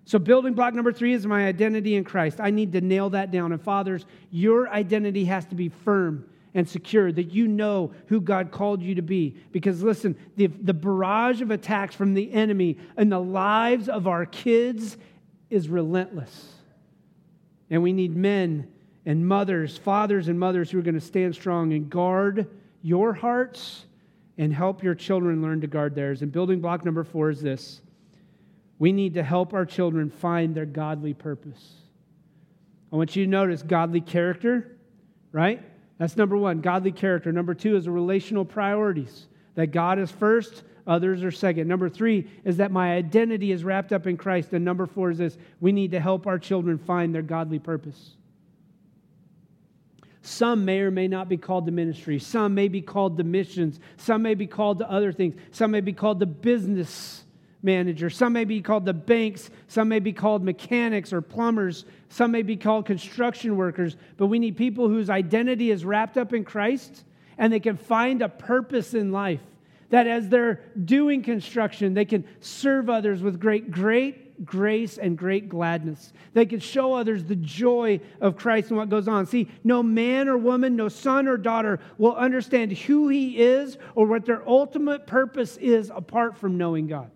So, 0.06 0.20
building 0.20 0.54
block 0.54 0.76
number 0.76 0.94
three 0.94 1.14
is 1.14 1.26
my 1.26 1.48
identity 1.48 1.96
in 1.96 2.04
Christ. 2.04 2.40
I 2.40 2.52
need 2.52 2.72
to 2.74 2.82
nail 2.82 3.10
that 3.10 3.32
down. 3.32 3.52
And, 3.52 3.62
fathers, 3.62 4.06
your 4.30 4.70
identity 4.70 5.26
has 5.26 5.46
to 5.48 5.56
be 5.56 5.70
firm 5.70 6.30
and 6.54 6.70
secure, 6.70 7.12
that 7.12 7.32
you 7.32 7.48
know 7.48 7.92
who 8.08 8.22
God 8.22 8.52
called 8.52 8.82
you 8.82 8.96
to 8.96 9.02
be. 9.02 9.36
Because, 9.52 9.82
listen, 9.82 10.16
the, 10.36 10.48
the 10.48 10.76
barrage 10.76 11.42
of 11.42 11.50
attacks 11.50 11.96
from 11.96 12.14
the 12.14 12.32
enemy 12.32 12.78
in 12.98 13.10
the 13.10 13.20
lives 13.20 13.90
of 13.90 14.08
our 14.08 14.26
kids 14.26 14.96
is 15.50 15.68
relentless. 15.70 16.54
And 17.72 17.82
we 17.82 17.92
need 17.92 18.16
men 18.16 18.72
and 19.08 19.28
mothers, 19.28 19.78
fathers 19.78 20.28
and 20.28 20.40
mothers 20.40 20.70
who 20.70 20.80
are 20.80 20.84
going 20.84 20.96
to 20.96 21.02
stand 21.02 21.34
strong 21.34 21.74
and 21.74 21.90
guard 21.90 22.48
your 22.84 23.14
hearts 23.14 23.86
and 24.38 24.54
help 24.54 24.84
your 24.84 24.96
children 24.96 25.42
learn 25.42 25.62
to 25.62 25.68
guard 25.68 25.96
theirs. 25.96 26.22
And 26.22 26.32
building 26.32 26.62
block 26.62 26.86
number 26.86 27.04
four 27.04 27.32
is 27.32 27.42
this 27.42 27.82
We 28.78 28.92
need 28.92 29.14
to 29.14 29.24
help 29.24 29.54
our 29.54 29.66
children 29.66 30.10
find 30.10 30.54
their 30.54 30.66
godly 30.66 31.14
purpose. 31.14 31.76
I 32.92 32.98
want 32.98 33.16
you 33.16 33.26
to 33.26 33.30
notice 33.30 33.62
godly 33.62 34.02
character, 34.02 34.78
right? 35.32 35.62
That's 35.98 36.18
number 36.18 36.38
one, 36.38 36.62
godly 36.62 36.92
character. 36.92 37.32
Number 37.32 37.54
two 37.54 37.76
is 37.76 37.88
relational 37.88 38.46
priorities 38.46 39.28
that 39.56 39.68
God 39.68 40.00
is 40.00 40.12
first, 40.12 40.64
others 40.86 41.24
are 41.24 41.32
second. 41.32 41.68
Number 41.68 41.90
three 41.90 42.30
is 42.44 42.58
that 42.58 42.72
my 42.72 42.94
identity 42.94 43.52
is 43.52 43.64
wrapped 43.64 43.94
up 43.94 44.06
in 44.06 44.18
Christ. 44.18 44.54
And 44.54 44.64
number 44.64 44.86
four 44.86 45.12
is 45.12 45.18
this 45.18 45.38
we 45.60 45.72
need 45.72 45.92
to 45.92 46.00
help 46.00 46.28
our 46.28 46.38
children 46.38 46.78
find 46.78 47.16
their 47.16 47.22
godly 47.22 47.60
purpose. 47.60 48.12
Some 50.22 50.66
may 50.66 50.80
or 50.80 50.90
may 50.90 51.08
not 51.08 51.30
be 51.30 51.38
called 51.38 51.68
to 51.68 51.72
ministry. 51.72 52.18
Some 52.18 52.56
may 52.56 52.68
be 52.68 52.82
called 52.82 53.18
to 53.18 53.24
missions. 53.24 53.80
Some 53.98 54.24
may 54.24 54.34
be 54.34 54.48
called 54.48 54.80
to 54.80 54.90
other 54.90 55.12
things. 55.12 55.36
Some 55.52 55.72
may 55.72 55.82
be 55.82 55.94
called 55.94 56.20
to 56.20 56.26
business 56.26 57.25
manager. 57.66 58.10
Some 58.10 58.34
may 58.34 58.46
be 58.46 58.62
called 58.62 58.86
the 58.86 58.94
banks. 58.94 59.50
Some 59.68 59.90
may 59.90 60.00
be 60.00 60.14
called 60.14 60.44
mechanics 60.44 61.12
or 61.12 61.22
plumbers. 61.22 61.86
Some 62.10 62.32
may 62.32 62.44
be 62.44 62.56
called 62.56 62.86
construction 62.86 63.58
workers. 63.58 63.98
But 64.16 64.28
we 64.28 64.40
need 64.40 64.56
people 64.56 64.88
whose 64.88 65.10
identity 65.10 65.72
is 65.72 65.84
wrapped 65.84 66.18
up 66.18 66.32
in 66.32 66.46
Christ 66.46 67.04
and 67.38 67.52
they 67.52 67.60
can 67.60 67.76
find 67.76 68.22
a 68.22 68.30
purpose 68.30 68.94
in 68.94 69.12
life. 69.12 69.42
That 69.90 70.08
as 70.08 70.30
they're 70.30 70.62
doing 70.86 71.22
construction, 71.22 71.94
they 71.94 72.06
can 72.06 72.26
serve 72.40 72.90
others 72.90 73.22
with 73.22 73.40
great, 73.40 73.72
great 73.72 74.26
grace 74.44 74.98
and 74.98 75.18
great 75.18 75.48
gladness. 75.48 76.12
They 76.34 76.46
can 76.46 76.60
show 76.60 76.94
others 76.94 77.24
the 77.24 77.36
joy 77.36 78.02
of 78.20 78.36
Christ 78.36 78.70
and 78.70 78.78
what 78.78 78.90
goes 78.90 79.08
on. 79.08 79.26
See, 79.26 79.48
no 79.64 79.82
man 79.82 80.28
or 80.28 80.38
woman, 80.38 80.76
no 80.76 80.90
son 80.90 81.28
or 81.28 81.38
daughter 81.38 81.80
will 81.98 82.16
understand 82.16 82.74
who 82.74 83.08
he 83.08 83.38
is 83.38 83.78
or 83.94 84.08
what 84.08 84.26
their 84.26 84.48
ultimate 84.48 85.08
purpose 85.08 85.58
is 85.58 85.92
apart 85.94 86.38
from 86.38 86.58
knowing 86.58 86.88
God. 86.88 87.12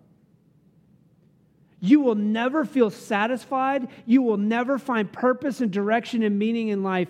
You 1.80 2.00
will 2.00 2.14
never 2.14 2.64
feel 2.64 2.90
satisfied. 2.90 3.88
You 4.06 4.22
will 4.22 4.36
never 4.36 4.78
find 4.78 5.10
purpose 5.10 5.60
and 5.60 5.70
direction 5.72 6.22
and 6.22 6.38
meaning 6.38 6.68
in 6.68 6.82
life 6.82 7.08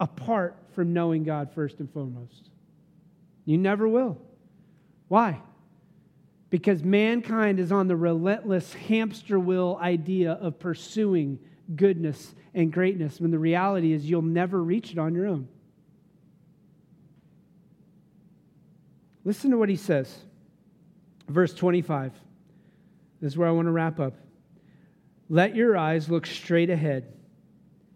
apart 0.00 0.56
from 0.74 0.92
knowing 0.92 1.24
God 1.24 1.52
first 1.54 1.78
and 1.78 1.90
foremost. 1.92 2.50
You 3.44 3.56
never 3.56 3.88
will. 3.88 4.18
Why? 5.06 5.40
because 6.50 6.82
mankind 6.82 7.60
is 7.60 7.72
on 7.72 7.88
the 7.88 7.96
relentless 7.96 8.72
hamster 8.72 9.38
wheel 9.38 9.78
idea 9.80 10.32
of 10.32 10.58
pursuing 10.58 11.38
goodness 11.76 12.34
and 12.54 12.72
greatness 12.72 13.20
when 13.20 13.30
the 13.30 13.38
reality 13.38 13.92
is 13.92 14.08
you'll 14.08 14.22
never 14.22 14.62
reach 14.62 14.92
it 14.92 14.98
on 14.98 15.14
your 15.14 15.26
own. 15.26 15.46
Listen 19.24 19.50
to 19.50 19.58
what 19.58 19.68
he 19.68 19.76
says. 19.76 20.22
Verse 21.28 21.52
25. 21.52 22.12
This 23.20 23.32
is 23.32 23.38
where 23.38 23.48
I 23.48 23.52
want 23.52 23.66
to 23.66 23.72
wrap 23.72 24.00
up. 24.00 24.14
Let 25.28 25.54
your 25.54 25.76
eyes 25.76 26.08
look 26.08 26.26
straight 26.26 26.70
ahead. 26.70 27.12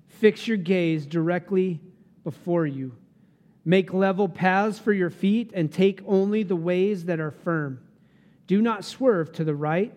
Fix 0.09 0.47
your 0.47 0.57
gaze 0.57 1.07
directly 1.07 1.81
before 2.25 2.67
you. 2.67 2.97
Make 3.65 3.95
level 3.95 4.29
paths 4.29 4.79
for 4.79 4.93
your 4.93 5.11
feet 5.11 5.53
and 5.55 5.73
take 5.73 6.01
only 6.07 6.43
the 6.43 6.57
ways 6.57 7.05
that 7.07 7.21
are 7.21 7.31
firm. 7.31 7.81
Do 8.47 8.61
not 8.61 8.85
swerve 8.85 9.33
to 9.33 9.45
the 9.45 9.55
right 9.55 9.95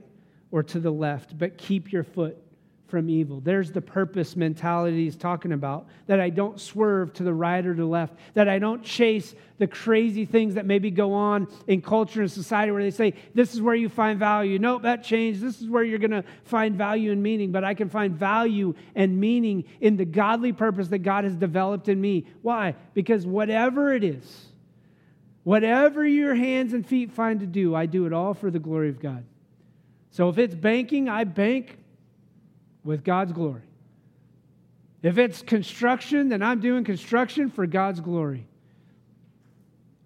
or 0.52 0.64
to 0.64 0.80
the 0.80 0.92
left, 0.92 1.38
but 1.38 1.58
keep 1.58 1.92
your 1.92 2.04
foot 2.04 2.38
from 2.88 3.10
evil. 3.10 3.42
There's 3.42 3.72
the 3.72 3.82
purpose 3.82 4.36
mentality 4.36 5.06
he's 5.06 5.16
talking 5.16 5.52
about 5.52 5.88
that 6.08 6.20
I 6.20 6.30
don't 6.30 6.60
swerve 6.60 7.14
to 7.14 7.24
the 7.24 7.34
right 7.34 7.66
or 7.66 7.74
to 7.74 7.82
the 7.82 7.88
left, 7.88 8.14
that 8.34 8.48
I 8.48 8.60
don't 8.60 8.84
chase 8.84 9.34
the 9.58 9.68
crazy 9.68 10.26
things 10.26 10.56
that 10.56 10.66
maybe 10.66 10.92
go 10.92 11.14
on 11.14 11.48
in 11.68 11.82
culture 11.82 12.22
and 12.22 12.32
society 12.32 12.72
where 12.72 12.84
they 12.84 12.92
say, 12.92 13.14
This 13.34 13.54
is 13.54 13.62
where 13.62 13.76
you 13.76 13.90
find 13.90 14.20
value. 14.20 14.60
Nope, 14.60 14.84
that 14.84 15.04
changed. 15.04 15.42
This 15.42 15.62
is 15.62 15.70
where 15.70 15.84
you're 15.84 16.00
going 16.00 16.12
to 16.12 16.24
find 16.44 16.76
value 16.76 17.12
and 17.12 17.24
meaning. 17.24 17.52
But 17.52 17.64
I 17.64 17.74
can 17.74 17.90
find 17.90 18.16
value 18.16 18.76
and 18.96 19.20
meaning 19.20 19.66
in 19.82 19.98
the 19.98 20.06
godly 20.06 20.54
purpose 20.54 20.88
that 20.90 21.00
God 21.00 21.24
has 21.24 21.36
developed 21.36 21.90
in 21.90 22.00
me. 22.00 22.28
Why? 22.42 22.76
Because 22.94 23.26
whatever 23.26 23.94
it 23.94 24.04
is, 24.04 24.48
Whatever 25.46 26.04
your 26.04 26.34
hands 26.34 26.74
and 26.74 26.84
feet 26.84 27.12
find 27.12 27.40
to 27.40 27.46
do, 27.46 27.76
I 27.76 27.86
do 27.86 28.08
it 28.08 28.14
all 28.14 28.34
for 28.34 28.50
the 28.50 28.58
glory 28.58 28.90
of 28.90 29.00
God. 29.00 29.24
So 30.10 30.28
if 30.28 30.40
it's 30.40 30.56
banking, 30.56 31.08
I 31.08 31.24
bank 31.24 31.78
with 32.86 33.04
God's 33.04 33.34
glory. 33.34 33.64
If 35.04 35.18
it's 35.18 35.42
construction, 35.42 36.30
then 36.30 36.42
I'm 36.42 36.62
doing 36.62 36.86
construction 36.86 37.50
for 37.50 37.68
God's 37.68 38.00
glory. 38.00 38.48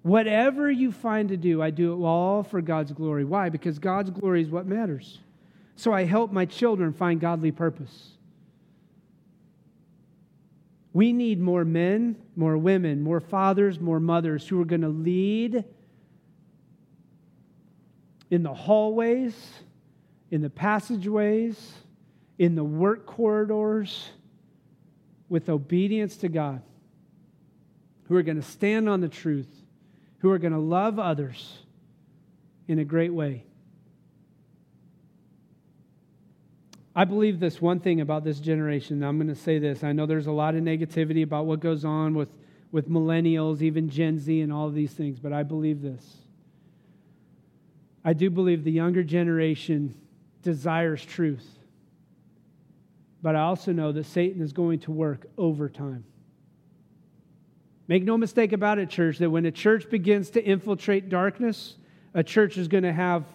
Whatever 0.02 0.72
you 0.72 0.92
find 0.92 1.30
to 1.30 1.38
do, 1.38 1.62
I 1.62 1.70
do 1.70 1.94
it 1.94 2.06
all 2.06 2.42
for 2.42 2.62
God's 2.62 2.92
glory. 2.94 3.26
Why? 3.26 3.50
Because 3.50 3.78
God's 3.78 4.10
glory 4.10 4.42
is 4.42 4.50
what 4.50 4.66
matters. 4.66 5.20
So 5.76 5.94
I 5.94 6.06
help 6.06 6.32
my 6.32 6.46
children 6.46 6.94
find 6.94 7.20
godly 7.20 7.52
purpose. 7.52 8.12
We 10.94 11.14
need 11.14 11.40
more 11.40 11.64
men, 11.64 12.16
more 12.36 12.58
women, 12.58 13.02
more 13.02 13.20
fathers, 13.20 13.80
more 13.80 14.00
mothers 14.00 14.48
who 14.48 14.60
are 14.62 14.66
going 14.66 14.82
to 14.82 14.90
lead 14.90 15.64
in 18.32 18.44
the 18.44 18.54
hallways, 18.54 19.36
in 20.32 20.42
the 20.42 20.50
passageways, 20.50 21.74
in 22.40 22.56
the 22.56 22.64
work 22.64 23.06
corridors 23.06 24.10
with 25.28 25.50
obedience 25.50 26.18
to 26.18 26.30
God, 26.30 26.64
who 28.06 28.16
are 28.16 28.24
going 28.24 28.42
to 28.42 28.48
stand 28.48 28.90
on 28.90 29.02
the 29.02 29.10
truth, 29.10 29.50
who 30.20 30.32
are 30.32 30.40
going 30.40 30.54
to 30.54 30.60
love 30.60 30.98
others 30.98 31.60
in 32.68 32.80
a 32.80 32.86
great 32.86 33.14
way. 33.14 33.44
I 36.96 37.06
believe 37.06 37.40
this 37.40 37.62
one 37.62 37.82
thing 37.82 38.02
about 38.02 38.24
this 38.24 38.40
generation. 38.40 39.04
I'm 39.04 39.18
going 39.18 39.28
to 39.28 39.36
say 39.36 39.60
this. 39.60 39.84
I 39.84 39.92
know 39.92 40.06
there's 40.06 40.28
a 40.28 40.32
lot 40.32 40.56
of 40.56 40.64
negativity 40.64 41.24
about 41.24 41.46
what 41.46 41.60
goes 41.60 41.86
on 41.86 42.16
with, 42.16 42.30
with 42.72 42.90
millennials, 42.90 43.62
even 43.62 43.90
Gen 43.90 44.18
Z, 44.18 44.42
and 44.42 44.52
all 44.52 44.68
of 44.68 44.74
these 44.74 44.92
things, 44.94 45.20
but 45.20 45.34
I 45.34 45.44
believe 45.44 45.82
this. 45.82 46.04
I 48.04 48.14
do 48.14 48.30
believe 48.30 48.64
the 48.64 48.72
younger 48.72 49.04
generation 49.04 49.94
desires 50.42 51.04
truth. 51.06 51.59
But 53.22 53.36
I 53.36 53.42
also 53.42 53.74
know 53.74 53.92
that 53.92 54.06
Satan 54.06 54.42
is 54.42 54.54
going 54.54 54.80
to 54.82 54.92
work 54.92 55.26
overtime. 55.38 56.06
Make 57.88 58.04
no 58.04 58.18
mistake 58.18 58.54
about 58.54 58.78
it, 58.78 58.90
church, 58.90 59.18
that 59.18 59.30
when 59.30 59.46
a 59.46 59.52
church 59.52 59.90
begins 59.90 60.30
to 60.32 60.44
infiltrate 60.44 61.10
darkness, 61.10 61.76
a 62.14 62.24
church 62.24 62.58
is 62.58 62.68
going 62.68 62.84
to 62.84 62.94
have 62.94 63.26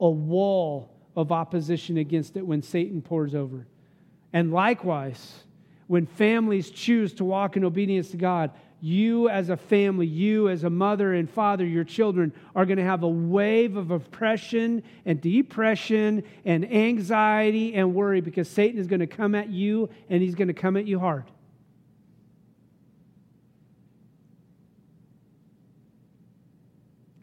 a 0.00 0.10
wall 0.10 0.90
of 1.16 1.32
opposition 1.32 1.96
against 1.96 2.36
it 2.36 2.46
when 2.46 2.62
Satan 2.62 3.02
pours 3.02 3.34
over. 3.34 3.66
And 4.32 4.52
likewise, 4.52 5.44
when 5.86 6.06
families 6.06 6.70
choose 6.70 7.12
to 7.14 7.24
walk 7.24 7.56
in 7.56 7.64
obedience 7.64 8.10
to 8.10 8.16
God, 8.16 8.50
you 8.80 9.28
as 9.28 9.50
a 9.50 9.56
family, 9.56 10.06
you 10.06 10.48
as 10.48 10.64
a 10.64 10.70
mother 10.70 11.14
and 11.14 11.28
father, 11.28 11.64
your 11.64 11.84
children 11.84 12.32
are 12.54 12.64
going 12.64 12.78
to 12.78 12.84
have 12.84 13.02
a 13.02 13.08
wave 13.08 13.76
of 13.76 13.90
oppression 13.90 14.82
and 15.04 15.20
depression 15.20 16.22
and 16.44 16.72
anxiety 16.72 17.74
and 17.74 17.94
worry 17.94 18.20
because 18.20 18.48
Satan 18.48 18.80
is 18.80 18.86
going 18.86 19.00
to 19.00 19.06
come 19.06 19.34
at 19.34 19.50
you 19.50 19.88
and 20.08 20.22
he's 20.22 20.34
going 20.34 20.48
to 20.48 20.54
come 20.54 20.76
at 20.76 20.86
you 20.86 20.98
hard. 20.98 21.24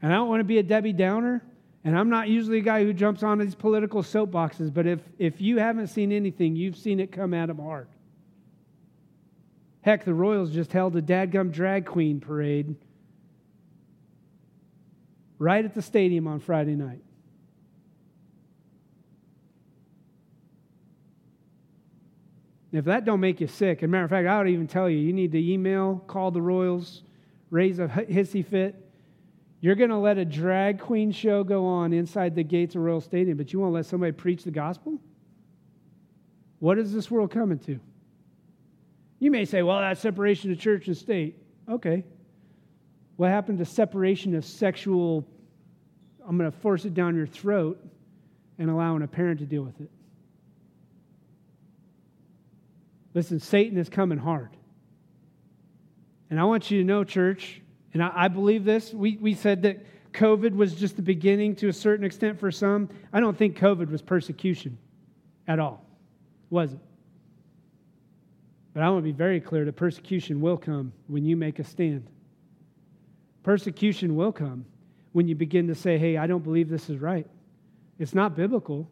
And 0.01 0.13
I 0.13 0.15
don't 0.15 0.29
want 0.29 0.41
to 0.41 0.45
be 0.45 0.59
a 0.59 0.63
Debbie 0.63 0.93
Downer, 0.93 1.43
and 1.83 1.97
I'm 1.97 2.09
not 2.09 2.29
usually 2.29 2.59
a 2.59 2.61
guy 2.61 2.83
who 2.83 2.93
jumps 2.93 3.23
on 3.23 3.39
these 3.39 3.55
political 3.55 4.03
soapboxes, 4.03 4.71
but 4.73 4.85
if, 4.85 4.99
if 5.17 5.41
you 5.41 5.57
haven't 5.57 5.87
seen 5.87 6.11
anything, 6.11 6.55
you've 6.55 6.77
seen 6.77 6.99
it 6.99 7.11
come 7.11 7.33
at 7.33 7.49
him 7.49 7.57
hard. 7.57 7.87
Heck, 9.87 10.03
the 10.03 10.13
Royals 10.13 10.51
just 10.51 10.73
held 10.73 10.97
a 10.97 11.01
dadgum 11.01 11.49
drag 11.49 11.85
queen 11.85 12.19
parade 12.19 12.75
right 15.39 15.63
at 15.63 15.73
the 15.73 15.81
stadium 15.81 16.27
on 16.27 16.41
Friday 16.41 16.75
night. 16.75 16.99
If 22.73 22.83
that 22.83 23.05
don't 23.05 23.21
make 23.21 23.39
you 23.39 23.47
sick, 23.47 23.81
and 23.81 23.89
matter 23.89 24.03
of 24.03 24.09
fact, 24.09 24.27
I 24.27 24.37
would 24.39 24.49
even 24.49 24.67
tell 24.67 24.89
you, 24.89 24.97
you 24.97 25.13
need 25.13 25.31
to 25.31 25.39
email, 25.53 26.03
call 26.05 26.31
the 26.31 26.41
Royals, 26.41 27.03
raise 27.49 27.79
a 27.79 27.87
hissy 27.87 28.45
fit, 28.45 28.75
you're 29.61 29.75
going 29.75 29.89
to 29.89 29.95
let 29.95 30.17
a 30.17 30.25
drag 30.25 30.81
queen 30.81 31.13
show 31.13 31.45
go 31.45 31.65
on 31.65 31.93
inside 31.93 32.35
the 32.35 32.43
gates 32.43 32.75
of 32.75 32.81
Royal 32.81 32.99
Stadium, 32.99 33.37
but 33.37 33.53
you 33.53 33.61
won't 33.61 33.73
let 33.73 33.85
somebody 33.85 34.11
preach 34.11 34.43
the 34.43 34.51
gospel? 34.51 34.99
What 36.59 36.77
is 36.77 36.91
this 36.91 37.09
world 37.09 37.31
coming 37.31 37.59
to? 37.59 37.79
You 39.19 39.31
may 39.31 39.45
say, 39.45 39.63
well, 39.63 39.79
that's 39.79 39.99
separation 39.99 40.51
of 40.51 40.59
church 40.59 40.87
and 40.87 40.95
state. 40.95 41.41
Okay. 41.69 42.03
What 43.15 43.29
happened 43.29 43.57
to 43.59 43.65
separation 43.65 44.35
of 44.35 44.45
sexual? 44.45 45.27
I'm 46.27 46.37
going 46.37 46.51
to 46.51 46.57
force 46.57 46.85
it 46.85 46.93
down 46.93 47.15
your 47.15 47.25
throat 47.27 47.83
and 48.59 48.69
allowing 48.69 49.01
a 49.01 49.07
parent 49.07 49.39
to 49.39 49.45
deal 49.45 49.63
with 49.63 49.79
it. 49.81 49.89
Listen, 53.13 53.39
Satan 53.39 53.77
is 53.77 53.89
coming 53.89 54.19
hard. 54.19 54.49
And 56.29 56.39
I 56.39 56.43
want 56.43 56.69
you 56.69 56.79
to 56.79 56.83
know, 56.83 57.03
church, 57.03 57.61
and 57.93 58.03
I, 58.03 58.11
I 58.13 58.27
believe 58.27 58.65
this. 58.65 58.93
We, 58.93 59.17
we 59.17 59.33
said 59.33 59.63
that 59.63 59.83
COVID 60.13 60.53
was 60.55 60.75
just 60.75 60.95
the 60.95 61.01
beginning 61.01 61.55
to 61.57 61.69
a 61.69 61.73
certain 61.73 62.05
extent 62.05 62.39
for 62.39 62.51
some. 62.51 62.89
I 63.13 63.19
don't 63.19 63.37
think 63.37 63.57
COVID 63.57 63.89
was 63.89 64.01
persecution. 64.01 64.77
at 65.47 65.59
all. 65.59 65.85
Wasn't. 66.49 66.81
But 68.77 68.83
I 68.83 68.91
want 68.91 68.99
to 68.99 69.11
be 69.11 69.11
very 69.11 69.41
clear 69.41 69.65
that 69.65 69.75
persecution 69.75 70.39
will 70.39 70.55
come 70.55 70.93
when 71.07 71.25
you 71.25 71.35
make 71.35 71.57
a 71.57 71.63
stand. 71.63 72.07
Persecution 73.41 74.15
will 74.15 74.31
come 74.31 74.65
when 75.13 75.27
you 75.27 75.33
begin 75.33 75.65
to 75.69 75.73
say, 75.73 75.97
hey, 75.97 76.15
I 76.15 76.27
don't 76.27 76.43
believe 76.43 76.69
this 76.69 76.87
is 76.87 76.99
right. 76.99 77.25
It's 77.97 78.13
not 78.13 78.35
biblical. 78.35 78.87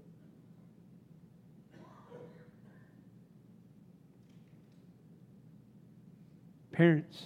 Parents, 6.72 7.22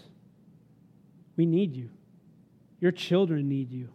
we 1.37 1.45
need 1.45 1.77
you. 1.77 1.89
Your 2.81 2.91
children 2.91 3.47
need 3.47 3.71
you. 3.71 3.87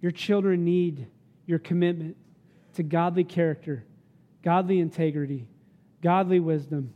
Your 0.00 0.12
children 0.12 0.64
need 0.64 1.08
your 1.44 1.58
commitment 1.58 2.16
to 2.74 2.84
godly 2.84 3.24
character, 3.24 3.84
godly 4.44 4.78
integrity, 4.78 5.48
godly 6.00 6.38
wisdom, 6.38 6.92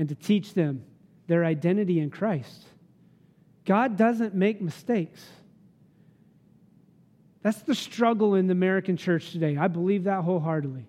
and 0.00 0.08
to 0.08 0.14
teach 0.14 0.54
them 0.54 0.82
their 1.26 1.44
identity 1.44 2.00
in 2.00 2.08
Christ. 2.08 2.64
God 3.66 3.98
doesn't 3.98 4.34
make 4.34 4.62
mistakes. 4.62 5.22
That's 7.42 7.60
the 7.60 7.74
struggle 7.74 8.34
in 8.34 8.46
the 8.46 8.52
American 8.52 8.96
church 8.96 9.30
today. 9.30 9.58
I 9.58 9.68
believe 9.68 10.04
that 10.04 10.24
wholeheartedly. 10.24 10.86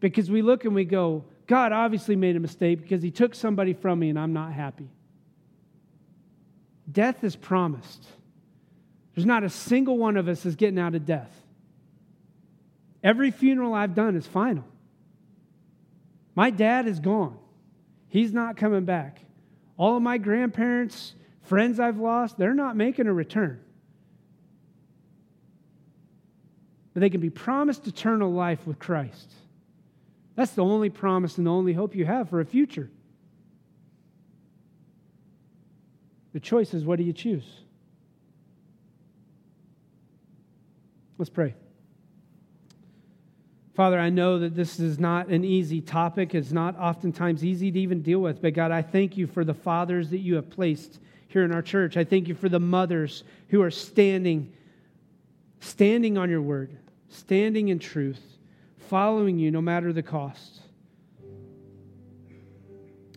Because 0.00 0.28
we 0.28 0.42
look 0.42 0.64
and 0.64 0.74
we 0.74 0.84
go, 0.84 1.24
God 1.46 1.70
obviously 1.70 2.16
made 2.16 2.34
a 2.34 2.40
mistake 2.40 2.82
because 2.82 3.00
he 3.00 3.12
took 3.12 3.36
somebody 3.36 3.74
from 3.74 4.00
me 4.00 4.10
and 4.10 4.18
I'm 4.18 4.32
not 4.32 4.52
happy. 4.52 4.88
Death 6.90 7.22
is 7.22 7.36
promised. 7.36 8.04
There's 9.14 9.24
not 9.26 9.44
a 9.44 9.50
single 9.50 9.98
one 9.98 10.16
of 10.16 10.26
us 10.26 10.44
is 10.44 10.56
getting 10.56 10.80
out 10.80 10.96
of 10.96 11.06
death. 11.06 11.32
Every 13.04 13.30
funeral 13.30 13.72
I've 13.72 13.94
done 13.94 14.16
is 14.16 14.26
final. 14.26 14.64
My 16.34 16.50
dad 16.50 16.88
is 16.88 16.98
gone. 16.98 17.38
He's 18.12 18.34
not 18.34 18.58
coming 18.58 18.84
back. 18.84 19.22
All 19.78 19.96
of 19.96 20.02
my 20.02 20.18
grandparents, 20.18 21.14
friends 21.44 21.80
I've 21.80 21.96
lost, 21.96 22.36
they're 22.36 22.52
not 22.52 22.76
making 22.76 23.06
a 23.06 23.12
return. 23.12 23.58
But 26.92 27.00
they 27.00 27.08
can 27.08 27.22
be 27.22 27.30
promised 27.30 27.86
eternal 27.86 28.30
life 28.30 28.66
with 28.66 28.78
Christ. 28.78 29.32
That's 30.34 30.50
the 30.52 30.62
only 30.62 30.90
promise 30.90 31.38
and 31.38 31.46
the 31.46 31.50
only 31.52 31.72
hope 31.72 31.94
you 31.94 32.04
have 32.04 32.28
for 32.28 32.40
a 32.40 32.44
future. 32.44 32.90
The 36.34 36.40
choice 36.40 36.74
is 36.74 36.84
what 36.84 36.98
do 36.98 37.04
you 37.04 37.14
choose? 37.14 37.60
Let's 41.16 41.30
pray. 41.30 41.54
Father, 43.74 43.98
I 43.98 44.10
know 44.10 44.38
that 44.38 44.54
this 44.54 44.78
is 44.78 44.98
not 44.98 45.28
an 45.28 45.44
easy 45.44 45.80
topic. 45.80 46.34
It's 46.34 46.52
not 46.52 46.78
oftentimes 46.78 47.42
easy 47.42 47.70
to 47.70 47.78
even 47.80 48.02
deal 48.02 48.20
with. 48.20 48.42
But 48.42 48.52
God, 48.52 48.70
I 48.70 48.82
thank 48.82 49.16
you 49.16 49.26
for 49.26 49.44
the 49.44 49.54
fathers 49.54 50.10
that 50.10 50.18
you 50.18 50.34
have 50.34 50.50
placed 50.50 50.98
here 51.28 51.42
in 51.42 51.52
our 51.52 51.62
church. 51.62 51.96
I 51.96 52.04
thank 52.04 52.28
you 52.28 52.34
for 52.34 52.50
the 52.50 52.60
mothers 52.60 53.24
who 53.48 53.62
are 53.62 53.70
standing, 53.70 54.52
standing 55.60 56.18
on 56.18 56.28
your 56.28 56.42
word, 56.42 56.76
standing 57.08 57.68
in 57.68 57.78
truth, 57.78 58.20
following 58.88 59.38
you 59.38 59.50
no 59.50 59.62
matter 59.62 59.90
the 59.94 60.02
cost. 60.02 60.60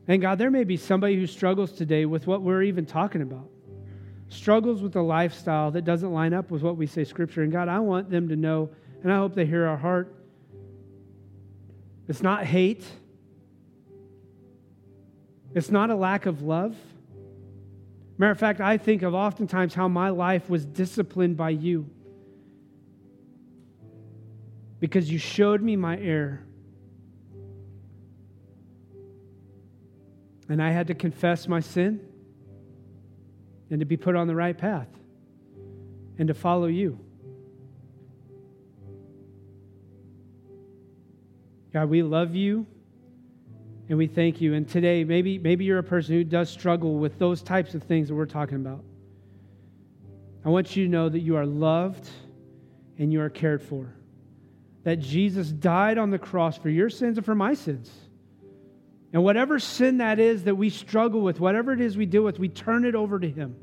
And 0.08 0.22
God, 0.22 0.38
there 0.38 0.51
may 0.51 0.64
be 0.64 0.78
somebody 0.78 1.16
who 1.16 1.28
struggles 1.28 1.74
today 1.74 2.06
with 2.06 2.28
what 2.28 2.41
we're 2.41 2.62
even 2.62 2.86
talking 2.86 3.22
about, 3.22 3.49
struggles 4.30 4.82
with 4.82 4.95
a 4.95 5.01
lifestyle 5.01 5.72
that 5.72 5.84
doesn't 5.84 6.14
line 6.14 6.34
up 6.34 6.49
with 6.49 6.62
what 6.62 6.78
we 6.78 6.88
say 6.88 7.03
Scripture. 7.03 7.43
And 7.43 7.51
God, 7.51 7.68
I 7.68 7.80
want 7.80 8.10
them 8.10 8.30
to 8.30 8.38
know, 8.38 8.70
and 9.03 9.12
I 9.12 9.18
hope 9.18 9.36
they 9.36 9.45
hear 9.45 9.66
our 9.66 9.76
heart. 9.76 10.16
It's 12.08 12.22
not 12.22 12.45
hate, 12.45 12.84
it's 15.53 15.72
not 15.72 15.89
a 15.89 15.95
lack 15.95 16.26
of 16.26 16.41
love. 16.41 16.76
Matter 18.18 18.32
of 18.32 18.39
fact, 18.39 18.62
I 18.62 18.78
think 18.78 19.01
of 19.01 19.14
oftentimes 19.14 19.74
how 19.74 19.88
my 19.88 20.10
life 20.10 20.49
was 20.49 20.66
disciplined 20.66 21.36
by 21.36 21.49
you 21.49 21.89
because 24.80 25.12
you 25.12 25.18
showed 25.18 25.62
me 25.62 25.76
my 25.76 25.97
error. 25.99 26.41
And 30.47 30.62
I 30.62 30.72
had 30.72 30.88
to 30.88 30.93
confess 30.93 31.47
my 31.47 31.60
sin 31.60 31.99
and 33.70 33.80
to 33.80 33.86
be 33.86 33.97
put 33.97 34.16
on 34.16 34.28
the 34.28 34.36
right 34.36 34.58
path 34.58 34.88
and 36.20 36.28
to 36.28 36.34
follow 36.34 36.68
you. 36.68 36.99
God, 41.76 41.89
we 41.89 42.03
love 42.03 42.38
you 42.38 42.65
and 43.89 43.97
we 43.97 44.07
thank 44.07 44.39
you. 44.39 44.53
And 44.53 44.65
today, 44.65 45.03
maybe, 45.03 45.38
maybe 45.38 45.65
you're 45.65 45.80
a 45.80 45.84
person 45.84 46.15
who 46.15 46.23
does 46.23 46.49
struggle 46.49 46.95
with 46.95 47.19
those 47.19 47.41
types 47.41 47.76
of 47.76 47.84
things 47.84 48.07
that 48.07 48.15
we're 48.15 48.28
talking 48.28 48.55
about. 48.55 48.82
I 50.45 50.49
want 50.51 50.73
you 50.78 50.86
to 50.86 50.89
know 50.89 51.09
that 51.09 51.19
you 51.19 51.36
are 51.36 51.45
loved 51.45 52.07
and 52.97 53.11
you 53.11 53.19
are 53.19 53.30
cared 53.30 53.61
for. 53.61 53.93
That 54.86 55.01
Jesus 55.01 55.51
died 55.51 55.97
on 55.97 56.11
the 56.11 56.17
cross 56.17 56.57
for 56.57 56.69
your 56.69 56.89
sins 56.89 57.17
and 57.17 57.26
for 57.26 57.36
my 57.36 57.53
sins. 57.55 57.91
And 59.11 59.21
whatever 59.21 59.59
sin 59.59 59.97
that 59.97 60.17
is 60.17 60.45
that 60.45 60.55
we 60.55 60.69
struggle 60.69 61.19
with, 61.19 61.41
whatever 61.41 61.73
it 61.73 61.82
is 61.82 61.97
we 61.97 62.05
deal 62.05 62.23
with, 62.23 62.39
we 62.39 62.47
turn 62.47 62.86
it 62.86 62.95
over 62.95 63.19
to 63.19 63.30
Him 63.30 63.57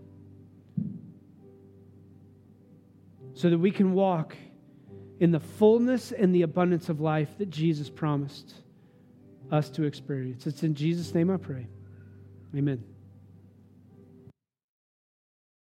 so 3.33 3.49
that 3.49 3.59
we 3.59 3.71
can 3.71 3.95
walk 3.95 4.37
in 5.23 5.31
the 5.31 5.39
fullness 5.39 6.11
and 6.11 6.35
the 6.35 6.43
abundance 6.43 6.89
of 6.89 7.01
life 7.01 7.39
that 7.39 7.49
Jesus 7.49 7.89
promised 7.89 8.55
us 9.53 9.71
to 9.71 9.85
experience. 9.85 10.49
It's 10.49 10.65
in 10.65 10.75
Jesus' 10.75 11.15
name 11.15 11.31
I 11.31 11.37
pray. 11.37 11.69
Amen. 12.57 12.83